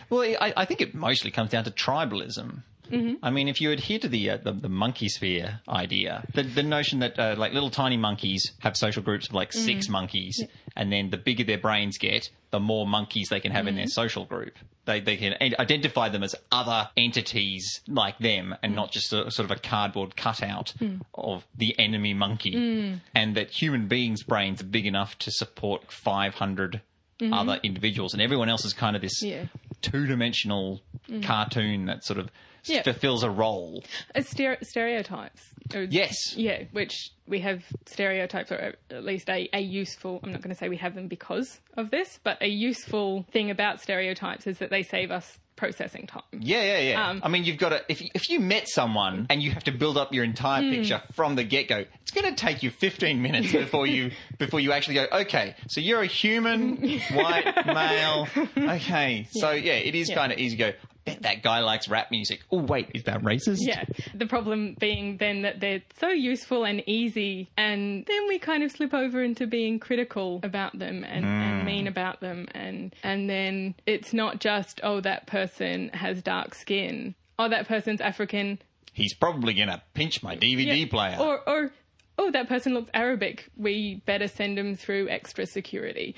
Well, 0.08 0.22
I, 0.40 0.54
I 0.56 0.66
think 0.66 0.82
it 0.82 0.94
mostly 0.94 1.32
comes 1.32 1.50
down 1.50 1.64
to 1.64 1.72
tribalism. 1.72 2.62
Mm-hmm. 2.92 3.24
I 3.24 3.30
mean, 3.30 3.48
if 3.48 3.62
you 3.62 3.72
adhere 3.72 4.00
to 4.00 4.08
the 4.08 4.30
uh, 4.30 4.38
the, 4.38 4.52
the 4.52 4.70
monkey 4.70 5.10
sphere 5.10 5.62
idea, 5.68 6.26
the, 6.34 6.44
the 6.44 6.64
notion 6.64 7.00
that 7.00 7.18
uh, 7.18 7.36
like 7.38 7.54
little 7.54 7.70
tiny 7.70 7.98
monkeys 7.98 8.52
have 8.60 8.76
social 8.76 9.02
groups 9.02 9.28
of 9.28 9.34
like 9.34 9.52
mm-hmm. 9.52 9.66
six 9.66 9.90
monkeys, 9.90 10.44
and 10.76 10.92
then 10.92 11.10
the 11.10 11.18
bigger 11.18 11.44
their 11.44 11.58
brains 11.58 11.98
get, 11.98 12.30
the 12.52 12.60
more 12.60 12.86
monkeys 12.86 13.30
they 13.30 13.40
can 13.40 13.52
have 13.52 13.68
in 13.68 13.76
their 13.76 13.86
mm-hmm. 13.86 13.90
social 13.90 14.26
group. 14.26 14.54
They 14.86 15.00
they 15.00 15.16
can 15.16 15.36
identify 15.60 16.10
them 16.10 16.24
as 16.24 16.36
other 16.52 16.90
entities 16.98 17.82
like 17.88 18.18
them, 18.20 18.54
and 18.62 18.74
mm. 18.74 18.76
not 18.76 18.92
just 18.92 19.14
a, 19.14 19.32
sort 19.32 19.50
of 19.50 19.52
a 19.52 19.60
cardboard 19.60 20.18
cutout 20.18 20.74
mm. 20.78 21.00
of 21.14 21.46
the 21.56 21.74
enemy 21.80 22.14
monkey. 22.14 22.54
Mm. 22.54 23.00
And 23.16 23.36
that 23.36 23.50
human 23.50 23.88
beings' 23.88 24.24
brains 24.24 24.62
are 24.62 24.66
big 24.66 24.86
enough 24.86 25.18
to 25.20 25.32
support 25.32 25.90
five 25.90 26.34
hundred 26.36 26.82
mm-hmm. 27.18 27.34
other 27.34 27.62
individuals, 27.64 28.14
and 28.14 28.22
everyone 28.22 28.50
else 28.50 28.66
is 28.66 28.74
kind 28.74 28.98
of 28.98 29.02
this 29.02 29.24
Yeah. 29.24 29.46
two-dimensional 29.82 30.82
cartoon 31.22 31.86
that 31.86 32.04
sort 32.04 32.20
of 32.20 32.30
Yeah. 32.66 32.82
fulfills 32.84 33.24
a 33.24 33.30
role. 33.30 33.84
Stere- 34.16 34.64
stereotypes. 34.66 35.42
Yes. 35.90 36.36
Yeah, 36.36 36.64
which 36.72 37.12
we 37.28 37.40
have 37.40 37.64
stereotypes, 37.86 38.52
or 38.52 38.76
at 38.90 39.04
least 39.04 39.30
a, 39.30 39.50
a 39.54 39.60
useful, 39.60 40.20
I'm 40.24 40.32
not 40.32 40.42
going 40.42 40.54
to 40.54 40.60
say 40.60 40.70
we 40.70 40.78
have 40.78 40.94
them 40.96 41.08
because 41.08 41.60
of 41.78 41.90
this, 41.92 42.20
but 42.24 42.42
a 42.42 42.48
useful 42.48 43.26
thing 43.32 43.50
about 43.50 43.82
stereotypes 43.82 44.46
is 44.48 44.60
that 44.60 44.70
they 44.70 44.84
save 44.84 45.10
us 45.12 45.40
processing 45.56 46.08
time. 46.08 46.24
Yeah, 46.34 46.64
yeah, 46.64 46.80
yeah. 46.80 47.10
Um, 47.10 47.22
I 47.24 47.30
mean, 47.30 47.44
you've 47.44 47.60
got 47.60 47.70
to 47.70 47.82
if 47.88 48.02
if 48.16 48.30
you 48.30 48.40
met 48.40 48.68
someone 48.68 49.28
and 49.30 49.42
you 49.42 49.52
have 49.52 49.64
to 49.66 49.72
build 49.72 49.98
up 49.98 50.12
your 50.14 50.24
entire 50.24 50.62
picture 50.64 51.02
from 51.14 51.36
the 51.36 51.44
get 51.44 51.68
go, 51.68 51.86
it's 52.02 52.12
going 52.12 52.34
to 52.34 52.36
take 52.36 52.64
you 52.64 52.72
15 52.72 53.22
minutes 53.22 53.52
before 53.52 53.86
you 53.88 54.12
before 54.40 54.60
you 54.60 54.72
actually 54.72 54.96
go. 54.96 55.06
Okay, 55.12 55.56
so 55.70 55.80
you're 55.80 56.02
a 56.02 56.08
human, 56.08 56.78
white 57.14 57.66
male. 57.68 58.28
Okay, 58.58 59.28
so 59.32 59.52
yeah, 59.52 59.74
it 59.74 59.96
is 59.96 60.10
Yeah. 60.10 60.16
kind 60.16 60.32
of 60.34 60.40
easy 60.40 60.58
to 60.58 60.72
go. 60.72 60.78
Bet 61.06 61.22
that 61.24 61.44
guy 61.44 61.60
likes 61.60 61.88
rap 61.90 62.12
music. 62.12 62.42
Oh 62.52 62.60
wait, 62.60 62.90
is 62.94 63.04
that 63.04 63.22
racist? 63.22 63.58
Yeah. 63.60 63.84
The 64.14 64.26
problem 64.26 64.76
being 64.80 65.18
then 65.18 65.42
that 65.42 65.60
they're 65.60 65.82
so 66.00 66.10
useful 66.10 66.64
and 66.66 66.82
easy, 66.88 67.50
and 67.58 68.06
then 68.06 68.28
we 68.28 68.40
kind 68.40 68.64
of 68.64 68.72
slip 68.72 68.94
over 68.94 69.22
into 69.22 69.48
being 69.48 69.80
critical 69.80 70.40
about 70.44 70.78
them 70.78 71.04
and, 71.04 71.26
and 71.26 71.62
mm. 71.62 71.66
mean 71.66 71.88
about 71.88 72.22
them, 72.22 72.48
and 72.54 72.96
and 73.04 73.30
then 73.30 73.76
it's 73.86 74.14
not 74.14 74.40
just 74.40 74.80
oh 74.84 75.02
that 75.02 75.28
person 75.28 75.90
has 75.90 76.22
dark 76.22 76.56
skin, 76.56 77.16
oh 77.38 77.50
that 77.50 77.68
person's 77.68 78.00
African, 78.02 78.60
He's 78.94 79.16
probably 79.16 79.56
going 79.56 79.70
to 79.70 79.82
pinch 79.96 80.22
my 80.22 80.36
DVD 80.36 80.82
Yeah. 80.82 80.86
player. 80.90 81.18
Or, 81.20 81.50
or, 81.50 81.72
oh, 82.18 82.32
that 82.32 82.48
person 82.48 82.74
looks 82.74 82.90
Arabic. 82.94 83.50
We 83.58 84.02
better 84.06 84.28
send 84.28 84.58
them 84.58 84.76
through 84.76 85.10
extra 85.10 85.46
security. 85.46 86.16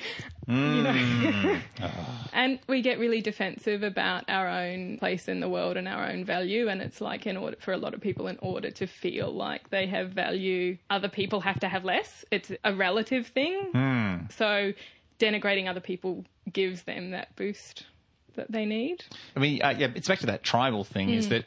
You 0.47 0.83
know? 0.83 1.59
and 2.33 2.59
we 2.67 2.81
get 2.81 2.99
really 2.99 3.21
defensive 3.21 3.83
about 3.83 4.25
our 4.27 4.47
own 4.47 4.97
place 4.97 5.27
in 5.27 5.39
the 5.39 5.49
world 5.49 5.77
and 5.77 5.87
our 5.87 6.07
own 6.07 6.25
value. 6.25 6.67
And 6.67 6.81
it's 6.81 7.01
like, 7.01 7.25
in 7.25 7.37
order 7.37 7.57
for 7.59 7.71
a 7.71 7.77
lot 7.77 7.93
of 7.93 8.01
people, 8.01 8.27
in 8.27 8.37
order 8.41 8.71
to 8.71 8.87
feel 8.87 9.33
like 9.33 9.69
they 9.69 9.87
have 9.87 10.11
value, 10.11 10.77
other 10.89 11.09
people 11.09 11.41
have 11.41 11.59
to 11.61 11.67
have 11.67 11.85
less. 11.85 12.25
It's 12.31 12.51
a 12.63 12.73
relative 12.73 13.27
thing. 13.27 14.27
So 14.35 14.73
denigrating 15.19 15.69
other 15.69 15.79
people 15.79 16.25
gives 16.51 16.83
them 16.83 17.11
that 17.11 17.35
boost 17.35 17.85
that 18.35 18.51
they 18.51 18.65
need. 18.65 19.03
I 19.35 19.39
mean, 19.39 19.61
uh, 19.61 19.73
yeah, 19.77 19.87
it's 19.95 20.07
back 20.07 20.19
to 20.19 20.25
that 20.27 20.43
tribal 20.43 20.83
thing. 20.83 21.09
Mm. 21.09 21.17
Is 21.17 21.29
that 21.29 21.45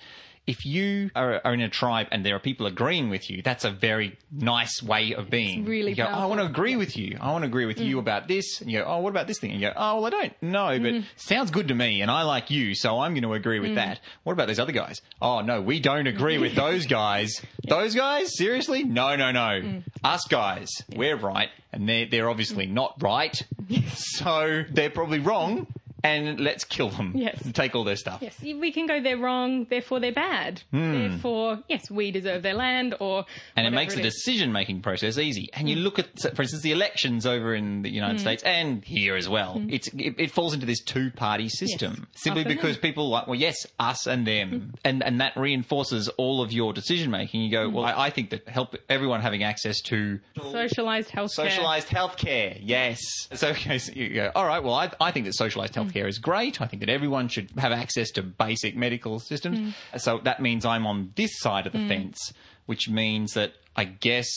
if 0.49 0.65
you 0.67 1.11
are, 1.15 1.41
are 1.45 1.53
in 1.55 1.61
a 1.61 1.69
tribe 1.69 2.09
and 2.11 2.25
there 2.27 2.35
are 2.35 2.41
people 2.41 2.67
agreeing 2.67 3.11
with 3.11 3.29
you, 3.31 3.43
that's 3.43 3.65
a 3.65 3.71
very 3.71 4.19
nice 4.33 4.83
way 4.83 5.13
of 5.13 5.29
being. 5.31 5.65
really 5.67 5.91
you 5.91 5.97
go, 5.97 6.07
oh, 6.07 6.23
I 6.23 6.27
want 6.27 6.41
to 6.41 6.47
agree 6.47 6.75
with 6.75 6.97
you. 6.97 7.19
I 7.21 7.31
want 7.33 7.43
to 7.43 7.47
agree 7.47 7.67
with 7.67 7.77
Mm. 7.77 7.87
you 7.87 7.99
about 7.99 8.27
this. 8.29 8.61
And 8.61 8.71
you 8.71 8.79
go, 8.81 8.85
oh, 8.89 8.99
what 8.99 9.11
about 9.11 9.27
this 9.27 9.39
thing? 9.39 9.53
And 9.53 9.61
you 9.61 9.69
go, 9.69 9.75
oh, 9.77 9.97
well, 10.01 10.07
I 10.07 10.11
don't 10.11 10.43
know, 10.43 10.79
but 10.81 11.05
sounds 11.17 11.51
good 11.51 11.69
to 11.69 11.75
me, 11.75 12.01
and 12.03 12.11
I 12.11 12.23
like 12.23 12.51
you, 12.51 12.75
so 12.75 12.99
I'm 12.99 13.13
going 13.13 13.23
to 13.25 13.35
agree 13.35 13.59
Mm. 13.59 13.63
with 13.63 13.75
that. 13.77 14.01
What 14.25 14.33
about 14.33 14.49
those 14.49 14.59
other 14.59 14.73
guys? 14.73 15.01
Oh 15.21 15.41
no, 15.43 15.61
we 15.61 15.79
don't 15.81 16.07
agree 16.07 16.39
with 16.39 16.55
those 16.57 16.87
guys. 17.01 17.41
Those 17.69 17.95
guys, 17.95 18.37
seriously? 18.37 18.83
No, 18.85 19.15
no, 19.17 19.31
no. 19.31 19.61
Mm. 19.61 19.83
Us 20.03 20.25
guys, 20.29 20.69
we're 20.97 21.17
right, 21.17 21.51
and 21.73 21.89
they're 21.89 22.07
they're 22.07 22.31
obviously 22.31 22.67
not 22.67 22.95
right. 23.03 23.41
so 23.95 24.65
they're 24.71 24.91
probably 24.91 25.19
wrong. 25.19 25.67
And 26.09 26.41
let's 26.41 26.65
kill 26.65 26.91
them. 26.91 27.13
Yes. 27.15 27.41
And 27.43 27.55
take 27.55 27.75
all 27.75 27.85
their 27.85 27.97
stuff. 27.97 28.21
Yes, 28.23 28.37
we 28.43 28.73
can 28.73 28.87
go 28.87 29.01
they're 29.03 29.17
wrong, 29.19 29.67
therefore 29.69 30.01
they're 30.01 30.13
bad. 30.13 30.63
Therefore, 30.73 31.59
yes, 31.69 31.91
we 31.91 32.11
deserve 32.11 32.43
their 32.43 32.55
land 32.55 32.95
or. 33.01 33.23
Hmm. 33.23 33.29
and 33.57 33.67
it 33.67 33.71
makes 33.71 33.95
the 33.95 34.03
decision 34.03 34.53
making 34.53 34.81
process 34.83 35.19
easy. 35.19 35.49
And 35.53 35.69
you 35.69 35.77
Mm. 35.77 35.83
look 35.83 35.99
at, 35.99 36.09
for 36.35 36.43
instance, 36.43 36.63
the 36.63 36.73
elections 36.73 37.27
over 37.27 37.55
in 37.55 37.83
the 37.83 37.91
United 37.91 38.21
States 38.21 38.43
and 38.43 38.85
here 38.85 39.17
as 39.17 39.29
well. 39.29 39.63
It's 39.69 39.89
it, 39.89 40.15
it 40.19 40.31
falls 40.31 40.55
into 40.55 40.67
this 40.67 40.81
two 40.83 41.11
party 41.11 41.49
system 41.49 41.93
Mm. 41.93 41.99
Yes. 41.99 42.23
simply 42.23 42.43
Us 42.43 42.49
because 42.49 42.77
people 42.79 43.09
like, 43.09 43.27
well, 43.27 43.39
yes, 43.39 43.67
us 43.79 44.07
and 44.07 44.27
them, 44.27 44.49
Mm. 44.51 44.79
and 44.85 45.03
and 45.05 45.21
that 45.21 45.37
reinforces 45.37 46.09
all 46.17 46.43
of 46.43 46.53
your 46.53 46.73
decision 46.73 47.11
making. 47.11 47.43
You 47.43 47.51
go, 47.51 47.69
well, 47.69 47.85
I, 47.85 48.07
I 48.07 48.11
think 48.11 48.31
that 48.31 48.49
help 48.49 48.77
everyone 48.89 49.21
having 49.21 49.43
access 49.43 49.81
to 49.83 50.19
Socialised 50.39 51.09
healthcare. 51.09 51.49
Socialised 51.49 51.87
healthcare, 51.87 52.59
yes. 52.63 52.99
So, 53.35 53.49
okay, 53.49 53.79
so 53.85 53.93
you 53.93 54.15
go, 54.15 54.31
all 54.35 54.47
right, 54.47 54.63
well, 54.63 54.75
I, 54.75 54.91
I 55.01 55.11
think 55.13 55.27
that 55.27 55.35
socialised 55.35 55.73
healthcare 55.73 55.98
is 56.07 56.19
great. 56.19 56.61
I 56.61 56.67
think 56.67 56.81
that 56.81 56.89
everyone 56.91 57.29
should 57.29 57.51
have 57.59 57.73
access 57.73 58.11
to 58.13 58.23
basic 58.23 58.77
medical 58.77 59.19
systems. 59.19 59.59
Mm. 59.59 60.01
So 60.01 60.21
that 60.25 60.41
means 60.41 60.65
I'm 60.65 60.87
on 60.87 61.13
this 61.17 61.39
side 61.41 61.67
of 61.67 61.73
the 61.73 61.79
mm. 61.79 61.89
fence, 61.89 62.33
which 62.67 62.89
means 62.89 63.33
that 63.33 63.55
I 63.75 63.85
guess 63.85 64.29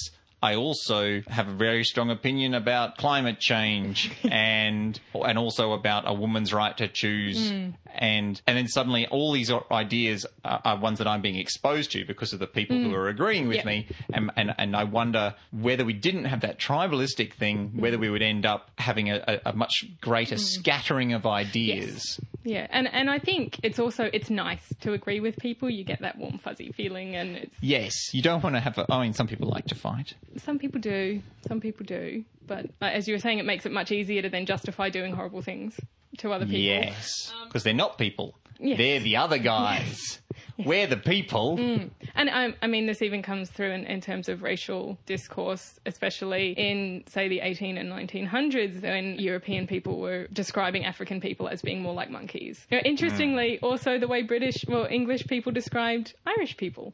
I 0.41 0.55
also 0.55 1.21
have 1.27 1.47
a 1.47 1.53
very 1.53 1.83
strong 1.83 2.09
opinion 2.09 2.55
about 2.55 2.97
climate 2.97 3.39
change 3.39 4.11
and 4.23 4.99
and 5.13 5.37
also 5.37 5.73
about 5.73 6.03
a 6.07 6.13
woman's 6.13 6.51
right 6.51 6.75
to 6.77 6.87
choose. 6.87 7.51
Hmm. 7.51 7.69
And 7.93 8.41
and 8.47 8.57
then 8.57 8.67
suddenly 8.67 9.05
all 9.07 9.31
these 9.33 9.51
ideas 9.71 10.25
are, 10.43 10.61
are 10.65 10.79
ones 10.79 10.97
that 10.97 11.07
I'm 11.07 11.21
being 11.21 11.35
exposed 11.35 11.91
to 11.91 12.05
because 12.05 12.33
of 12.33 12.39
the 12.39 12.47
people 12.47 12.77
who 12.77 12.89
hmm. 12.89 12.95
are 12.95 13.07
agreeing 13.07 13.47
with 13.47 13.57
Yeah. 13.57 13.65
me 13.65 13.87
and, 14.13 14.31
and 14.35 14.53
and 14.57 14.75
I 14.75 14.85
wonder 14.85 15.35
whether 15.51 15.85
we 15.85 15.93
didn't 15.93 16.25
have 16.25 16.41
that 16.41 16.57
tribalistic 16.57 17.33
thing, 17.33 17.69
hmm. 17.69 17.81
whether 17.81 17.99
we 17.99 18.09
would 18.09 18.23
end 18.23 18.45
up 18.45 18.71
having 18.77 19.11
a, 19.11 19.41
a, 19.45 19.53
much 19.53 19.85
greater 20.01 20.37
scattering 20.37 21.13
of 21.13 21.25
ideas. 21.25 22.19
Yeah, 22.43 22.67
and 22.71 22.87
and 22.91 23.09
I 23.09 23.19
think 23.19 23.59
it's 23.61 23.77
also 23.77 24.09
it's 24.11 24.29
nice 24.29 24.73
to 24.81 24.93
agree 24.93 25.19
with 25.19 25.37
people. 25.37 25.69
You 25.69 25.83
get 25.83 26.01
that 26.01 26.17
warm 26.17 26.39
fuzzy 26.39 26.71
feeling, 26.71 27.15
and 27.15 27.37
it's 27.37 27.55
Yes, 27.61 28.13
you 28.13 28.21
don't 28.21 28.43
want 28.43 28.55
to 28.55 28.59
have. 28.59 28.77
A, 28.77 28.85
oh, 28.89 28.97
I 28.97 29.03
mean, 29.03 29.13
some 29.13 29.27
people 29.27 29.47
like 29.47 29.67
to 29.67 29.75
fight. 29.75 30.15
Some 30.37 30.59
people 30.59 30.79
do, 30.79 31.21
some 31.47 31.59
people 31.61 31.85
do, 31.85 32.23
but 32.47 32.65
uh, 32.81 32.85
as 32.85 33.07
you 33.07 33.13
were 33.13 33.19
saying, 33.19 33.39
it 33.39 33.45
makes 33.45 33.65
it 33.65 33.71
much 33.71 33.91
easier 33.91 34.21
to 34.21 34.29
then 34.29 34.45
justify 34.45 34.89
doing 34.89 35.13
horrible 35.13 35.41
things 35.41 35.79
to 36.17 36.31
other 36.31 36.45
people. 36.45 36.59
Yes, 36.59 37.33
because 37.45 37.63
they're 37.63 37.73
not 37.73 37.97
people. 37.97 38.37
Yes. 38.61 38.77
They're 38.77 38.99
the 38.99 39.17
other 39.17 39.37
guys. 39.37 40.19
We're 40.65 40.87
the 40.87 40.97
people. 40.97 41.57
And 41.57 42.29
I, 42.29 42.53
I 42.61 42.67
mean, 42.67 42.85
this 42.85 43.01
even 43.01 43.23
comes 43.23 43.49
through 43.49 43.71
in, 43.71 43.85
in 43.85 44.01
terms 44.01 44.29
of 44.29 44.43
racial 44.43 44.97
discourse, 45.05 45.79
especially 45.85 46.51
in, 46.51 47.03
say, 47.07 47.27
the 47.27 47.39
18 47.39 47.77
and 47.77 47.91
1900s, 47.91 48.83
when 48.83 49.15
European 49.15 49.65
people 49.65 49.99
were 49.99 50.27
describing 50.31 50.85
African 50.85 51.19
people 51.19 51.47
as 51.47 51.61
being 51.61 51.81
more 51.81 51.93
like 51.93 52.11
monkeys. 52.11 52.67
You 52.69 52.77
know, 52.77 52.83
interestingly, 52.83 53.59
also 53.61 53.97
the 53.97 54.07
way 54.07 54.21
British, 54.21 54.63
well, 54.67 54.87
English 54.89 55.25
people 55.27 55.51
described 55.51 56.13
Irish 56.25 56.57
people. 56.57 56.93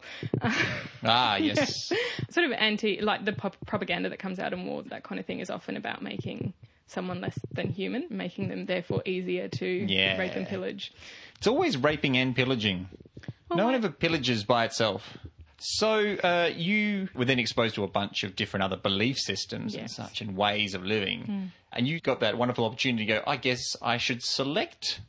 Ah, 1.04 1.36
yes. 1.38 1.92
sort 2.30 2.46
of 2.46 2.54
anti, 2.54 3.02
like 3.02 3.26
the 3.26 3.34
pop- 3.34 3.58
propaganda 3.66 4.10
that 4.10 4.20
comes 4.20 4.40
out 4.40 4.54
in 4.54 4.66
war, 4.66 4.84
that 4.84 5.04
kind 5.04 5.20
of 5.20 5.26
thing 5.26 5.40
is 5.40 5.50
often 5.50 5.76
about 5.76 6.02
making 6.02 6.54
someone 6.88 7.22
less 7.22 7.38
than 7.52 7.70
human, 7.70 8.08
making 8.10 8.48
them 8.50 8.66
therefore 8.66 9.02
easier 9.06 9.48
to 9.50 9.66
Yeah. 9.66 10.18
rape 10.18 10.36
and 10.36 10.48
pillage. 10.48 10.92
It's 11.38 11.48
always 11.48 11.78
raping 11.78 12.18
and 12.18 12.36
pillaging. 12.36 12.88
no 13.54 13.66
one 13.66 13.76
ever 13.76 13.90
pillages 13.90 14.46
by 14.46 14.66
itself. 14.66 15.18
So 15.60 16.16
uh, 16.24 16.52
you 16.56 17.10
were 17.16 17.26
then 17.26 17.40
exposed 17.40 17.76
to 17.76 17.84
a 17.84 17.88
bunch 17.88 18.24
of 18.24 18.36
different 18.36 18.64
other 18.64 18.78
belief 18.78 19.18
systems 19.18 19.74
and 19.76 19.90
such 19.90 20.22
and 20.22 20.36
ways 20.38 20.74
of 20.76 20.84
living, 20.86 21.52
and 21.74 21.88
you 21.88 22.00
got 22.00 22.20
that 22.20 22.38
wonderful 22.38 22.66
opportunity 22.66 23.06
to 23.06 23.14
go. 23.14 23.24
I 23.26 23.38
guess 23.38 23.76
I 23.82 23.98
should 23.98 24.22
select 24.22 25.02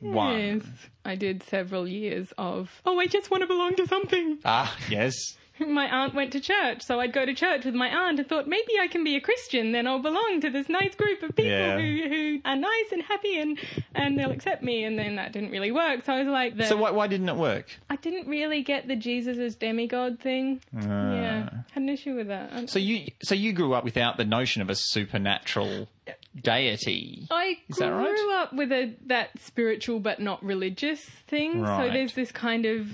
one. 0.00 0.38
Yes. 0.38 0.62
I 1.04 1.14
did 1.14 1.42
several 1.42 1.88
years 1.88 2.32
of, 2.36 2.82
oh, 2.84 2.98
I 3.00 3.06
just 3.06 3.30
want 3.30 3.42
to 3.42 3.46
belong 3.46 3.76
to 3.76 3.86
something. 3.86 4.38
Ah, 4.44 4.76
yes. 4.90 5.14
My 5.66 5.86
aunt 5.86 6.14
went 6.14 6.32
to 6.32 6.40
church, 6.40 6.82
so 6.82 7.00
I'd 7.00 7.12
go 7.12 7.24
to 7.26 7.34
church 7.34 7.64
with 7.64 7.74
my 7.74 7.88
aunt 7.88 8.18
and 8.18 8.28
thought 8.28 8.46
maybe 8.46 8.72
I 8.80 8.88
can 8.88 9.04
be 9.04 9.16
a 9.16 9.20
Christian, 9.20 9.72
then 9.72 9.86
I'll 9.86 9.98
belong 10.02 10.40
to 10.42 10.50
this 10.50 10.68
nice 10.68 10.94
group 10.94 11.22
of 11.22 11.34
people 11.34 11.50
Yeah. 11.52 11.78
who, 11.78 12.08
who 12.08 12.40
are 12.44 12.56
nice 12.56 12.92
and 12.92 13.02
happy 13.02 13.38
and, 13.40 13.58
and 13.94 14.18
they'll 14.18 14.30
accept 14.30 14.62
me. 14.62 14.84
And 14.84 14.98
then 14.98 15.16
that 15.16 15.32
didn't 15.32 15.50
really 15.50 15.72
work. 15.72 16.04
So 16.04 16.12
I 16.12 16.18
was 16.20 16.28
like, 16.28 16.56
the, 16.56 16.64
So 16.66 16.76
why, 16.76 16.90
why 16.90 17.06
didn't 17.06 17.28
it 17.28 17.36
work? 17.36 17.66
I 17.90 17.96
didn't 17.96 18.28
really 18.28 18.62
get 18.62 18.88
the 18.88 18.96
Jesus 18.96 19.38
as 19.38 19.54
demigod 19.56 20.20
thing. 20.20 20.60
Ah. 20.76 20.80
yeah, 21.12 21.50
had 21.72 21.82
an 21.82 21.88
issue 21.88 22.14
with 22.14 22.28
that. 22.28 22.70
So 22.70 22.78
you 22.78 23.08
so 23.22 23.34
you 23.34 23.52
grew 23.52 23.74
up 23.74 23.84
without 23.84 24.16
the 24.16 24.24
notion 24.24 24.62
of 24.62 24.70
a 24.70 24.74
supernatural 24.74 25.88
deity. 26.40 27.26
I 27.30 27.58
Is 27.68 27.76
that 27.78 27.90
grew 27.90 28.04
right? 28.04 28.38
up 28.42 28.52
with 28.52 28.70
a 28.72 28.94
that 29.06 29.30
spiritual 29.40 30.00
but 30.00 30.20
not 30.20 30.42
religious 30.44 31.00
thing. 31.02 31.60
Right. 31.62 31.86
So 31.88 31.92
there's 31.92 32.14
this 32.14 32.32
kind 32.32 32.64
of 32.66 32.86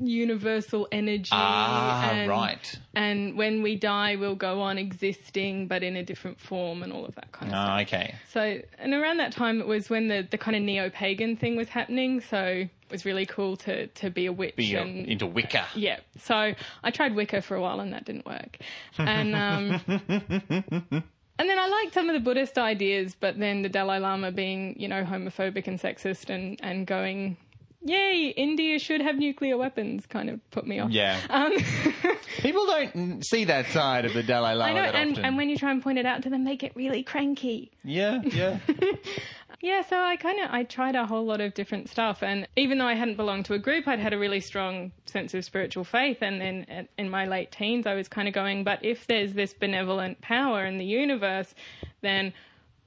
universal 0.00 0.88
energy. 0.90 1.28
Ah, 1.32 2.10
and, 2.10 2.30
right. 2.30 2.78
And 2.94 3.36
when 3.36 3.62
we 3.62 3.76
die, 3.76 4.16
we'll 4.16 4.34
go 4.34 4.60
on 4.62 4.78
existing, 4.78 5.68
but 5.68 5.82
in 5.82 5.96
a 5.96 6.02
different 6.02 6.40
form, 6.40 6.82
and 6.82 6.92
all 6.92 7.04
of 7.04 7.14
that 7.16 7.32
kind 7.32 7.52
of 7.52 7.56
stuff. 7.56 7.68
Ah, 7.70 7.80
okay. 7.82 8.14
So, 8.32 8.60
and 8.78 8.94
around 8.94 9.18
that 9.18 9.32
time, 9.32 9.60
it 9.60 9.66
was 9.66 9.90
when 9.90 10.08
the, 10.08 10.26
the 10.28 10.38
kind 10.38 10.56
of 10.56 10.62
neo 10.62 10.90
pagan 10.90 11.36
thing 11.36 11.56
was 11.56 11.68
happening. 11.68 12.20
So 12.20 12.38
it 12.42 12.70
was 12.90 13.04
really 13.04 13.26
cool 13.26 13.56
to 13.58 13.86
to 13.88 14.10
be 14.10 14.26
a 14.26 14.32
witch 14.32 14.56
Be 14.56 14.76
uh, 14.76 14.82
and 14.82 15.06
into 15.06 15.26
Wicca. 15.26 15.66
yeah. 15.74 16.00
So 16.18 16.54
I 16.82 16.90
tried 16.90 17.14
Wicca 17.14 17.42
for 17.42 17.54
a 17.56 17.60
while 17.60 17.78
and 17.80 17.92
that 17.92 18.04
didn't 18.04 18.26
work. 18.26 18.58
And 18.98 19.34
um 19.36 21.04
And 21.40 21.48
then 21.48 21.58
I 21.58 21.68
like 21.68 21.94
some 21.94 22.10
of 22.10 22.12
the 22.12 22.20
Buddhist 22.20 22.58
ideas, 22.58 23.16
but 23.18 23.38
then 23.38 23.62
the 23.62 23.70
Dalai 23.70 23.98
Lama 23.98 24.30
being, 24.30 24.78
you 24.78 24.86
know, 24.88 25.04
homophobic 25.04 25.66
and 25.66 25.80
sexist 25.80 26.28
and, 26.28 26.60
and 26.62 26.86
going, 26.86 27.38
yay, 27.82 28.34
India 28.36 28.78
should 28.78 29.00
have 29.00 29.16
nuclear 29.16 29.56
weapons 29.56 30.04
kind 30.04 30.28
of 30.28 30.38
put 30.50 30.66
me 30.66 30.80
off. 30.80 30.90
Yeah. 30.90 31.18
Um, 31.30 31.52
People 32.40 32.66
don't 32.66 33.24
see 33.24 33.44
that 33.46 33.68
side 33.68 34.04
of 34.04 34.12
the 34.12 34.22
Dalai 34.22 34.52
Lama 34.52 34.70
I 34.70 34.74
know, 34.74 34.98
and, 34.98 35.18
and 35.18 35.36
when 35.38 35.48
you 35.48 35.56
try 35.56 35.70
and 35.70 35.82
point 35.82 35.98
it 35.98 36.04
out 36.04 36.24
to 36.24 36.28
them, 36.28 36.44
they 36.44 36.56
get 36.56 36.76
really 36.76 37.02
cranky. 37.02 37.70
yeah, 37.84 38.20
yeah. 38.22 38.58
Yeah, 39.62 39.82
so 39.82 40.02
I 40.02 40.16
kind 40.16 40.40
of 40.40 40.50
I 40.50 40.62
tried 40.64 40.94
a 40.96 41.04
whole 41.04 41.26
lot 41.26 41.42
of 41.42 41.52
different 41.52 41.90
stuff, 41.90 42.22
and 42.22 42.48
even 42.56 42.78
though 42.78 42.86
I 42.86 42.94
hadn't 42.94 43.16
belonged 43.16 43.44
to 43.46 43.54
a 43.54 43.58
group, 43.58 43.86
I'd 43.86 43.98
had 43.98 44.14
a 44.14 44.18
really 44.18 44.40
strong 44.40 44.92
sense 45.04 45.34
of 45.34 45.44
spiritual 45.44 45.84
faith. 45.84 46.22
And 46.22 46.40
then 46.40 46.88
in 46.96 47.10
my 47.10 47.26
late 47.26 47.52
teens, 47.52 47.86
I 47.86 47.94
was 47.94 48.08
kind 48.08 48.26
of 48.26 48.32
going, 48.32 48.64
but 48.64 48.82
if 48.82 49.06
there's 49.06 49.34
this 49.34 49.52
benevolent 49.52 50.22
power 50.22 50.64
in 50.64 50.78
the 50.78 50.86
universe, 50.86 51.54
then 52.00 52.32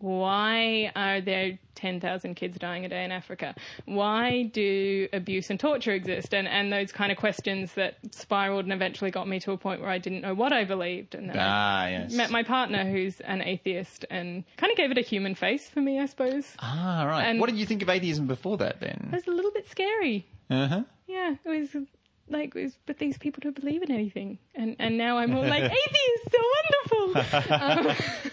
why 0.04 0.92
are 0.98 1.22
there 1.22 1.58
10,000 1.76 2.36
kids 2.36 2.58
dying 2.60 2.84
a 2.84 2.90
day 2.90 3.06
in 3.06 3.12
Africa? 3.14 3.56
Why 3.86 4.44
do 4.52 5.08
abuse 5.14 5.50
and 5.50 5.58
torture 5.58 5.94
exist? 5.94 6.34
And 6.34 6.46
and 6.46 6.74
those 6.74 6.92
kind 6.92 7.10
of 7.10 7.18
questions 7.18 7.74
that 7.76 7.96
spiraled 8.12 8.66
and 8.66 8.74
eventually 8.74 9.12
got 9.12 9.30
me 9.30 9.40
to 9.40 9.54
a 9.54 9.58
point 9.58 9.80
where 9.80 9.90
I 9.90 10.00
didn't 10.00 10.20
know 10.20 10.34
what 10.34 10.52
I 10.52 10.66
believed. 10.66 11.16
And 11.16 11.30
then 11.30 11.40
I 11.40 11.46
ah, 11.46 11.88
yes. 11.88 12.14
met 12.14 12.32
my 12.32 12.44
partner 12.44 12.84
who's 12.84 13.22
an 13.22 13.42
atheist 13.42 14.06
and 14.10 14.44
kind 14.58 14.72
of 14.72 14.76
gave 14.76 14.92
it 14.92 14.98
a 14.98 15.02
human 15.02 15.36
face 15.36 15.70
for 15.70 15.80
me, 15.80 16.02
I 16.02 16.06
suppose. 16.06 16.54
ah, 16.60 17.06
right. 17.08 17.24
and- 17.24 17.40
what 17.40 17.50
did 17.50 17.58
you 17.58 17.66
think 17.66 17.82
of 17.82 17.88
atheism 17.88 18.28
before 18.28 18.58
that 18.58 18.82
then? 18.82 19.08
It 19.14 19.16
was 19.16 19.28
a 19.28 19.32
little 19.32 19.52
bit 19.52 19.70
scary. 19.70 20.28
Uh 20.50 20.68
huh. 20.68 20.84
Yeah, 21.08 21.36
it 21.46 21.50
was 21.50 21.88
like, 22.28 22.56
was, 22.56 22.78
but 22.86 22.98
these 22.98 23.18
people 23.18 23.40
don't 23.42 23.58
believe 23.58 23.84
in 23.84 23.92
anything. 23.92 24.38
And 24.54 24.76
and 24.80 24.98
now 24.98 25.18
I'm 25.18 25.34
all 25.34 25.48
like, 25.48 25.64
atheists 25.86 26.36
are 26.36 27.14
wonderful. 27.14 27.92
um, 27.94 28.32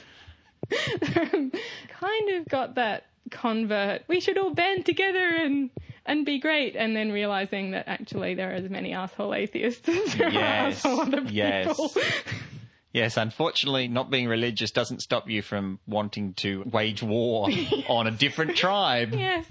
kind 2.01 2.31
of 2.31 2.49
got 2.49 2.75
that 2.77 3.07
convert. 3.31 4.03
We 4.09 4.21
should 4.21 4.39
all 4.39 4.55
band 4.55 4.87
together 4.87 5.19
and 5.19 5.71
and 6.07 6.25
be 6.27 6.39
great. 6.41 6.77
And 6.77 6.97
then 6.97 7.13
realizing 7.13 7.73
that 7.73 7.87
actually 7.89 8.35
there 8.35 8.51
are 8.51 8.55
as 8.55 8.69
many 8.71 8.93
asshole 8.93 9.35
atheists 9.35 9.89
as 9.89 10.15
there 10.15 10.31
Yes, 10.31 10.85
are 10.85 10.89
asshole 10.91 11.01
other 11.03 11.17
people. 11.23 11.33
yes. 11.33 11.99
Yes, 12.93 13.17
unfortunately, 13.17 13.87
not 13.87 14.11
being 14.11 14.27
religious 14.27 14.73
doesn't 14.73 15.01
stop 15.01 15.31
you 15.31 15.43
from 15.43 15.79
wanting 15.87 16.35
to 16.35 16.65
wage 16.67 17.05
war 17.05 17.49
on 17.89 18.09
a 18.09 18.11
different 18.11 18.57
tribe. 18.57 19.15
yes. 19.15 19.47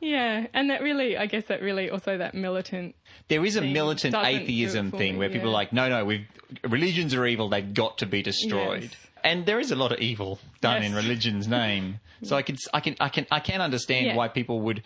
Yeah, 0.00 0.46
and 0.54 0.70
that 0.70 0.80
really, 0.80 1.16
I 1.18 1.26
guess 1.26 1.44
that 1.48 1.60
really 1.60 1.90
also 1.90 2.16
that 2.16 2.32
militant 2.32 2.94
There 3.26 3.44
is 3.44 3.56
a 3.56 3.60
militant 3.60 4.12
doesn't 4.14 4.30
do 4.32 4.38
it 4.38 4.42
atheism 4.44 4.90
thing 4.92 5.14
me, 5.14 5.18
where 5.18 5.28
people 5.28 5.48
are 5.48 5.52
like, 5.52 5.72
no, 5.72 5.88
no, 5.90 6.04
we've, 6.04 6.24
religions 6.66 7.14
are 7.14 7.26
evil. 7.26 7.48
They've 7.50 7.74
got 7.74 7.98
to 7.98 8.06
be 8.06 8.22
destroyed. 8.22 8.84
Yes. 8.84 8.96
And 9.24 9.46
there 9.46 9.60
is 9.60 9.70
a 9.70 9.76
lot 9.76 9.92
of 9.92 9.98
evil 10.00 10.38
done 10.60 10.82
in 10.82 10.94
religion's 10.94 11.46
name. 11.62 12.00
So 12.22 12.36
I 12.36 12.42
can, 12.42 12.56
I 12.74 12.80
can, 12.80 12.96
I 13.00 13.08
can, 13.08 13.26
I 13.30 13.40
can 13.40 13.60
understand 13.60 14.06
Yeah. 14.06 14.16
why 14.16 14.28
people 14.28 14.60
would 14.62 14.82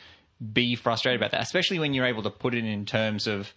be 0.52 0.74
frustrated 0.74 1.20
about 1.20 1.30
that, 1.32 1.42
especially 1.42 1.78
when 1.78 1.94
you're 1.94 2.06
able 2.06 2.22
to 2.24 2.30
put 2.30 2.54
it 2.54 2.64
in 2.64 2.84
terms 2.84 3.26
of, 3.26 3.52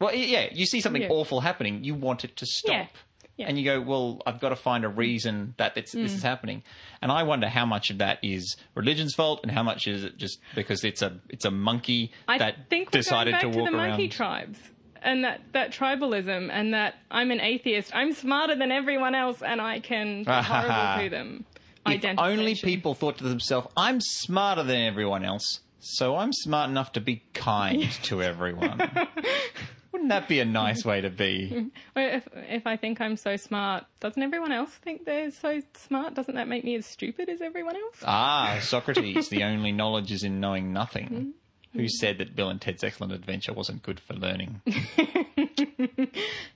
well, 0.00 0.14
yeah, 0.14 0.48
you 0.52 0.64
see 0.66 0.80
something 0.80 1.02
Yeah. 1.02 1.08
awful 1.10 1.40
happening, 1.40 1.84
you 1.84 1.94
want 1.94 2.24
it 2.24 2.36
to 2.36 2.46
stop. 2.46 2.88
Yeah. 3.36 3.46
And 3.48 3.58
you 3.58 3.64
go, 3.64 3.80
well, 3.80 4.22
I've 4.26 4.38
got 4.38 4.50
to 4.50 4.56
find 4.56 4.84
a 4.84 4.88
reason 4.88 5.54
that 5.56 5.76
it's, 5.76 5.90
this 5.90 6.14
is 6.14 6.20
Mm. 6.20 6.28
happening. 6.28 6.62
And 7.02 7.10
I 7.10 7.24
wonder 7.24 7.48
how 7.48 7.66
much 7.66 7.90
of 7.90 7.98
that 7.98 8.20
is 8.22 8.56
religion's 8.76 9.12
fault 9.12 9.40
and 9.42 9.50
how 9.50 9.64
much 9.64 9.88
is 9.88 10.04
it 10.04 10.16
just 10.16 10.38
because 10.54 10.84
it's 10.84 11.02
a 11.02 11.18
it's 11.28 11.44
a 11.44 11.50
monkey 11.50 12.12
I 12.28 12.38
that 12.38 12.70
decided 12.92 13.34
to 13.34 13.40
to, 13.40 13.48
walk 13.48 13.70
the 13.70 13.76
around. 13.76 13.88
monkey 13.90 14.06
tribes 14.08 14.58
and 15.04 15.22
that, 15.24 15.40
that 15.52 15.72
tribalism 15.72 16.48
and 16.50 16.74
that 16.74 16.94
I'm 17.10 17.30
an 17.30 17.40
atheist. 17.40 17.94
I'm 17.94 18.12
smarter 18.12 18.54
than 18.56 18.72
everyone 18.72 19.14
else 19.14 19.42
and 19.42 19.60
I 19.60 19.80
can 19.80 20.24
be 20.24 20.30
horrible 20.30 21.02
to 21.04 21.08
them. 21.10 21.44
If 21.86 22.18
only 22.18 22.54
people 22.54 22.94
thought 22.94 23.18
to 23.18 23.24
themselves, 23.24 23.68
I'm 23.76 24.00
smarter 24.00 24.62
than 24.62 24.80
everyone 24.80 25.24
else, 25.24 25.60
so 25.80 26.16
I'm 26.16 26.32
smart 26.32 26.70
enough 26.70 26.92
to 26.92 27.00
be 27.00 27.22
kind 27.34 27.90
to 28.04 28.22
everyone. 28.22 28.80
Wouldn't 29.92 30.08
that 30.08 30.26
be 30.26 30.40
a 30.40 30.44
nice 30.44 30.84
way 30.84 31.00
to 31.02 31.10
be? 31.10 31.70
Well, 31.94 32.16
If, 32.16 32.28
if 32.34 32.66
I 32.66 32.76
think 32.76 33.00
I'm 33.00 33.16
so 33.16 33.36
smart, 33.36 33.84
doesn't 34.00 34.20
everyone 34.20 34.50
else 34.50 34.70
think 34.72 35.04
they're 35.04 35.30
so 35.30 35.60
smart? 35.74 36.14
Doesn't 36.14 36.34
that 36.34 36.48
make 36.48 36.64
me 36.64 36.74
as 36.74 36.84
stupid 36.86 37.28
as 37.28 37.40
everyone 37.40 37.76
else? 37.76 38.02
Ah, 38.04 38.58
Socrates, 38.60 39.28
the 39.28 39.44
only 39.44 39.70
knowledge 39.70 40.10
is 40.10 40.24
in 40.24 40.40
knowing 40.40 40.72
nothing. 40.72 41.34
Who 41.74 41.88
said 41.88 42.18
that 42.18 42.34
Bill 42.36 42.48
and 42.50 42.60
Ted's 42.60 42.82
Excellent 42.84 43.12
Adventure 43.12 43.52
wasn't 43.52 43.82
good 43.82 44.00
for 44.00 44.14
learning? 44.14 44.60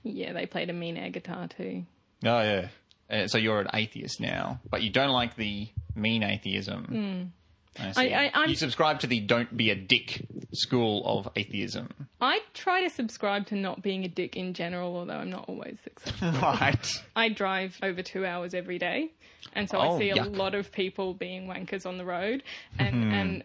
Yeah, 0.03 0.33
they 0.33 0.45
played 0.45 0.69
a 0.69 0.73
mean 0.73 0.97
air 0.97 1.09
guitar 1.09 1.47
too. 1.47 1.83
Oh, 2.23 2.41
yeah. 2.41 2.67
Uh, 3.09 3.27
so 3.27 3.37
you're 3.37 3.59
an 3.61 3.67
atheist 3.73 4.19
now, 4.21 4.59
but 4.69 4.81
you 4.81 4.89
don't 4.89 5.11
like 5.11 5.35
the 5.35 5.67
mean 5.95 6.23
atheism. 6.23 7.31
I 7.79 7.91
see. 7.91 8.09
Hmm. 8.09 8.15
I- 8.15 8.31
I- 8.33 8.45
you 8.45 8.55
subscribe 8.55 8.99
to 9.01 9.07
the 9.07 9.19
don't 9.19 9.55
be 9.55 9.69
a 9.71 9.75
dick 9.75 10.25
school 10.53 11.03
of 11.05 11.29
atheism. 11.35 11.89
I 12.21 12.39
try 12.53 12.81
to 12.83 12.89
subscribe 12.89 13.45
to 13.47 13.55
not 13.55 13.81
being 13.81 14.03
a 14.05 14.07
dick 14.07 14.35
in 14.35 14.53
general, 14.53 14.95
although 14.95 15.13
I'm 15.15 15.29
not 15.29 15.45
always 15.47 15.77
successful. 15.83 16.31
Right. 16.41 17.01
I 17.15 17.29
drive 17.29 17.77
over 17.83 18.01
two 18.01 18.25
hours 18.25 18.53
every 18.53 18.79
day, 18.79 19.11
and 19.53 19.69
so 19.69 19.79
Oh, 19.79 19.95
I 19.95 19.99
see 19.99 20.09
a 20.11 20.23
lot 20.23 20.55
of 20.55 20.71
people 20.71 21.13
being 21.13 21.47
wankers 21.47 21.85
on 21.85 21.97
the 21.97 22.05
road, 22.05 22.43
and 22.77 23.13
and 23.13 23.43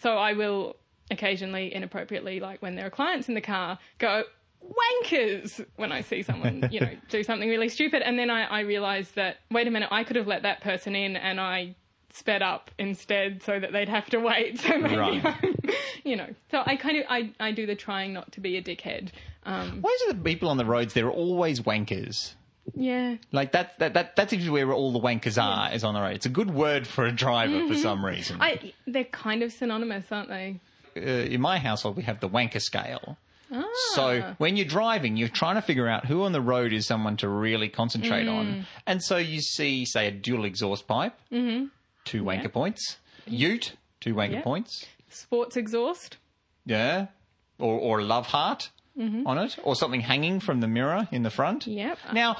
so 0.00 0.16
I 0.16 0.32
will 0.34 0.76
occasionally, 1.10 1.74
inappropriately, 1.74 2.40
like 2.40 2.62
when 2.62 2.74
there 2.74 2.86
are 2.86 2.90
clients 2.90 3.28
in 3.28 3.34
the 3.34 3.40
car, 3.40 3.78
go 3.98 4.24
wankers 4.64 5.64
when 5.76 5.92
I 5.92 6.02
see 6.02 6.22
someone, 6.22 6.68
you 6.70 6.80
know, 6.80 6.90
do 7.08 7.22
something 7.22 7.48
really 7.48 7.68
stupid, 7.68 8.02
and 8.02 8.18
then 8.18 8.30
I, 8.30 8.44
I 8.44 8.60
realize 8.60 9.10
that 9.12 9.38
wait 9.50 9.66
a 9.66 9.70
minute, 9.70 9.88
I 9.92 10.04
could 10.04 10.16
have 10.16 10.26
let 10.26 10.42
that 10.42 10.60
person 10.60 10.94
in, 10.94 11.16
and 11.16 11.40
I 11.40 11.74
sped 12.14 12.42
up 12.42 12.70
instead 12.78 13.42
so 13.42 13.58
that 13.58 13.72
they'd 13.72 13.88
have 13.88 14.06
to 14.10 14.18
wait. 14.18 14.60
So 14.66 14.78
maybe 14.78 14.96
Right. 14.96 15.24
I'm, 15.24 15.54
you 16.04 16.16
know, 16.16 16.28
so 16.50 16.62
I 16.64 16.76
kind 16.76 16.98
of 16.98 17.04
I 17.08 17.32
I 17.40 17.52
do 17.52 17.66
the 17.66 17.74
trying 17.74 18.12
not 18.12 18.32
to 18.32 18.40
be 18.40 18.56
a 18.56 18.62
dickhead. 18.62 19.08
Um, 19.44 19.80
Why 19.80 19.90
is 19.90 20.02
it 20.02 20.16
that 20.16 20.24
people 20.24 20.48
on 20.48 20.56
the 20.56 20.64
roads, 20.64 20.94
they're 20.94 21.10
always 21.10 21.60
wankers? 21.60 22.34
yeah. 22.76 23.16
Like 23.32 23.52
that, 23.52 23.76
that, 23.80 23.94
that, 23.94 24.14
that 24.14 24.30
seems 24.30 24.44
to 24.44 24.48
be 24.48 24.52
where 24.52 24.72
all 24.72 24.92
the 24.92 25.00
wankers 25.00 25.36
are, 25.42 25.74
is 25.74 25.82
on 25.82 25.94
the 25.94 26.00
road. 26.00 26.14
It's 26.14 26.26
a 26.26 26.30
good 26.30 26.54
word 26.54 26.86
for 26.86 27.04
a 27.04 27.10
driver 27.10 27.66
for 27.66 27.74
some 27.74 28.04
reason. 28.06 28.38
Mm-hmm. 28.38 28.66
I, 28.66 28.72
they're 28.86 29.02
kind 29.04 29.42
of 29.42 29.52
synonymous, 29.52 30.06
aren't 30.12 30.28
they? 30.28 30.60
Uh, 30.96 31.00
in 31.00 31.40
my 31.40 31.58
household, 31.58 31.96
we 31.96 32.02
have 32.04 32.20
the 32.20 32.28
wanker 32.28 32.60
scale. 32.60 33.16
Ah. 33.52 33.62
So 33.94 34.34
when 34.38 34.56
you're 34.56 34.66
driving, 34.66 35.16
you're 35.16 35.28
trying 35.28 35.56
to 35.56 35.62
figure 35.62 35.86
out 35.88 36.06
who 36.06 36.22
on 36.24 36.32
the 36.32 36.40
road 36.40 36.72
is 36.72 36.86
someone 36.86 37.16
to 37.18 37.28
really 37.28 37.68
concentrate 37.68 38.26
Mm. 38.26 38.38
on. 38.38 38.66
And 38.86 39.02
so 39.02 39.16
you 39.18 39.40
see, 39.40 39.84
say, 39.84 40.06
a 40.06 40.10
dual 40.10 40.44
exhaust 40.46 40.86
pipe, 40.86 41.14
mm-hmm. 41.30 41.66
two 42.04 42.22
wanker 42.24 42.50
points, 42.50 42.96
ute, 43.26 43.74
two 44.00 44.14
wanker 44.14 44.32
Yeah. 44.32 44.42
points, 44.42 44.86
Sports 45.10 45.56
exhaust. 45.58 46.16
yeah, 46.64 47.06
or, 47.58 47.78
or 47.78 47.98
a 48.00 48.04
love 48.04 48.26
heart 48.28 48.70
on 48.98 49.38
it, 49.38 49.58
or 49.62 49.74
something 49.74 50.00
hanging 50.00 50.38
from 50.40 50.60
the 50.60 50.68
mirror 50.68 51.08
in 51.10 51.22
the 51.22 51.30
front. 51.30 51.62
Mm-hmm. 51.62 51.78
Yep. 51.78 51.98
Now, 52.14 52.36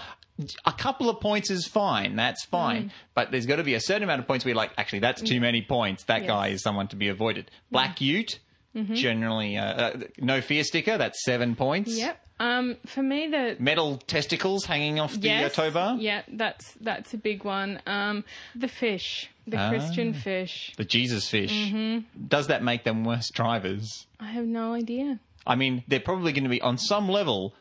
a 0.64 0.72
couple 0.72 1.08
of 1.10 1.20
points 1.20 1.50
is 1.50 1.66
fine. 1.66 2.16
That's 2.16 2.44
fine. 2.44 2.84
Mm. 2.86 2.90
But 3.14 3.30
there's 3.30 3.46
got 3.46 3.56
to 3.56 3.64
be 3.64 3.74
a 3.74 3.80
certain 3.80 4.02
amount 4.02 4.20
of 4.20 4.26
points 4.26 4.44
where 4.44 4.50
you're 4.50 4.56
like, 4.56 4.72
actually, 4.78 5.00
that's 5.00 5.22
too 5.22 5.40
many 5.40 5.62
points. 5.62 6.04
That 6.04 6.22
Yes. 6.22 6.28
guy 6.28 6.48
is 6.48 6.62
someone 6.62 6.88
to 6.88 6.96
be 6.96 7.08
avoided. 7.08 7.50
Black 7.70 8.00
Ute, 8.00 8.38
Mm-hmm. 8.74 8.94
generally, 8.94 9.58
uh, 9.58 9.64
uh, 9.64 10.00
no 10.18 10.40
fear 10.40 10.64
sticker. 10.64 10.96
That's 10.96 11.22
seven 11.24 11.54
points. 11.56 11.94
Yep. 11.98 12.18
Um, 12.40 12.76
for 12.86 13.02
me, 13.02 13.28
the 13.28 13.54
Metal 13.60 13.98
testicles 13.98 14.64
hanging 14.64 14.98
off 14.98 15.12
the 15.12 15.28
yes, 15.28 15.56
uh, 15.58 15.62
tow 15.64 15.70
bar? 15.70 15.96
yeah, 16.00 16.22
that's 16.26 16.72
that's 16.80 17.12
a 17.12 17.18
big 17.18 17.44
one. 17.44 17.80
Um, 17.86 18.24
the 18.54 18.68
fish, 18.68 19.30
the 19.46 19.58
Ah. 19.58 19.68
Christian 19.68 20.14
fish. 20.14 20.72
The 20.78 20.86
Jesus 20.86 21.28
fish. 21.28 21.52
Mm-hmm. 21.52 22.26
Does 22.28 22.46
that 22.46 22.62
make 22.64 22.82
them 22.84 23.04
worse 23.04 23.30
drivers? 23.30 24.06
I 24.18 24.30
have 24.32 24.46
no 24.46 24.72
idea. 24.72 25.20
I 25.46 25.54
mean, 25.54 25.84
they're 25.86 26.00
probably 26.00 26.32
going 26.32 26.44
to 26.44 26.50
be, 26.50 26.60
on 26.62 26.78
some 26.78 27.08
level, 27.10 27.54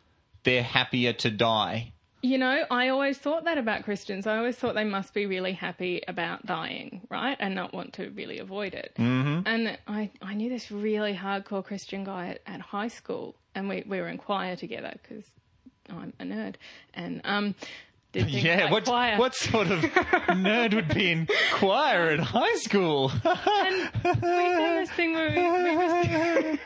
they're 0.45 0.63
happier 0.63 1.11
to 1.13 1.30
die. 1.30 1.91
You 2.24 2.38
know, 2.38 2.65
I 2.69 2.89
always 2.89 3.17
thought 3.17 3.45
that 3.45 3.57
about 3.57 3.84
Christians. 3.84 4.28
I 4.28 4.38
always 4.38 4.55
thought 4.55 4.76
they 4.76 4.84
must 4.84 5.13
be 5.13 5.26
really 5.26 5.53
happy 5.53 6.03
about 6.07 6.45
dying, 6.45 7.01
right? 7.09 7.36
And 7.39 7.55
not 7.55 7.74
want 7.74 7.93
to 7.93 8.09
really 8.11 8.38
avoid 8.38 8.76
it. 8.76 8.93
Mm-hmm. 8.97 9.47
And 9.47 9.78
I, 9.88 10.11
I 10.22 10.36
knew 10.36 10.49
this 10.49 10.72
really 10.72 11.15
hardcore 11.15 11.63
Christian 11.63 12.03
guy 12.03 12.28
at, 12.28 12.41
at 12.45 12.61
high 12.61 12.89
school, 12.89 13.36
and 13.55 13.67
we, 13.67 13.84
we 13.88 13.99
were 13.99 14.07
in 14.07 14.19
choir 14.19 14.55
together 14.55 14.93
because 15.01 15.26
I'm 15.89 16.13
a 16.19 16.24
nerd. 16.24 16.55
And, 16.93 17.22
um, 17.24 17.55
Yeah, 18.13 18.63
like 18.63 18.72
what, 18.72 18.86
choir. 18.86 19.17
what 19.17 19.34
sort 19.34 19.67
of 19.72 19.80
nerd 19.80 20.74
would 20.74 20.93
be 20.93 21.11
in 21.11 21.28
choir 21.53 22.09
at 22.09 22.19
high 22.19 22.55
school? 22.57 23.09
we 23.24 23.32
did 24.03 24.22
this 24.22 24.91
thing 24.91 25.13
where 25.13 25.30
we, 25.30 26.59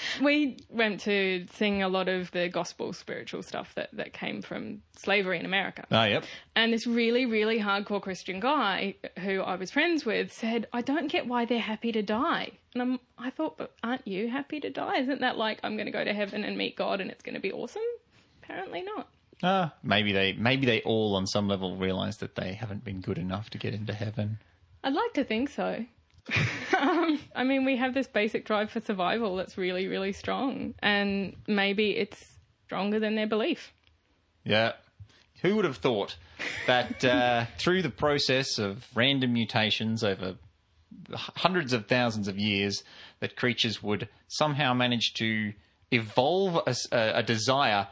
we 0.22 0.58
went 0.68 1.00
to 1.00 1.46
sing 1.52 1.82
a 1.82 1.88
lot 1.88 2.08
of 2.08 2.30
the 2.30 2.48
gospel 2.48 2.92
spiritual 2.92 3.42
stuff 3.42 3.74
that, 3.74 3.90
that 3.92 4.12
came 4.12 4.42
from 4.42 4.82
slavery 4.96 5.38
in 5.38 5.46
America. 5.46 5.84
oh, 5.90 6.04
yep. 6.04 6.24
And 6.56 6.72
this 6.72 6.86
really, 6.86 7.26
really 7.26 7.58
hardcore 7.58 8.00
Christian 8.00 8.40
guy 8.40 8.96
who 9.20 9.40
I 9.40 9.56
was 9.56 9.70
friends 9.70 10.04
with 10.04 10.32
said, 10.32 10.66
I 10.72 10.80
don't 10.82 11.08
get 11.08 11.26
why 11.26 11.44
they're 11.44 11.58
happy 11.60 11.92
to 11.92 12.02
die. 12.02 12.52
And 12.74 12.82
I'm, 12.82 13.00
I 13.18 13.30
thought, 13.30 13.58
but 13.58 13.74
aren't 13.82 14.06
you 14.06 14.28
happy 14.28 14.60
to 14.60 14.70
die? 14.70 14.98
Isn't 14.98 15.20
that 15.20 15.36
like 15.36 15.60
I'm 15.62 15.76
going 15.76 15.86
to 15.86 15.92
go 15.92 16.04
to 16.04 16.12
heaven 16.12 16.44
and 16.44 16.56
meet 16.56 16.76
God 16.76 17.00
and 17.00 17.10
it's 17.10 17.22
going 17.22 17.34
to 17.34 17.40
be 17.40 17.52
awesome? 17.52 17.82
Apparently 18.42 18.82
not. 18.82 19.08
Ah, 19.44 19.74
maybe 19.82 20.12
they 20.12 20.34
maybe 20.34 20.66
they 20.66 20.82
all 20.82 21.16
on 21.16 21.26
some 21.26 21.48
level 21.48 21.76
realise 21.76 22.16
that 22.18 22.36
they 22.36 22.52
haven't 22.52 22.84
been 22.84 23.00
good 23.00 23.18
enough 23.18 23.50
to 23.50 23.58
get 23.58 23.74
into 23.74 23.92
heaven. 23.92 24.38
I'd 24.84 24.92
like 24.94 25.14
to 25.14 25.24
think 25.24 25.50
so. 25.50 25.84
Um, 26.78 27.20
I 27.34 27.44
mean, 27.44 27.64
we 27.64 27.76
have 27.76 27.94
this 27.94 28.06
basic 28.06 28.44
drive 28.44 28.70
for 28.70 28.80
survival 28.80 29.36
that's 29.36 29.56
really, 29.56 29.88
really 29.88 30.12
strong. 30.12 30.74
And 30.80 31.36
maybe 31.46 31.96
it's 31.96 32.38
stronger 32.66 33.00
than 33.00 33.14
their 33.14 33.26
belief. 33.26 33.72
Yeah. 34.44 34.72
Who 35.42 35.56
would 35.56 35.64
have 35.64 35.78
thought 35.78 36.16
that 36.66 37.04
uh, 37.04 37.46
through 37.58 37.82
the 37.82 37.90
process 37.90 38.58
of 38.58 38.86
random 38.94 39.32
mutations 39.32 40.04
over 40.04 40.36
hundreds 41.14 41.72
of 41.72 41.86
thousands 41.86 42.28
of 42.28 42.38
years, 42.38 42.84
that 43.20 43.36
creatures 43.36 43.82
would 43.82 44.08
somehow 44.28 44.74
manage 44.74 45.14
to 45.14 45.52
evolve 45.90 46.60
a 46.92 47.22
desire 47.22 47.88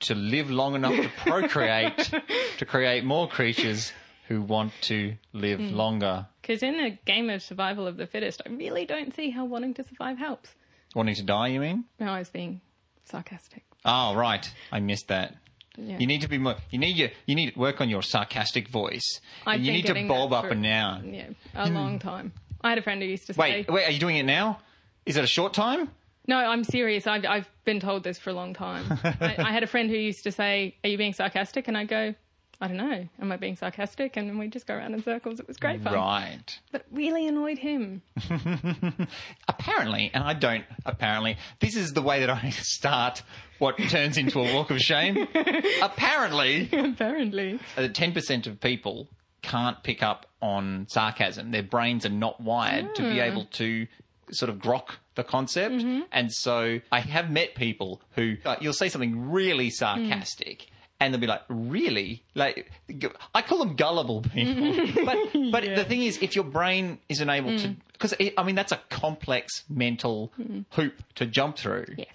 to 0.00 0.14
live 0.14 0.50
long 0.50 0.74
enough 0.74 0.94
to 0.94 1.08
procreate, 1.18 2.10
to 2.58 2.66
create 2.66 3.04
more 3.04 3.28
creatures 3.28 3.92
who 4.28 4.42
want 4.42 4.72
to 4.82 5.14
live 5.32 5.58
hmm. 5.58 5.74
longer. 5.74 6.26
Because 6.42 6.62
in 6.62 6.78
a 6.78 6.90
game 6.90 7.30
of 7.30 7.42
survival 7.42 7.86
of 7.86 7.96
the 7.96 8.06
fittest, 8.06 8.42
I 8.46 8.50
really 8.50 8.84
don't 8.84 9.14
see 9.14 9.30
how 9.30 9.44
wanting 9.44 9.74
to 9.74 9.84
survive 9.84 10.18
helps. 10.18 10.50
Wanting 10.94 11.16
to 11.16 11.22
die, 11.22 11.48
you 11.48 11.60
mean? 11.60 11.84
No, 11.98 12.06
I 12.06 12.18
was 12.18 12.30
being 12.30 12.60
sarcastic. 13.04 13.64
Oh, 13.84 14.14
right. 14.14 14.48
I 14.70 14.80
missed 14.80 15.08
that. 15.08 15.34
Yeah. 15.76 15.98
You 15.98 16.06
need 16.06 16.22
to 16.22 16.28
be 16.28 16.38
more. 16.38 16.56
You 16.70 16.78
need 16.78 16.96
your. 16.96 17.10
You 17.26 17.36
need 17.36 17.52
to 17.54 17.58
work 17.58 17.80
on 17.80 17.88
your 17.88 18.02
sarcastic 18.02 18.68
voice. 18.68 19.20
I've 19.46 19.56
and 19.56 19.66
you 19.66 19.72
need 19.72 19.86
to 19.86 20.08
bob 20.08 20.32
up 20.32 20.46
for- 20.46 20.50
and 20.50 20.62
down. 20.62 21.14
Yeah, 21.14 21.28
a 21.54 21.68
hmm. 21.68 21.74
long 21.74 21.98
time. 21.98 22.32
I 22.60 22.70
had 22.70 22.78
a 22.78 22.82
friend 22.82 23.00
who 23.00 23.08
used 23.08 23.28
to 23.28 23.34
say, 23.34 23.40
Wait, 23.40 23.70
wait. 23.70 23.84
Are 23.88 23.92
you 23.92 24.00
doing 24.00 24.16
it 24.16 24.24
now? 24.24 24.58
Is 25.06 25.16
it 25.16 25.22
a 25.22 25.28
short 25.28 25.54
time? 25.54 25.88
No, 26.26 26.36
I'm 26.36 26.64
serious. 26.64 27.06
I've, 27.06 27.24
I've 27.24 27.48
been 27.64 27.80
told 27.80 28.02
this 28.02 28.18
for 28.18 28.30
a 28.30 28.32
long 28.34 28.52
time. 28.52 28.84
I, 29.04 29.36
I 29.38 29.52
had 29.52 29.62
a 29.62 29.66
friend 29.66 29.88
who 29.88 29.96
used 29.96 30.24
to 30.24 30.32
say, 30.32 30.76
Are 30.82 30.90
you 30.90 30.98
being 30.98 31.12
sarcastic? 31.12 31.68
And 31.68 31.78
I 31.78 31.84
go, 31.84 32.14
I 32.60 32.66
don't 32.66 32.76
know. 32.76 33.08
Am 33.20 33.30
I 33.30 33.36
being 33.36 33.54
sarcastic? 33.54 34.16
And 34.16 34.28
then 34.28 34.36
we 34.36 34.48
just 34.48 34.66
go 34.66 34.74
around 34.74 34.94
in 34.94 35.02
circles. 35.02 35.38
It 35.38 35.46
was 35.46 35.56
great 35.58 35.80
fun. 35.80 35.94
Right. 35.94 36.58
But 36.72 36.86
really 36.90 37.28
annoyed 37.28 37.58
him. 37.58 38.02
Apparently, 39.48 40.10
and 40.12 40.24
I 40.24 40.34
don't. 40.34 40.64
Apparently, 40.84 41.36
this 41.60 41.76
is 41.76 41.92
the 41.92 42.02
way 42.02 42.20
that 42.20 42.30
I 42.30 42.50
start 42.62 43.22
what 43.58 43.78
turns 43.78 44.16
into 44.16 44.40
a 44.40 44.54
walk 44.54 44.70
of 44.70 44.80
shame. 44.80 45.28
apparently, 45.82 46.68
Apparently. 46.72 47.60
Uh, 47.76 47.88
ten 47.88 48.12
percent 48.12 48.48
of 48.48 48.60
people 48.60 49.08
can't 49.42 49.80
pick 49.84 50.02
up 50.02 50.26
on 50.42 50.86
sarcasm. 50.88 51.52
Their 51.52 51.62
brains 51.62 52.04
are 52.04 52.10
not 52.10 52.40
wired 52.40 52.96
to 52.96 53.02
be 53.02 53.20
ah. 53.20 53.24
able 53.24 53.44
to 53.44 53.86
sort 54.32 54.50
of 54.50 54.56
grok 54.56 54.96
the 55.14 55.22
concept. 55.22 55.76
Mm-hmm. 55.76 56.02
And 56.10 56.32
so 56.32 56.80
I 56.90 57.00
have 57.00 57.30
met 57.30 57.54
people 57.54 58.00
who 58.16 58.36
uh, 58.44 58.56
you'll 58.60 58.72
say 58.72 58.88
something 58.88 59.30
really 59.30 59.70
sarcastic. 59.70 60.62
Mm. 60.62 60.68
And 61.00 61.14
they'll 61.14 61.20
be 61.20 61.28
like, 61.28 61.42
really? 61.48 62.24
Like, 62.34 62.70
I 63.34 63.42
call 63.42 63.58
them 63.58 63.76
gullible 63.76 64.22
people. 64.22 65.04
but 65.04 65.18
but 65.52 65.64
the 65.64 65.84
thing 65.84 66.02
is, 66.02 66.18
if 66.20 66.34
your 66.34 66.44
brain 66.44 66.98
isn't 67.08 67.30
able 67.30 67.56
to, 67.56 67.68
mm. 67.68 67.76
because 67.92 68.14
I 68.36 68.42
mean, 68.42 68.56
that's 68.56 68.72
a 68.72 68.80
complex 68.90 69.64
mental 69.68 70.32
mm. 70.40 70.64
hoop 70.70 70.94
to 71.16 71.26
jump 71.26 71.56
through. 71.56 71.86
Yes. 71.96 72.08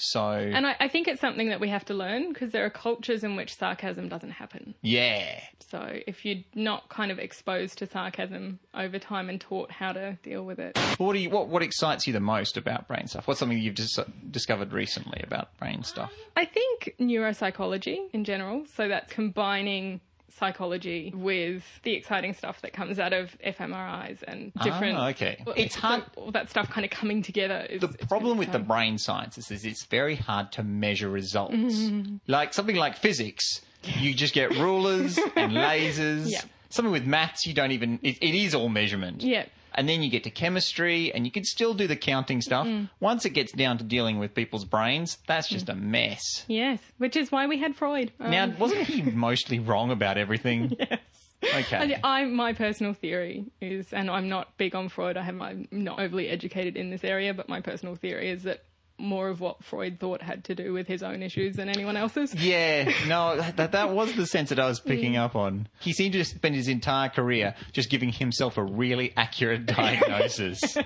So 0.00 0.30
And 0.30 0.66
I, 0.66 0.76
I 0.80 0.88
think 0.88 1.06
it's 1.08 1.20
something 1.20 1.48
that 1.50 1.60
we 1.60 1.68
have 1.68 1.84
to 1.86 1.94
learn 1.94 2.32
because 2.32 2.50
there 2.52 2.64
are 2.64 2.70
cultures 2.70 3.22
in 3.22 3.36
which 3.36 3.54
sarcasm 3.54 4.08
doesn't 4.08 4.30
happen. 4.30 4.74
yeah, 4.82 5.40
So 5.68 6.00
if 6.06 6.24
you're 6.24 6.42
not 6.54 6.88
kind 6.88 7.10
of 7.12 7.18
exposed 7.18 7.78
to 7.78 7.86
sarcasm 7.86 8.58
over 8.74 8.98
time 8.98 9.28
and 9.28 9.40
taught 9.40 9.70
how 9.70 9.92
to 9.92 10.18
deal 10.22 10.44
with 10.44 10.58
it, 10.58 10.78
what 10.98 11.12
do 11.12 11.18
you 11.18 11.30
what 11.30 11.48
what 11.48 11.62
excites 11.62 12.06
you 12.06 12.12
the 12.12 12.20
most 12.20 12.56
about 12.56 12.88
brain 12.88 13.06
stuff? 13.06 13.26
What's 13.28 13.40
something 13.40 13.58
you've 13.58 13.74
just 13.74 13.98
discovered 14.30 14.72
recently 14.72 15.20
about 15.22 15.56
brain 15.58 15.82
stuff? 15.82 16.12
I 16.36 16.44
think 16.44 16.94
neuropsychology 17.00 17.98
in 18.12 18.24
general. 18.24 18.64
So 18.74 18.88
that's 18.88 19.12
combining 19.12 20.00
psychology 20.38 21.12
with 21.14 21.62
the 21.82 21.94
exciting 21.94 22.34
stuff 22.34 22.60
that 22.62 22.72
comes 22.72 22.98
out 22.98 23.12
of 23.12 23.36
fMRIs 23.44 24.22
and 24.26 24.52
different. 24.62 24.96
Ah, 24.98 25.08
okay. 25.08 25.42
well, 25.44 25.54
It's 25.58 25.74
hard- 25.74 26.04
All 26.16 26.30
that 26.32 26.50
stuff 26.50 26.68
kind 26.70 26.84
of 26.84 26.90
coming 26.90 27.22
together. 27.22 27.66
Is, 27.68 27.80
The 27.80 27.88
problem 28.06 28.34
really 28.36 28.38
with 28.46 28.52
the 28.52 28.58
brain 28.58 28.98
sciences 28.98 29.50
is 29.50 29.64
it's 29.64 29.84
very 29.86 30.16
hard 30.16 30.52
to 30.52 30.62
measure 30.62 31.08
results. 31.08 31.54
Mm-hmm. 31.54 32.16
Like 32.26 32.54
something 32.54 32.76
like 32.76 32.96
physics, 32.96 33.60
you 33.82 34.14
just 34.14 34.34
get 34.34 34.50
rulers 34.56 35.18
and 35.36 35.52
lasers. 35.66 36.30
Yeah. 36.30 36.42
Something 36.68 36.92
with 36.92 37.04
maths, 37.04 37.46
you 37.46 37.54
don't 37.54 37.72
even. 37.72 37.98
It, 38.02 38.18
it 38.22 38.34
is 38.34 38.54
all 38.54 38.68
measurement. 38.68 39.22
Yeah. 39.22 39.46
And 39.74 39.88
then 39.88 40.02
you 40.02 40.10
get 40.10 40.24
to 40.24 40.30
chemistry, 40.30 41.12
and 41.14 41.24
you 41.24 41.32
can 41.32 41.44
still 41.44 41.74
do 41.74 41.86
the 41.86 41.96
counting 41.96 42.40
stuff. 42.40 42.66
Once 42.98 43.24
it 43.24 43.30
gets 43.30 43.52
down 43.52 43.78
to 43.78 43.84
dealing 43.84 44.18
with 44.18 44.34
people's 44.34 44.64
brains, 44.64 45.18
that's 45.26 45.48
just 45.48 45.68
a 45.68 45.74
mess. 45.74 46.44
Yes, 46.48 46.80
which 46.98 47.16
is 47.16 47.30
why 47.30 47.46
we 47.46 47.58
had 47.58 47.76
Freud. 47.76 48.12
Um, 48.20 48.30
Now, 48.30 48.48
wasn't 48.58 48.82
he 48.82 49.02
mostly 49.02 49.58
wrong 49.58 49.90
about 49.90 50.18
everything? 50.18 50.76
yes. 50.78 50.98
Okay. 51.42 51.98
I, 52.04 52.20
I, 52.20 52.24
my 52.26 52.52
personal 52.52 52.92
theory 52.92 53.46
is, 53.60 53.92
and 53.92 54.10
I'm 54.10 54.28
not 54.28 54.56
big 54.58 54.74
on 54.74 54.88
Freud. 54.88 55.16
I 55.16 55.22
have, 55.22 55.40
I'm 55.40 55.68
not 55.70 55.98
overly 55.98 56.28
educated 56.28 56.76
in 56.76 56.90
this 56.90 57.02
area, 57.02 57.32
but 57.32 57.48
my 57.48 57.60
personal 57.60 57.94
theory 57.94 58.28
is 58.28 58.42
that 58.42 58.62
more 59.00 59.28
of 59.28 59.40
what 59.40 59.62
Freud 59.64 59.98
thought 59.98 60.22
had 60.22 60.44
to 60.44 60.54
do 60.54 60.72
with 60.72 60.86
his 60.86 61.02
own 61.02 61.22
issues 61.22 61.56
than 61.56 61.68
anyone 61.68 61.96
else's. 61.96 62.34
Yeah, 62.40 62.90
no, 63.06 63.36
that, 63.36 63.72
that 63.72 63.90
was 63.90 64.14
the 64.14 64.26
sense 64.26 64.48
that 64.48 64.58
I 64.58 64.66
was 64.66 64.80
mm. 64.80 64.86
picking 64.86 65.16
up 65.16 65.36
on. 65.36 65.68
He 65.78 65.92
seemed 65.92 66.14
to 66.14 66.24
spend 66.24 66.54
his 66.54 66.68
entire 66.68 67.08
career 67.08 67.54
just 67.72 67.90
giving 67.90 68.10
himself 68.12 68.56
a 68.56 68.64
really 68.64 69.12
accurate 69.16 69.66
diagnosis. 69.76 70.76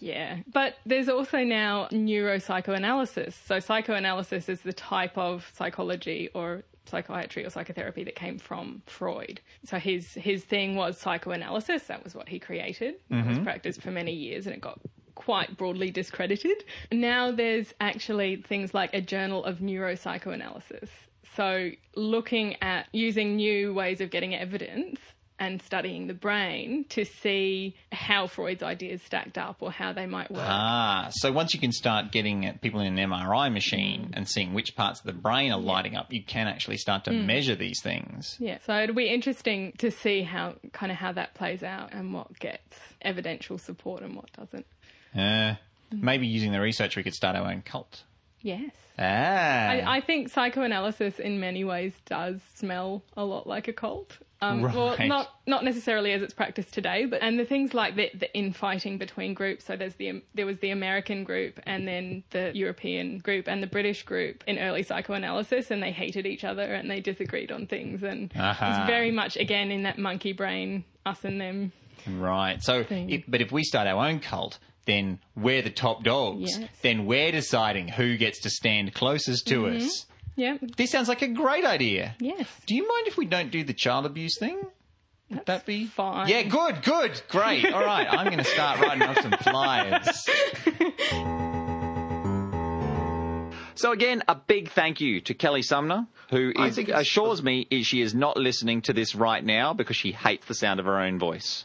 Yeah. 0.00 0.38
But 0.52 0.76
there's 0.86 1.08
also 1.08 1.38
now 1.38 1.88
neuropsychoanalysis. 1.92 3.34
So 3.46 3.60
psychoanalysis 3.60 4.48
is 4.48 4.62
the 4.62 4.72
type 4.72 5.16
of 5.16 5.50
psychology 5.54 6.30
or 6.34 6.64
psychiatry 6.86 7.44
or 7.44 7.50
psychotherapy 7.50 8.04
that 8.04 8.16
came 8.16 8.38
from 8.38 8.82
Freud. 8.86 9.40
So 9.64 9.78
his 9.78 10.14
his 10.14 10.44
thing 10.44 10.76
was 10.76 10.98
psychoanalysis. 10.98 11.84
That 11.84 12.02
was 12.04 12.14
what 12.14 12.28
he 12.28 12.38
created. 12.38 12.94
It 13.10 13.14
was 13.14 13.36
mm-hmm. 13.36 13.44
practiced 13.44 13.80
for 13.80 13.90
many 13.90 14.12
years 14.12 14.46
and 14.46 14.54
it 14.54 14.60
got 14.60 14.80
quite 15.20 15.54
broadly 15.54 15.90
discredited. 15.90 16.64
Now 16.90 17.30
there's 17.30 17.74
actually 17.78 18.36
things 18.36 18.72
like 18.72 18.94
a 18.94 19.02
journal 19.02 19.44
of 19.44 19.58
neuropsychoanalysis. 19.58 20.88
So 21.36 21.72
looking 21.94 22.56
at 22.62 22.86
using 22.92 23.36
new 23.36 23.74
ways 23.74 24.00
of 24.00 24.10
getting 24.10 24.34
evidence 24.34 24.98
and 25.38 25.60
studying 25.60 26.06
the 26.06 26.14
brain 26.14 26.86
to 26.90 27.04
see 27.04 27.74
how 27.92 28.28
Freud's 28.28 28.62
ideas 28.62 29.02
stacked 29.02 29.36
up 29.36 29.58
or 29.60 29.70
how 29.70 29.92
they 29.92 30.06
might 30.06 30.30
work. 30.30 30.42
ah, 30.42 31.08
so 31.12 31.32
once 31.32 31.52
you 31.52 31.60
can 31.60 31.72
start 31.72 32.12
getting 32.12 32.58
people 32.62 32.80
in 32.80 32.98
an 32.98 33.10
MRI 33.10 33.52
machine 33.52 34.10
and 34.14 34.26
seeing 34.26 34.54
which 34.54 34.74
parts 34.74 35.00
of 35.00 35.06
the 35.06 35.12
brain 35.12 35.52
are 35.52 35.60
lighting 35.60 35.96
up, 35.96 36.12
you 36.12 36.22
can 36.22 36.46
actually 36.46 36.76
start 36.78 37.04
to 37.04 37.12
measure 37.12 37.54
these 37.54 37.80
things. 37.82 38.36
Yeah, 38.38 38.58
so 38.66 38.74
it'll 38.82 38.94
be 38.94 39.08
interesting 39.08 39.72
to 39.78 39.90
see 39.90 40.22
how 40.22 40.54
kind 40.72 40.90
of 40.90 40.96
how 40.96 41.12
that 41.12 41.34
plays 41.34 41.62
out 41.62 41.92
and 41.92 42.12
what 42.14 42.38
gets 42.38 42.78
evidential 43.02 43.58
support 43.58 44.02
and 44.02 44.16
what 44.16 44.32
doesn't. 44.32 44.66
Uh, 45.16 45.54
maybe 45.92 46.26
using 46.26 46.52
the 46.52 46.60
research, 46.60 46.96
we 46.96 47.02
could 47.02 47.14
start 47.14 47.36
our 47.36 47.50
own 47.50 47.62
cult. 47.62 48.04
Yes. 48.42 48.72
Ah. 48.98 49.02
I, 49.02 49.96
I 49.96 50.00
think 50.00 50.28
psychoanalysis 50.28 51.18
in 51.18 51.40
many 51.40 51.64
ways 51.64 51.92
does 52.06 52.40
smell 52.54 53.02
a 53.16 53.24
lot 53.24 53.46
like 53.46 53.68
a 53.68 53.72
cult. 53.72 54.18
Um, 54.42 54.62
Well, 54.62 54.96
not 55.06 55.28
not 55.46 55.64
necessarily 55.64 56.12
as 56.12 56.22
it's 56.22 56.32
practiced 56.32 56.72
today, 56.72 57.04
but 57.04 57.20
and 57.20 57.38
the 57.38 57.44
things 57.44 57.74
like 57.74 57.96
the, 57.96 58.10
the 58.14 58.34
infighting 58.34 58.96
between 58.96 59.34
groups. 59.34 59.66
So 59.66 59.76
there's 59.76 59.96
the 59.96 60.22
there 60.34 60.46
was 60.46 60.58
the 60.60 60.70
American 60.70 61.24
group 61.24 61.60
and 61.66 61.86
then 61.86 62.24
the 62.30 62.50
European 62.54 63.18
group 63.18 63.48
and 63.48 63.62
the 63.62 63.66
British 63.66 64.02
group 64.04 64.42
in 64.46 64.58
early 64.58 64.82
psychoanalysis, 64.82 65.70
and 65.70 65.82
they 65.82 65.92
hated 65.92 66.26
each 66.26 66.44
other 66.44 66.62
and 66.62 66.90
they 66.90 67.00
disagreed 67.00 67.52
on 67.52 67.66
things, 67.66 68.02
and 68.02 68.32
Aha. 68.34 68.80
it's 68.80 68.86
very 68.86 69.10
much 69.10 69.36
again 69.36 69.70
in 69.70 69.82
that 69.82 69.98
monkey 69.98 70.32
brain, 70.32 70.84
us 71.04 71.22
and 71.24 71.38
them. 71.38 71.72
Right. 72.06 72.62
So, 72.62 72.86
if, 72.88 73.24
but 73.28 73.42
if 73.42 73.52
we 73.52 73.62
start 73.62 73.86
our 73.86 74.06
own 74.06 74.20
cult, 74.20 74.58
then 74.86 75.18
we're 75.36 75.62
the 75.62 75.70
top 75.70 76.02
dogs. 76.04 76.58
Yes. 76.58 76.68
Then 76.82 77.06
we're 77.06 77.32
deciding 77.32 77.88
who 77.88 78.16
gets 78.16 78.40
to 78.40 78.50
stand 78.50 78.94
closest 78.94 79.46
to 79.48 79.62
Mm-hmm. 79.62 79.86
us. 79.86 80.06
Yeah. 80.36 80.56
This 80.76 80.90
sounds 80.90 81.08
like 81.08 81.22
a 81.22 81.28
great 81.28 81.64
idea. 81.64 82.14
Yes. 82.18 82.46
Do 82.66 82.74
you 82.74 82.88
mind 82.88 83.06
if 83.08 83.16
we 83.18 83.26
don't 83.26 83.50
do 83.50 83.62
the 83.62 83.74
child 83.74 84.06
abuse 84.06 84.38
thing? 84.38 84.60
Would 85.30 85.46
that 85.46 85.64
be 85.66 85.86
fine. 85.86 86.28
Yeah, 86.28 86.42
good, 86.42 86.82
good, 86.82 87.20
great. 87.28 87.64
All 87.72 87.84
right, 87.84 88.06
I'm 88.10 88.26
going 88.26 88.38
to 88.38 88.44
start 88.44 88.80
writing 88.80 89.02
up 89.02 89.18
some 89.20 89.32
flyers. 89.32 90.26
So 93.80 93.92
again, 93.92 94.22
a 94.28 94.34
big 94.34 94.68
thank 94.68 95.00
you 95.00 95.22
to 95.22 95.32
Kelly 95.32 95.62
Sumner, 95.62 96.06
who 96.28 96.52
is, 96.54 96.76
assures 96.76 97.42
me 97.42 97.66
is 97.70 97.86
she 97.86 98.02
is 98.02 98.14
not 98.14 98.36
listening 98.36 98.82
to 98.82 98.92
this 98.92 99.14
right 99.14 99.42
now 99.42 99.72
because 99.72 99.96
she 99.96 100.12
hates 100.12 100.44
the 100.44 100.52
sound 100.52 100.80
of 100.80 100.84
her 100.84 101.00
own 101.00 101.18
voice. 101.18 101.64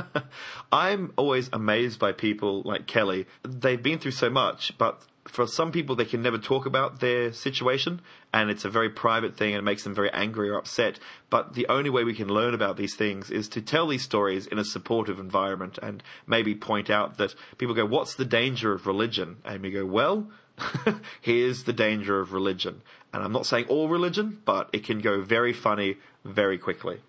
I'm 0.72 1.12
always 1.18 1.50
amazed 1.52 1.98
by 1.98 2.12
people 2.12 2.62
like 2.62 2.86
Kelly. 2.86 3.26
They've 3.42 3.82
been 3.82 3.98
through 3.98 4.12
so 4.12 4.30
much, 4.30 4.78
but 4.78 5.02
for 5.28 5.46
some 5.46 5.72
people, 5.72 5.94
they 5.94 6.06
can 6.06 6.22
never 6.22 6.38
talk 6.38 6.64
about 6.64 7.00
their 7.00 7.32
situation, 7.32 8.00
and 8.32 8.48
it's 8.48 8.64
a 8.64 8.70
very 8.70 8.88
private 8.88 9.36
thing, 9.36 9.50
and 9.50 9.58
it 9.58 9.64
makes 9.64 9.84
them 9.84 9.94
very 9.94 10.10
angry 10.12 10.48
or 10.48 10.56
upset. 10.56 10.98
But 11.28 11.52
the 11.52 11.66
only 11.68 11.90
way 11.90 12.04
we 12.04 12.14
can 12.14 12.28
learn 12.28 12.54
about 12.54 12.78
these 12.78 12.94
things 12.94 13.30
is 13.30 13.46
to 13.50 13.60
tell 13.60 13.88
these 13.88 14.02
stories 14.02 14.46
in 14.46 14.58
a 14.58 14.64
supportive 14.64 15.18
environment, 15.18 15.78
and 15.82 16.02
maybe 16.26 16.54
point 16.54 16.88
out 16.88 17.18
that 17.18 17.34
people 17.58 17.74
go, 17.74 17.84
"What's 17.84 18.14
the 18.14 18.24
danger 18.24 18.72
of 18.72 18.86
religion?" 18.86 19.36
And 19.44 19.62
we 19.62 19.70
go, 19.70 19.84
"Well." 19.84 20.30
Here's 21.20 21.64
the 21.64 21.72
danger 21.72 22.20
of 22.20 22.32
religion. 22.32 22.82
And 23.12 23.22
I'm 23.22 23.32
not 23.32 23.46
saying 23.46 23.66
all 23.68 23.88
religion, 23.88 24.40
but 24.44 24.70
it 24.72 24.84
can 24.84 25.00
go 25.00 25.22
very 25.22 25.52
funny 25.52 25.96
very 26.24 26.58
quickly. 26.58 27.00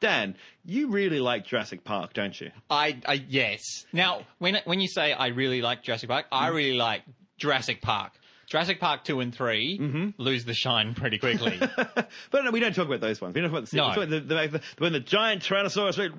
Dan, 0.00 0.34
you 0.64 0.88
really 0.88 1.20
like 1.20 1.46
Jurassic 1.46 1.84
Park, 1.84 2.12
don't 2.12 2.38
you? 2.40 2.50
I, 2.68 3.00
I 3.06 3.24
yes. 3.28 3.86
Now, 3.92 4.22
when 4.38 4.58
when 4.64 4.80
you 4.80 4.88
say 4.88 5.12
I 5.12 5.28
really 5.28 5.62
like 5.62 5.84
Jurassic 5.84 6.08
Park, 6.08 6.26
I 6.32 6.46
mm-hmm. 6.46 6.56
really 6.56 6.76
like 6.76 7.02
Jurassic 7.38 7.80
Park. 7.80 8.12
Jurassic 8.48 8.80
Park 8.80 9.04
two 9.04 9.20
and 9.20 9.34
3 9.34 9.78
mm-hmm. 9.78 10.22
lose 10.22 10.44
the 10.44 10.52
shine 10.52 10.94
pretty 10.94 11.18
quickly. 11.18 11.58
But 12.30 12.44
no, 12.44 12.50
we 12.50 12.60
don't 12.60 12.74
talk 12.74 12.86
about 12.86 13.00
those 13.00 13.20
ones. 13.20 13.34
We 13.34 13.40
don't 13.40 13.50
talk 13.50 13.60
about 13.60 13.70
the, 13.70 13.76
No. 13.76 13.94
we 13.96 14.06
the, 14.06 14.20
the, 14.20 14.48
the, 14.58 14.60
when 14.78 14.92
the 14.92 15.00
giant 15.00 15.42
Tyrannosaurus 15.42 15.96
went, 15.96 16.16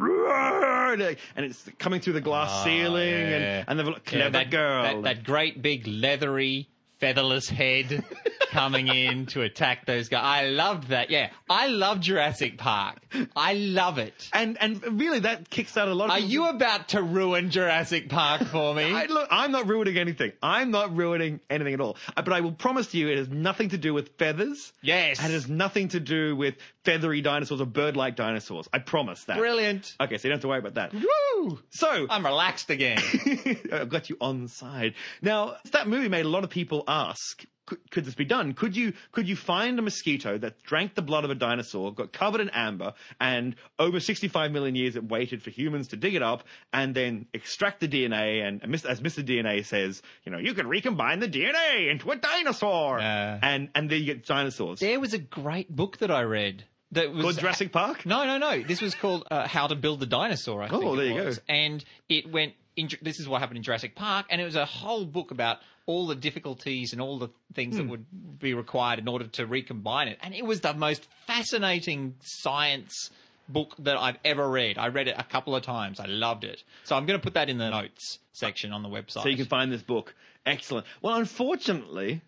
And 1.02 1.46
it's 1.46 1.70
coming 1.80 2.02
through 2.02 2.14
the 2.14 2.22
glass 2.22 2.50
ah, 2.52 2.64
ceiling, 2.64 3.14
and, 3.14 3.66
and 3.68 3.80
the 3.80 3.84
Yeah, 3.86 3.98
clever 4.06 4.30
that, 4.32 4.50
girl. 4.50 4.84
that, 4.84 5.04
that 5.04 5.24
great 5.24 5.62
big 5.62 5.88
leathery 5.88 6.70
featherless 7.00 7.50
head 7.50 8.04
coming 8.54 8.88
in 8.88 9.26
to 9.28 9.42
attack 9.42 9.86
those 9.86 10.10
guys. 10.10 10.24
I 10.24 10.46
loved 10.50 10.90
that. 10.90 11.10
Yeah, 11.10 11.30
I 11.50 11.68
love 11.68 12.00
Jurassic 12.00 12.58
Park. 12.58 13.00
I 13.36 13.54
love 13.54 13.98
it. 13.98 14.30
and 14.34 14.58
and 14.62 15.00
really, 15.00 15.20
that 15.20 15.50
kicks 15.50 15.76
out 15.78 15.88
a 15.88 15.94
lot 15.94 16.06
of. 16.06 16.12
Are 16.12 16.16
people- 16.18 16.30
you 16.32 16.48
about 16.50 16.90
to 16.90 17.02
ruin 17.04 17.50
Jurassic 17.50 18.10
Park 18.10 18.44
for 18.46 18.74
me? 18.74 18.84
I, 18.94 19.06
look, 19.06 19.28
I'm 19.32 19.52
not 19.52 19.68
ruining 19.68 19.98
anything. 19.98 20.32
I'm 20.42 20.72
not 20.72 20.96
ruining 20.96 21.40
anything 21.50 21.74
at 21.74 21.82
all. 21.82 21.98
Uh, 22.16 22.22
But 22.22 22.34
I 22.34 22.42
will 22.42 22.52
promise 22.54 22.88
to 22.88 22.98
you, 22.98 23.10
it 23.10 23.18
has 23.18 23.30
nothing 23.30 23.70
to 23.70 23.78
do 23.78 23.94
with 23.94 24.18
feathers. 24.18 24.72
Yes. 24.82 25.20
And 25.20 25.32
it 25.32 25.34
has 25.36 25.48
nothing 25.50 25.90
to 25.90 26.00
do 26.00 26.36
with 26.36 26.56
feathery 26.84 27.22
dinosaurs 27.22 27.62
or 27.62 27.66
bird-like 27.66 28.16
dinosaurs. 28.16 28.68
I 28.74 28.80
promise 28.80 29.24
that. 29.26 29.38
Brilliant. 29.38 29.96
Okay, 30.02 30.18
so 30.18 30.28
you 30.28 30.32
don't 30.32 30.38
have 30.38 30.42
to 30.42 30.48
worry 30.48 30.60
about 30.60 30.76
that. 30.76 30.94
Woo! 30.94 31.60
So 31.70 32.08
I'm 32.10 32.26
relaxed 32.26 32.70
again. 32.70 33.00
I've 33.72 33.90
got 33.90 34.10
you 34.10 34.18
on 34.22 34.48
side. 34.48 34.94
Now, 35.22 35.56
that 35.72 35.88
movie 35.88 36.10
made 36.10 36.26
a 36.26 36.30
lot 36.30 36.44
of 36.44 36.50
people 36.50 36.84
ask, 36.88 37.44
could, 37.66 37.80
could 37.92 38.06
this 38.06 38.16
be 38.16 38.26
done? 38.26 38.54
Could 38.54 38.76
you 38.76 38.94
could 39.12 39.28
you 39.28 39.36
find 39.36 39.78
a 39.80 39.82
mosquito 39.82 40.38
that 40.38 40.62
drank 40.64 40.96
the 40.96 41.02
blood 41.02 41.24
of 41.24 41.30
a 41.32 41.36
dinosaur, 41.36 41.94
got 41.94 42.12
covered 42.14 42.42
in 42.42 42.50
amber, 42.50 42.94
and 43.22 43.56
over 43.80 44.00
65 44.00 44.52
million 44.52 44.76
years 44.76 44.96
it 44.96 45.04
waited 45.10 45.42
for 45.42 45.50
humans 45.50 45.88
to 45.90 45.96
dig 45.96 46.16
it 46.16 46.22
up 46.24 46.44
and 46.74 46.94
then 46.94 47.26
extract 47.34 47.80
the 47.80 47.88
DNA? 47.88 48.46
And, 48.48 48.62
as 48.86 49.02
Mr. 49.02 49.24
DNA 49.26 49.66
says, 49.66 50.02
you 50.26 50.32
know, 50.32 50.38
you 50.40 50.54
can 50.54 50.68
recombine 50.68 51.20
the 51.20 51.28
DNA 51.30 51.90
into 51.92 52.12
a 52.12 52.16
dinosaur, 52.16 53.00
Yeah. 53.00 53.40
and 53.42 53.70
and 53.76 53.90
then 53.90 54.00
you 54.00 54.06
get 54.06 54.26
dinosaurs. 54.26 54.80
there 54.80 55.00
was 55.00 55.14
a 55.14 55.20
great 55.20 55.74
book 55.74 55.98
that 56.00 56.12
I 56.12 56.22
read 56.22 56.66
that 56.92 57.12
was 57.14 57.24
Called 57.24 57.40
Jurassic 57.40 57.72
Park. 57.72 58.06
No, 58.06 58.26
no, 58.26 58.38
no. 58.38 58.62
This 58.62 58.82
was 58.82 58.94
called 58.94 59.26
uh, 59.32 59.48
How 59.48 59.66
to 59.68 59.76
Build 59.76 60.04
a 60.04 60.06
Dinosaur. 60.06 60.62
I 60.62 60.70
think 60.70 60.84
Oh, 60.84 60.94
it 60.94 60.98
there 60.98 61.06
you 61.06 61.24
go. 61.24 61.32
And 61.50 61.84
it 62.10 62.32
went. 62.32 62.54
In, 62.76 62.90
this 63.04 63.20
is 63.20 63.28
what 63.30 63.40
happened 63.40 63.58
in 63.58 63.64
Jurassic 63.64 63.96
Park, 63.96 64.26
and 64.32 64.42
it 64.42 64.46
was 64.46 64.56
a 64.56 64.66
whole 64.66 65.06
book 65.06 65.30
about 65.30 65.58
all 65.86 66.08
the 66.08 66.16
difficulties 66.16 66.94
and 66.94 67.02
all 67.02 67.20
the 67.20 67.30
things 67.54 67.76
Hmm. 67.76 67.82
that 67.84 67.90
would 67.90 68.40
be 68.40 68.54
required 68.54 69.00
in 69.00 69.08
order 69.08 69.28
to 69.28 69.46
recombine 69.46 70.08
it. 70.08 70.18
And 70.22 70.34
it 70.34 70.46
was 70.46 70.62
the 70.62 70.74
most 70.74 71.08
fascinating 71.28 72.16
science 72.22 73.10
book 73.50 73.76
that 73.80 73.98
I've 73.98 74.18
ever 74.24 74.50
read. 74.50 74.78
I 74.78 74.88
read 74.88 75.10
it 75.10 75.16
a 75.18 75.24
couple 75.24 75.56
of 75.56 75.64
times. 75.64 76.00
I 76.00 76.06
loved 76.06 76.46
it. 76.46 76.64
So 76.86 76.96
I'm 76.96 77.06
going 77.06 77.20
to 77.20 77.24
put 77.24 77.34
that 77.34 77.50
in 77.50 77.58
the 77.58 77.70
notes 77.70 78.20
section 78.32 78.72
on 78.72 78.84
the 78.84 78.90
website. 78.90 79.24
So 79.24 79.28
you 79.28 79.36
can 79.36 79.46
find 79.46 79.72
this 79.72 79.82
book. 79.82 80.16
Excellent. 80.46 80.88
Well, 81.02 81.16
unfortunately, 81.16 82.22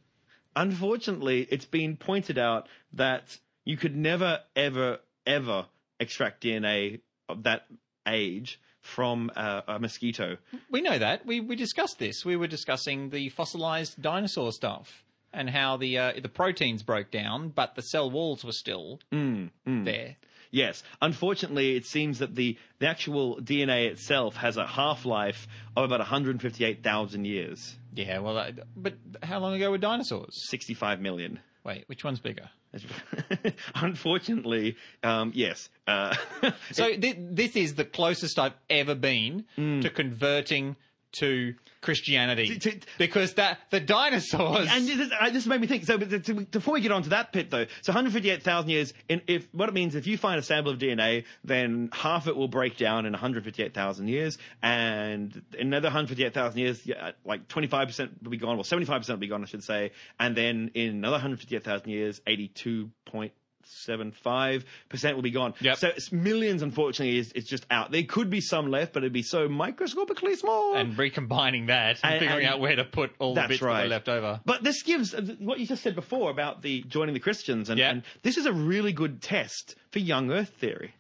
unfortunately, 0.55 1.47
it's 1.49 1.65
been 1.65 1.97
pointed 1.97 2.37
out 2.37 2.67
that 2.93 3.37
you 3.63 3.77
could 3.77 3.95
never, 3.95 4.41
ever, 4.55 4.99
ever 5.25 5.65
extract 5.99 6.43
DNA 6.43 6.99
of 7.29 7.43
that 7.43 7.65
age 8.07 8.59
from 8.85 9.31
uh, 9.35 9.61
a 9.67 9.79
mosquito. 9.79 10.37
We 10.69 10.81
know 10.81 10.97
that. 10.97 11.25
We 11.25 11.39
we 11.41 11.55
discussed 11.55 11.99
this. 11.99 12.23
We 12.23 12.35
were 12.35 12.47
discussing 12.47 13.09
the 13.09 13.29
fossilized 13.29 14.01
dinosaur 14.01 14.51
stuff 14.51 15.03
and 15.33 15.49
how 15.49 15.77
the 15.77 15.97
uh, 15.97 16.13
the 16.21 16.29
proteins 16.29 16.83
broke 16.83 17.11
down, 17.11 17.49
but 17.49 17.75
the 17.75 17.81
cell 17.81 18.09
walls 18.11 18.43
were 18.45 18.51
still 18.53 18.99
Mm, 19.11 19.49
there. 19.65 20.15
Yes. 20.51 20.83
Unfortunately, 21.01 21.75
it 21.75 21.85
seems 21.85 22.19
that 22.19 22.33
the, 22.35 22.57
the 22.79 22.87
actual 22.87 23.41
DNA 23.41 23.87
itself 23.91 24.37
has 24.37 24.55
a 24.55 24.65
half 24.65 25.03
life 25.03 25.47
of 25.75 25.83
about 25.83 25.99
158,000 25.99 27.25
years. 27.25 27.75
Yeah, 27.93 28.19
well, 28.19 28.37
uh, 28.37 28.51
but 28.77 28.93
how 29.21 29.39
long 29.39 29.53
ago 29.55 29.71
were 29.71 29.77
dinosaurs? 29.77 30.33
65 30.49 31.01
million. 31.01 31.39
Wait, 31.65 31.83
which 31.87 32.05
one's 32.05 32.19
bigger? 32.21 32.49
Unfortunately, 33.75 34.75
um, 35.03 35.31
yes. 35.35 35.69
Uh, 35.87 36.15
So 36.71 36.93
thi- 36.97 37.15
this 37.17 37.55
is 37.55 37.75
the 37.75 37.85
closest 37.85 38.39
I've 38.39 38.55
ever 38.69 38.95
been 38.95 39.45
to 39.55 39.89
converting 39.89 40.75
to 41.19 41.53
Christianity 41.81 42.57
To- 42.57 42.71
to- 42.71 42.87
because 42.97 43.35
that 43.35 43.59
the 43.69 43.79
dinosaurs. 43.79 44.67
And 44.71 44.87
this, 44.87 45.11
uh, 45.19 45.29
this 45.29 45.45
made 45.45 45.61
me 45.61 45.67
think. 45.67 45.85
So, 45.85 45.97
but 45.97 46.09
to, 46.09 46.19
to- 46.19 46.33
before 46.45 46.73
we 46.73 46.81
get 46.81 46.91
on 46.91 47.03
to 47.03 47.09
that 47.09 47.31
pit, 47.31 47.49
though, 47.51 47.65
so 47.81 47.91
158,000 47.91 48.69
years. 48.69 48.93
In, 49.07 49.21
if 49.27 49.47
what 49.53 49.69
it 49.69 49.73
means, 49.75 49.95
if 49.95 50.07
you 50.07 50.17
find 50.17 50.39
a 50.39 50.43
sample 50.43 50.71
of 50.71 50.79
DNA, 50.79 51.25
then 51.43 51.89
half 51.93 52.23
of 52.23 52.29
it 52.29 52.35
will 52.35 52.47
break 52.47 52.77
down 52.77 53.05
in 53.05 53.13
158,000 53.13 54.07
years, 54.07 54.37
and 54.63 55.41
another 55.59 55.87
158,000 55.87 56.59
years, 56.59 56.85
yeah, 56.85 57.11
like 57.23 57.47
25 57.47 57.87
percent 57.87 58.11
will 58.23 58.31
be 58.31 58.37
gone, 58.37 58.57
well, 58.57 58.63
75 58.63 59.01
percent 59.01 59.17
will 59.17 59.21
be 59.21 59.27
gone, 59.27 59.43
I 59.43 59.47
should 59.47 59.63
say, 59.63 59.91
and 60.19 60.35
then 60.35 60.71
in 60.73 60.89
another 60.89 61.13
158,000 61.13 61.89
years, 61.89 62.21
82 62.25 62.89
point. 63.05 63.31
Seven 63.67 64.11
five 64.11 64.63
percent 64.89 65.15
will 65.15 65.23
be 65.23 65.31
gone. 65.31 65.53
Yep. 65.59 65.77
So 65.77 65.87
it's 65.89 66.11
millions, 66.11 66.61
unfortunately, 66.61 67.17
is, 67.17 67.31
is 67.33 67.45
just 67.45 67.65
out. 67.71 67.91
There 67.91 68.03
could 68.03 68.29
be 68.29 68.39
some 68.41 68.69
left, 68.69 68.93
but 68.93 69.03
it'd 69.03 69.11
be 69.13 69.23
so 69.23 69.47
microscopically 69.47 70.35
small. 70.35 70.75
and 70.75 70.97
recombining 70.97 71.65
that 71.67 71.99
and, 72.03 72.13
And- 72.13 72.19
figuring 72.19 72.45
and- 72.45 72.53
out 72.55 72.59
where 72.59 72.75
to 72.75 72.83
put 72.85 73.11
all 73.19 73.33
the 73.33 73.41
bits 73.47 73.59
that 73.59 73.65
right. 73.65 73.83
were 73.83 73.89
left 73.89 74.07
over. 74.07 74.39
But 74.45 74.63
this 74.63 74.83
gives 74.83 75.13
uh, 75.13 75.21
what 75.39 75.59
you 75.59 75.65
just 75.67 75.81
said 75.83 75.95
before 75.95 76.29
about 76.31 76.61
the 76.61 76.83
joining 76.87 77.13
the 77.13 77.19
Christians, 77.19 77.69
and, 77.69 77.79
Yeah. 77.79 77.89
and 77.91 78.03
this 78.21 78.37
is 78.37 78.45
a 78.45 78.53
really 78.53 78.93
good 78.93 79.21
test 79.21 79.75
for 79.91 79.99
young 79.99 80.31
Earth 80.31 80.49
theory. 80.59 80.93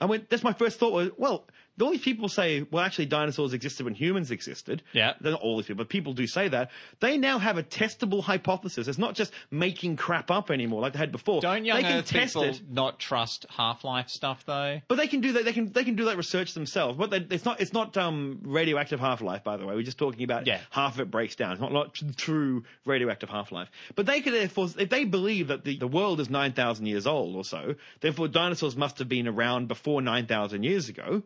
I 0.00 0.06
went. 0.06 0.30
That's 0.30 0.42
my 0.42 0.52
first 0.54 0.78
thought 0.78 0.92
was, 0.92 1.10
well, 1.16 1.46
all 1.80 1.90
these 1.90 2.00
people 2.02 2.28
say, 2.28 2.66
well, 2.70 2.84
actually, 2.84 3.06
dinosaurs 3.06 3.52
existed 3.52 3.84
when 3.84 3.94
humans 3.94 4.30
existed. 4.30 4.82
Yeah. 4.92 5.14
They're 5.20 5.32
not 5.32 5.40
all 5.40 5.56
these 5.56 5.66
people, 5.66 5.84
but 5.84 5.88
people 5.88 6.12
do 6.12 6.26
say 6.26 6.48
that. 6.48 6.70
They 7.00 7.16
now 7.18 7.38
have 7.38 7.58
a 7.58 7.62
testable 7.62 8.22
hypothesis. 8.22 8.88
It's 8.88 8.98
not 8.98 9.14
just 9.14 9.32
making 9.50 9.96
crap 9.96 10.30
up 10.30 10.50
anymore 10.50 10.80
like 10.80 10.92
they 10.92 10.98
had 10.98 11.12
before. 11.12 11.40
Don't 11.40 11.64
young 11.64 11.76
they 11.78 11.82
can 11.82 11.98
Earth 11.98 12.06
test 12.06 12.34
people 12.34 12.48
it. 12.48 12.62
not 12.70 12.98
trust 12.98 13.46
Half 13.50 13.84
Life 13.84 14.08
stuff 14.08 14.44
though? 14.46 14.80
But 14.88 14.96
they 14.96 15.06
can 15.06 15.20
do 15.20 15.32
that. 15.32 15.44
They 15.44 15.52
can 15.52 15.72
they 15.72 15.84
can 15.84 15.96
do 15.96 16.04
that 16.06 16.16
research 16.16 16.54
themselves. 16.54 16.98
But 16.98 17.10
they, 17.10 17.18
it's 17.34 17.44
not 17.44 17.60
it's 17.60 17.72
not 17.72 17.96
um, 17.96 18.40
radioactive 18.42 19.00
half 19.00 19.20
life. 19.20 19.44
By 19.44 19.56
the 19.56 19.66
way, 19.66 19.74
we're 19.74 19.82
just 19.82 19.98
talking 19.98 20.22
about 20.24 20.46
Yeah. 20.46 20.60
half 20.70 20.94
of 20.94 21.00
it 21.00 21.10
breaks 21.10 21.36
down. 21.36 21.52
It's 21.52 21.60
not 21.60 21.72
not 21.72 21.94
true 22.16 22.64
radioactive 22.84 23.28
half 23.28 23.52
life. 23.52 23.68
But 23.94 24.06
they 24.06 24.20
could 24.20 24.34
therefore, 24.34 24.68
if 24.78 24.88
they 24.90 25.04
believe 25.04 25.48
that 25.48 25.64
the, 25.64 25.76
the 25.78 25.88
world 25.88 26.20
is 26.20 26.28
nine 26.30 26.52
thousand 26.52 26.86
years 26.86 27.06
old 27.06 27.36
or 27.36 27.44
so, 27.44 27.74
therefore 28.00 28.28
dinosaurs 28.28 28.76
must 28.76 28.98
have 28.98 29.08
been 29.08 29.28
around 29.28 29.68
before 29.68 30.02
nine 30.02 30.26
thousand 30.26 30.64
years 30.64 30.88
ago. 30.88 31.22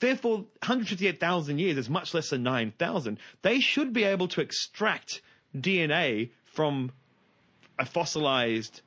Therefore, 0.00 0.38
158,000 0.62 1.58
years 1.58 1.76
is 1.78 1.88
much 1.88 2.14
less 2.14 2.30
than 2.30 2.42
9,000. 2.42 3.18
They 3.42 3.60
should 3.60 3.92
be 3.92 4.04
able 4.04 4.28
to 4.28 4.40
extract 4.40 5.22
DNA 5.56 6.30
from 6.44 6.92
a 7.78 7.84
fossilized 7.84 8.80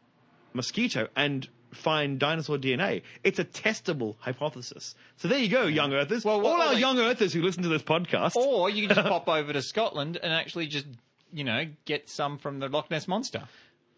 mosquito 0.54 1.08
and 1.16 1.48
find 1.74 2.20
dinosaur 2.20 2.58
DNA. 2.58 3.02
It's 3.24 3.40
a 3.40 3.46
testable 3.46 4.16
hypothesis. 4.20 4.96
So 5.18 5.28
there 5.28 5.40
you 5.40 5.50
go, 5.50 5.66
young 5.66 5.94
earthers. 5.94 6.24
Well, 6.26 6.42
well, 6.42 6.54
All 6.54 6.62
our 6.62 6.68
like- 6.74 6.80
young 6.80 7.00
earthers 7.00 7.34
who 7.34 7.42
listen 7.42 7.64
to 7.64 7.70
this 7.70 7.84
podcast. 7.84 8.36
Or 8.36 8.70
you 8.70 8.88
can 8.88 8.96
just 8.96 9.08
pop 9.10 9.28
over 9.28 9.54
to 9.54 9.62
Scotland 9.62 10.18
and 10.22 10.32
actually 10.34 10.68
just, 10.68 10.86
you 11.34 11.44
know, 11.44 11.66
get 11.86 12.10
some 12.10 12.38
from 12.38 12.60
the 12.60 12.68
Loch 12.70 12.90
Ness 12.90 13.08
monster. 13.08 13.44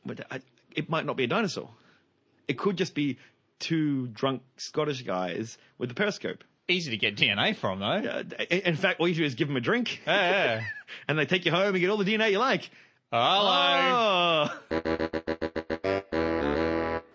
But 0.05 0.25
I, 0.31 0.39
it 0.75 0.89
might 0.89 1.05
not 1.05 1.15
be 1.17 1.25
a 1.25 1.27
dinosaur. 1.27 1.69
It 2.47 2.57
could 2.57 2.77
just 2.77 2.95
be 2.95 3.17
two 3.59 4.07
drunk 4.07 4.41
Scottish 4.57 5.03
guys 5.03 5.57
with 5.77 5.91
a 5.91 5.93
periscope. 5.93 6.43
Easy 6.69 6.91
to 6.91 6.97
get 6.97 7.15
DNA 7.15 7.55
from, 7.55 7.79
though. 7.79 7.87
Uh, 7.87 8.23
in 8.51 8.75
fact, 8.75 8.99
all 8.99 9.07
you 9.07 9.15
do 9.15 9.23
is 9.23 9.33
give 9.33 9.47
them 9.47 9.57
a 9.57 9.61
drink, 9.61 10.01
Yeah. 10.07 10.63
and 11.07 11.17
they 11.17 11.25
take 11.25 11.45
you 11.45 11.51
home 11.51 11.73
and 11.73 11.79
get 11.79 11.89
all 11.89 11.97
the 11.97 12.05
DNA 12.05 12.29
you 12.31 12.37
like. 12.37 12.69
Hello. 13.11 14.49
Oh. 14.51 14.69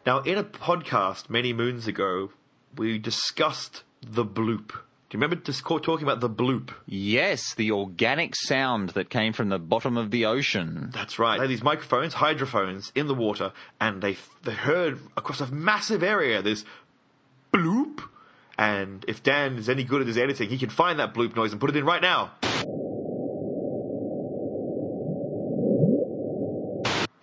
Now, 0.05 0.19
in 0.21 0.39
a 0.39 0.45
podcast 0.45 1.31
many 1.31 1.53
moons 1.53 1.87
ago, 1.87 2.31
we 2.77 2.99
discussed 2.99 3.85
the 4.03 4.25
bloop. 4.25 4.69
Do 5.09 5.19
you 5.19 5.21
remember 5.21 5.37
talking 5.37 6.03
about 6.03 6.19
the 6.19 6.29
bloop? 6.29 6.71
Yes, 6.87 7.55
the 7.55 7.71
organic 7.71 8.35
sound 8.35 8.91
that 8.91 9.09
came 9.09 9.33
from 9.33 9.51
the 9.51 9.61
bottom 9.61 9.97
of 9.97 10.11
the 10.11 10.27
ocean. 10.27 10.91
That's 10.93 11.21
right. 11.21 11.37
They 11.37 11.45
had 11.45 11.51
these 11.51 11.63
microphones, 11.63 12.15
hydrophones, 12.15 12.91
in 12.97 13.07
the 13.07 13.15
water, 13.15 13.53
and 13.81 14.03
they 14.03 14.17
they 14.43 14.55
heard 14.55 14.99
across 15.17 15.41
a 15.41 15.47
massive 15.47 16.03
area 16.03 16.43
this 16.43 16.65
bloop. 17.53 18.01
And 18.59 19.05
if 19.09 19.23
Dan 19.23 19.57
is 19.57 19.69
any 19.69 19.85
good 19.85 20.01
at 20.01 20.07
his 20.07 20.17
editing, 20.17 20.49
he 20.49 20.59
can 20.59 20.71
find 20.71 20.99
that 21.01 21.15
bloop 21.15 21.35
noise 21.35 21.53
and 21.53 21.61
put 21.61 21.71
it 21.71 21.77
in 21.77 21.85
right 21.85 22.03
now. 22.03 22.33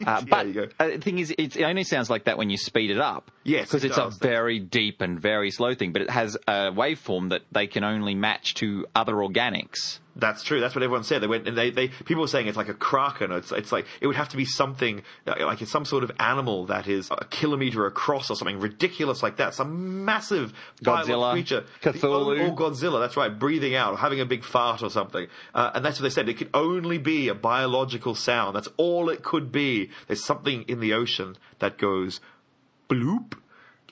Uh, 0.06 0.22
but 0.30 0.48
you 0.48 0.70
uh, 0.80 0.88
the 0.88 0.98
thing 0.98 1.20
is, 1.20 1.34
it 1.38 1.62
only 1.62 1.84
sounds 1.84 2.10
like 2.10 2.26
that 2.26 2.38
when 2.38 2.50
you 2.50 2.58
speed 2.58 2.92
it 2.92 3.00
up. 3.00 3.32
Yes, 3.44 3.68
because 3.68 3.84
it 3.84 3.88
it's 3.88 3.98
does. 3.98 4.18
a 4.18 4.20
very 4.20 4.60
deep 4.60 5.02
and 5.02 5.20
very 5.20 5.52
slow 5.52 5.74
thing. 5.74 5.94
But 5.94 6.04
it 6.04 6.10
has 6.10 6.36
a 6.48 6.72
waveform 6.72 7.30
that 7.30 7.44
they 7.52 7.68
can 7.68 7.84
only 7.84 8.16
match 8.16 8.56
to 8.56 8.86
other 8.96 9.14
organics. 9.14 10.00
That's 10.22 10.44
true. 10.44 10.60
That's 10.62 10.76
what 10.76 10.84
everyone 10.84 11.04
said. 11.04 11.22
They 11.22 11.28
went 11.28 11.48
and 11.48 11.58
they, 11.58 11.72
they 11.72 11.88
people 11.90 12.22
were 12.22 12.28
saying 12.28 12.46
it's 12.48 12.56
like 12.56 12.70
a 12.70 12.74
kraken. 12.76 13.32
It's 13.32 13.52
it's 13.52 13.72
like 13.72 13.86
it 14.00 14.08
would 14.08 14.16
have 14.16 14.30
to 14.30 14.38
be 14.38 14.46
something 14.46 15.02
uh, 15.28 15.34
like 15.40 15.62
it's 15.64 15.72
some 15.72 15.84
sort 15.84 16.04
of 16.04 16.12
animal 16.20 16.68
that 16.68 16.88
is 16.88 17.10
a 17.12 17.26
kilometer 17.26 17.88
across 17.88 18.30
or 18.30 18.36
something 18.36 18.60
ridiculous 18.60 19.24
like 19.24 19.38
that. 19.38 19.56
Some 19.56 20.06
massive 20.06 20.54
Godzilla, 20.84 21.34
creature, 21.34 21.66
Cthulhu. 21.82 22.40
or, 22.40 22.52
or 22.52 22.56
Godzilla. 22.56 23.02
That's 23.02 23.18
right, 23.18 23.38
breathing 23.38 23.76
out, 23.76 23.98
having 24.00 24.22
a 24.22 24.26
big 24.26 24.44
fart 24.44 24.84
or 24.84 24.90
something. 24.92 25.28
Uh, 25.56 25.72
and 25.74 25.84
that's 25.84 26.00
what 26.00 26.04
they 26.04 26.12
said. 26.12 26.30
It 26.30 26.38
could 26.38 26.52
only 26.54 27.00
be 27.00 27.28
a 27.28 27.34
biological 27.36 28.14
sound. 28.14 28.56
That's 28.56 28.70
all 28.78 29.10
it 29.10 29.24
could 29.24 29.52
be. 29.52 29.90
There's 30.08 30.24
something 30.24 30.64
in 30.68 30.80
the 30.80 30.94
ocean 30.94 31.36
that 31.58 31.80
goes 31.80 32.22
bloop. 32.90 33.34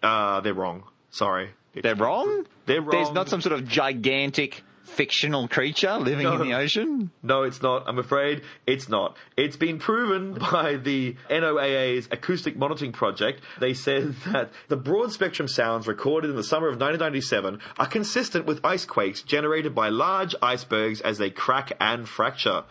Uh, 0.03 0.39
they're 0.41 0.53
wrong. 0.53 0.83
Sorry. 1.09 1.49
It's- 1.73 1.83
They're 1.83 1.95
wrong. 1.95 2.45
They're 2.65 2.81
wrong. 2.81 2.91
There's 2.91 3.11
not 3.11 3.29
some 3.29 3.41
sort 3.41 3.53
of 3.53 3.67
gigantic 3.67 4.63
fictional 4.89 5.47
creature 5.47 5.97
living 5.97 6.23
No. 6.25 6.41
in 6.41 6.47
the 6.49 6.53
ocean. 6.55 7.11
No, 7.23 7.43
it's 7.43 7.61
not. 7.61 7.83
I'm 7.87 7.99
afraid 7.99 8.41
it's 8.67 8.89
not. 8.89 9.15
It's 9.37 9.55
been 9.55 9.79
proven 9.79 10.33
by 10.51 10.75
the 10.75 11.15
NOAA's 11.29 12.07
Acoustic 12.11 12.57
Monitoring 12.57 12.91
Project. 12.91 13.41
They 13.59 13.73
said 13.73 14.13
that 14.33 14.51
the 14.67 14.77
broad 14.77 15.11
spectrum 15.11 15.47
sounds 15.47 15.87
recorded 15.87 16.29
in 16.29 16.35
the 16.35 16.43
summer 16.43 16.67
of 16.67 16.73
1997 16.79 17.59
are 17.77 17.87
consistent 17.87 18.45
with 18.45 18.59
ice 18.65 18.85
quakes 18.85 19.21
generated 19.21 19.73
by 19.73 19.89
large 19.89 20.35
icebergs 20.41 21.01
as 21.01 21.17
they 21.17 21.29
crack 21.29 21.71
and 21.79 22.07
fracture. 22.07 22.63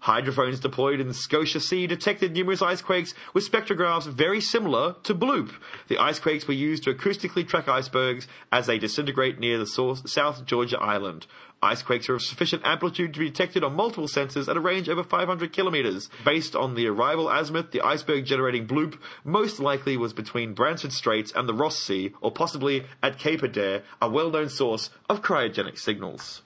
Hydrophones 0.00 0.60
deployed 0.60 1.00
in 1.00 1.08
the 1.08 1.14
Scotia 1.14 1.58
Sea 1.58 1.86
detected 1.86 2.32
numerous 2.32 2.60
ice 2.60 2.82
quakes 2.82 3.14
with 3.32 3.50
spectrographs 3.50 4.06
very 4.06 4.40
similar 4.42 4.94
to 5.04 5.14
bloop. 5.14 5.50
The 5.88 5.98
ice 5.98 6.20
quakes 6.20 6.46
were 6.46 6.54
used 6.54 6.84
to 6.84 6.92
acoustically 6.94 7.48
track 7.48 7.66
icebergs 7.66 8.28
as 8.52 8.66
they 8.66 8.78
disintegrate 8.78 9.40
near 9.40 9.58
the 9.58 9.66
source, 9.66 10.02
South 10.06 10.44
Georgia 10.44 10.78
Island. 10.78 11.26
Ice 11.62 11.82
quakes 11.82 12.08
are 12.08 12.14
of 12.14 12.22
sufficient 12.22 12.62
amplitude 12.64 13.14
to 13.14 13.20
be 13.20 13.30
detected 13.30 13.64
on 13.64 13.74
multiple 13.74 14.08
sensors 14.08 14.46
at 14.46 14.56
a 14.56 14.60
range 14.60 14.88
over 14.88 15.02
500 15.02 15.52
kilometers. 15.52 16.10
Based 16.24 16.54
on 16.54 16.74
the 16.74 16.86
arrival 16.86 17.30
azimuth, 17.30 17.70
the 17.70 17.80
iceberg 17.80 18.26
generating 18.26 18.66
bloop 18.66 18.98
most 19.24 19.58
likely 19.58 19.96
was 19.96 20.12
between 20.12 20.54
Bransfield 20.54 20.92
Straits 20.92 21.32
and 21.34 21.48
the 21.48 21.54
Ross 21.54 21.78
Sea, 21.78 22.12
or 22.20 22.30
possibly 22.30 22.84
at 23.02 23.18
Cape 23.18 23.40
Adare, 23.40 23.82
a 24.02 24.08
well-known 24.10 24.50
source 24.50 24.90
of 25.08 25.22
cryogenic 25.22 25.78
signals. 25.78 26.42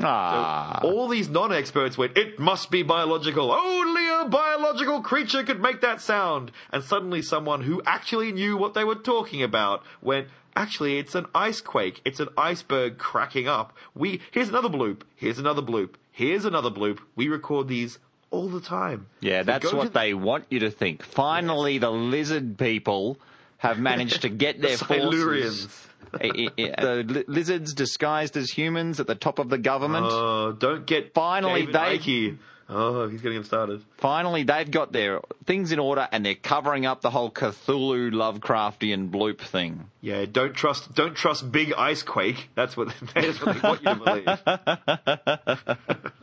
Ah, 0.00 0.78
All 0.84 1.08
these 1.08 1.28
non-experts 1.28 1.98
went, 1.98 2.16
it 2.16 2.38
must 2.38 2.70
be 2.70 2.82
biological. 2.82 3.50
Only 3.52 4.08
a 4.08 4.28
biological 4.28 5.02
creature 5.02 5.42
could 5.42 5.60
make 5.60 5.80
that 5.80 6.00
sound. 6.00 6.52
And 6.72 6.84
suddenly 6.84 7.22
someone 7.22 7.62
who 7.62 7.82
actually 7.84 8.30
knew 8.30 8.56
what 8.56 8.74
they 8.74 8.84
were 8.84 8.94
talking 8.94 9.42
about 9.42 9.82
went, 10.00 10.28
actually, 10.56 10.98
it's 10.98 11.14
an 11.14 11.26
ice 11.34 11.60
quake. 11.60 12.00
It's 12.04 12.20
an 12.20 12.28
iceberg 12.36 12.98
cracking 12.98 13.48
up. 13.48 13.76
We, 13.94 14.20
here's 14.30 14.48
another 14.48 14.68
bloop. 14.68 15.02
Here's 15.16 15.38
another 15.38 15.62
bloop. 15.62 15.90
Here's 16.12 16.44
another 16.44 16.70
bloop. 16.70 16.98
We 17.16 17.28
record 17.28 17.68
these 17.68 17.98
all 18.30 18.48
the 18.48 18.60
time. 18.60 19.06
yeah, 19.20 19.40
So 19.40 19.44
that's 19.46 19.72
what 19.72 19.92
they 19.92 20.14
want 20.14 20.44
you 20.50 20.60
to 20.60 20.70
think. 20.70 21.02
Finally, 21.02 21.78
the 21.78 21.90
lizard 21.90 22.58
people 22.58 23.18
have 23.58 23.78
managed 23.78 24.22
to 24.22 24.28
get 24.28 24.60
their 24.62 24.76
forces. 24.78 25.86
I- 26.14 26.48
I- 26.58 26.62
I- 26.62 26.70
uh, 26.70 26.84
the 27.02 27.24
lizards 27.28 27.72
disguised 27.74 28.36
as 28.36 28.50
humans 28.50 28.98
at 29.00 29.06
the 29.06 29.14
top 29.14 29.38
of 29.38 29.48
the 29.48 29.58
government. 29.58 30.06
Oh, 30.10 30.52
don't 30.52 30.84
get 30.86 31.14
Finally, 31.14 31.66
David 31.66 31.74
they- 31.74 31.98
Icke. 31.98 32.38
Oh, 32.72 33.08
he's 33.08 33.20
getting 33.20 33.38
him 33.38 33.44
started. 33.44 33.82
Finally, 33.98 34.44
they've 34.44 34.70
got 34.70 34.92
their 34.92 35.20
things 35.44 35.72
in 35.72 35.80
order 35.80 36.08
and 36.12 36.24
they're 36.24 36.36
covering 36.36 36.86
up 36.86 37.00
the 37.00 37.10
whole 37.10 37.30
Cthulhu 37.30 38.12
Lovecraftian 38.12 39.10
bloop 39.10 39.40
thing. 39.40 39.90
Yeah, 40.00 40.24
don't 40.30 40.54
trust 40.54 40.94
don't 40.94 41.16
trust 41.16 41.50
big 41.50 41.72
ice 41.72 42.04
quake. 42.04 42.48
That's 42.54 42.76
what 42.76 42.94
that's 43.14 43.44
what 43.44 43.60
they 43.60 43.68
want 43.68 43.82
you 43.82 43.94
to 43.94 45.56
believe. 45.96 46.12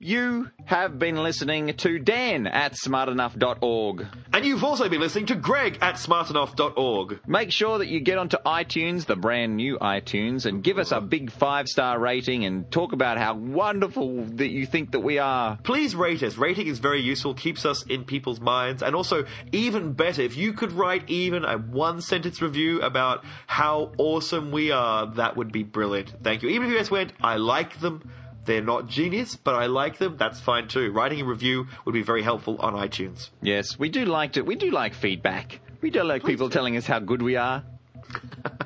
You 0.00 0.52
have 0.66 0.96
been 1.00 1.24
listening 1.24 1.74
to 1.78 1.98
Dan 1.98 2.46
at 2.46 2.74
smartenough.org. 2.74 4.06
And 4.32 4.44
you've 4.44 4.62
also 4.62 4.88
been 4.88 5.00
listening 5.00 5.26
to 5.26 5.34
Greg 5.34 5.78
at 5.80 5.96
smartenough.org. 5.96 7.18
Make 7.26 7.50
sure 7.50 7.78
that 7.78 7.88
you 7.88 7.98
get 7.98 8.16
onto 8.16 8.36
iTunes, 8.46 9.06
the 9.06 9.16
brand 9.16 9.56
new 9.56 9.76
iTunes, 9.78 10.46
and 10.46 10.62
give 10.62 10.78
us 10.78 10.92
a 10.92 11.00
big 11.00 11.32
five 11.32 11.66
star 11.66 11.98
rating 11.98 12.44
and 12.44 12.70
talk 12.70 12.92
about 12.92 13.18
how 13.18 13.34
wonderful 13.34 14.22
that 14.36 14.50
you 14.50 14.66
think 14.66 14.92
that 14.92 15.00
we 15.00 15.18
are. 15.18 15.58
Please 15.64 15.96
rate 15.96 16.22
us. 16.22 16.36
Rating 16.36 16.68
is 16.68 16.78
very 16.78 17.00
useful, 17.00 17.34
keeps 17.34 17.66
us 17.66 17.82
in 17.82 18.04
people's 18.04 18.38
minds, 18.38 18.84
and 18.84 18.94
also, 18.94 19.24
even 19.50 19.94
better, 19.94 20.22
if 20.22 20.36
you 20.36 20.52
could 20.52 20.70
write 20.70 21.10
even 21.10 21.44
a 21.44 21.58
one 21.58 22.00
sentence 22.00 22.40
review 22.40 22.80
about 22.82 23.24
how 23.48 23.90
awesome 23.98 24.52
we 24.52 24.70
are, 24.70 25.12
that 25.16 25.36
would 25.36 25.50
be 25.50 25.64
brilliant. 25.64 26.14
Thank 26.22 26.44
you. 26.44 26.50
Even 26.50 26.68
if 26.68 26.72
you 26.72 26.78
just 26.78 26.92
went, 26.92 27.12
I 27.20 27.34
like 27.34 27.80
them, 27.80 28.08
they're 28.48 28.60
not 28.60 28.88
genius, 28.88 29.36
but 29.36 29.54
I 29.54 29.66
like 29.66 29.98
them, 29.98 30.16
that's 30.16 30.40
fine 30.40 30.66
too. 30.66 30.90
Writing 30.90 31.20
a 31.20 31.24
review 31.24 31.68
would 31.84 31.92
be 31.92 32.02
very 32.02 32.22
helpful 32.22 32.56
on 32.58 32.74
iTunes. 32.74 33.30
Yes, 33.40 33.78
we 33.78 33.88
do 33.88 34.04
like 34.04 34.32
to, 34.32 34.42
we 34.42 34.56
do 34.56 34.70
like 34.70 34.94
feedback. 34.94 35.60
We 35.80 35.90
do 35.90 36.02
like 36.02 36.24
people 36.24 36.50
telling 36.50 36.76
us 36.76 36.86
how 36.86 36.98
good 36.98 37.22
we 37.22 37.36
are. 37.36 37.62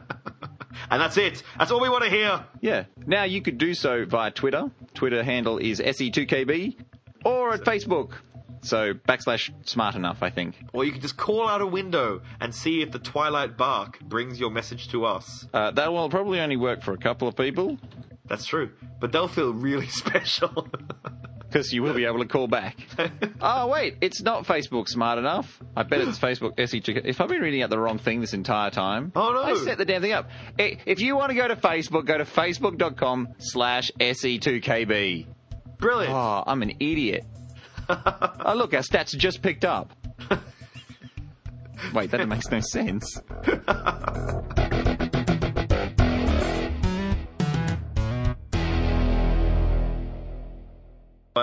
And 0.90 1.00
that's 1.00 1.16
it. 1.16 1.42
That's 1.58 1.70
all 1.70 1.80
we 1.80 1.88
want 1.88 2.04
to 2.04 2.10
hear. 2.10 2.44
Yeah. 2.60 2.84
Now 3.06 3.24
you 3.24 3.40
could 3.40 3.56
do 3.56 3.72
so 3.72 4.04
via 4.04 4.30
Twitter. 4.30 4.70
Twitter 4.92 5.22
handle 5.22 5.56
is 5.56 5.80
SE2KB 5.80 6.76
or 7.24 7.54
at 7.54 7.60
Facebook. 7.60 8.12
So 8.60 8.92
backslash 8.92 9.50
smart 9.66 9.94
enough, 9.94 10.22
I 10.22 10.28
think. 10.28 10.54
Or 10.74 10.84
you 10.84 10.92
can 10.92 11.00
just 11.00 11.16
call 11.16 11.48
out 11.48 11.62
a 11.62 11.66
window 11.66 12.20
and 12.40 12.54
see 12.54 12.82
if 12.82 12.92
the 12.92 12.98
Twilight 12.98 13.56
Bark 13.56 14.00
brings 14.00 14.38
your 14.38 14.50
message 14.50 14.88
to 14.88 15.06
us. 15.06 15.46
Uh, 15.54 15.70
that 15.70 15.92
will 15.92 16.10
probably 16.10 16.40
only 16.40 16.56
work 16.56 16.82
for 16.82 16.92
a 16.92 16.98
couple 16.98 17.26
of 17.26 17.36
people 17.36 17.78
That's 18.32 18.46
true. 18.46 18.70
But 18.98 19.12
they'll 19.12 19.28
feel 19.28 19.52
really 19.52 19.86
special. 19.88 20.66
because 21.42 21.70
you 21.70 21.82
will 21.82 21.92
be 21.92 22.06
able 22.06 22.20
to 22.20 22.24
call 22.24 22.46
back. 22.48 22.78
oh 23.42 23.66
wait, 23.68 23.98
it's 24.00 24.22
not 24.22 24.46
Facebook 24.46 24.88
smart 24.88 25.18
enough. 25.18 25.60
I 25.76 25.82
bet 25.82 26.00
it's 26.00 26.18
Facebook 26.18 26.56
SE2KB. 26.56 27.02
If 27.04 27.20
I've 27.20 27.28
been 27.28 27.42
reading 27.42 27.62
out 27.62 27.68
the 27.68 27.78
wrong 27.78 27.98
thing 27.98 28.22
this 28.22 28.32
entire 28.32 28.70
time, 28.70 29.12
Oh, 29.14 29.34
no. 29.34 29.42
I 29.42 29.54
set 29.62 29.76
the 29.76 29.84
damn 29.84 30.00
thing 30.00 30.12
up. 30.12 30.30
If 30.56 31.00
you 31.00 31.14
want 31.14 31.28
to 31.28 31.34
go 31.36 31.46
to 31.46 31.56
Facebook, 31.56 32.06
go 32.06 32.16
to 32.16 32.24
facebook.com 32.24 33.34
slash 33.38 33.90
SE2KB. 34.00 35.26
Brilliant. 35.76 36.14
Oh, 36.14 36.42
I'm 36.46 36.62
an 36.62 36.70
idiot. 36.80 37.26
oh, 37.90 38.54
look, 38.56 38.72
our 38.72 38.80
stats 38.80 39.14
just 39.14 39.42
picked 39.42 39.66
up. 39.66 39.92
Wait, 41.92 42.10
that 42.12 42.26
makes 42.28 42.50
no 42.50 42.60
sense. 42.60 43.20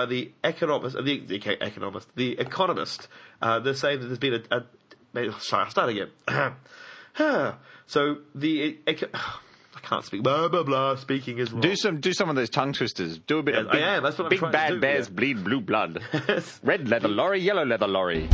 By 0.00 0.06
the 0.06 0.32
economist, 0.42 0.96
the, 0.96 1.20
the 1.26 1.34
economist, 1.60 2.08
the 2.16 2.38
economist. 2.38 3.06
Uh, 3.42 3.58
they're 3.58 3.74
saying 3.74 4.00
that 4.00 4.06
there's 4.06 4.18
been 4.18 4.42
a, 4.50 4.56
a 4.56 5.40
sorry, 5.40 5.64
I'll 5.64 5.70
start 5.70 5.90
again. 5.90 6.08
so 7.86 8.16
the 8.34 8.78
I 8.88 9.80
can't 9.82 10.02
speak. 10.02 10.22
Blah 10.22 10.48
blah 10.48 10.62
blah. 10.62 10.96
Speaking 10.96 11.38
is 11.38 11.52
wrong. 11.52 11.60
Do 11.60 11.76
some 11.76 12.00
do 12.00 12.14
some 12.14 12.30
of 12.30 12.36
those 12.36 12.48
tongue 12.48 12.72
twisters. 12.72 13.18
Do 13.18 13.40
a 13.40 13.42
bit 13.42 13.56
Yes, 13.56 13.64
of 13.64 13.68
I 13.68 13.72
big, 13.72 13.82
am. 13.82 14.02
That's 14.02 14.16
what 14.18 14.24
I'm 14.24 14.30
big 14.30 14.38
trying 14.38 14.52
to 14.52 14.58
bad 14.58 14.68
do, 14.70 14.80
bears 14.80 15.08
yeah. 15.08 15.14
bleed 15.14 15.44
blue 15.44 15.60
blood. 15.60 16.02
Red 16.62 16.88
leather 16.88 17.08
lorry, 17.08 17.40
yellow 17.40 17.66
leather 17.66 17.88
lorry. 17.88 18.28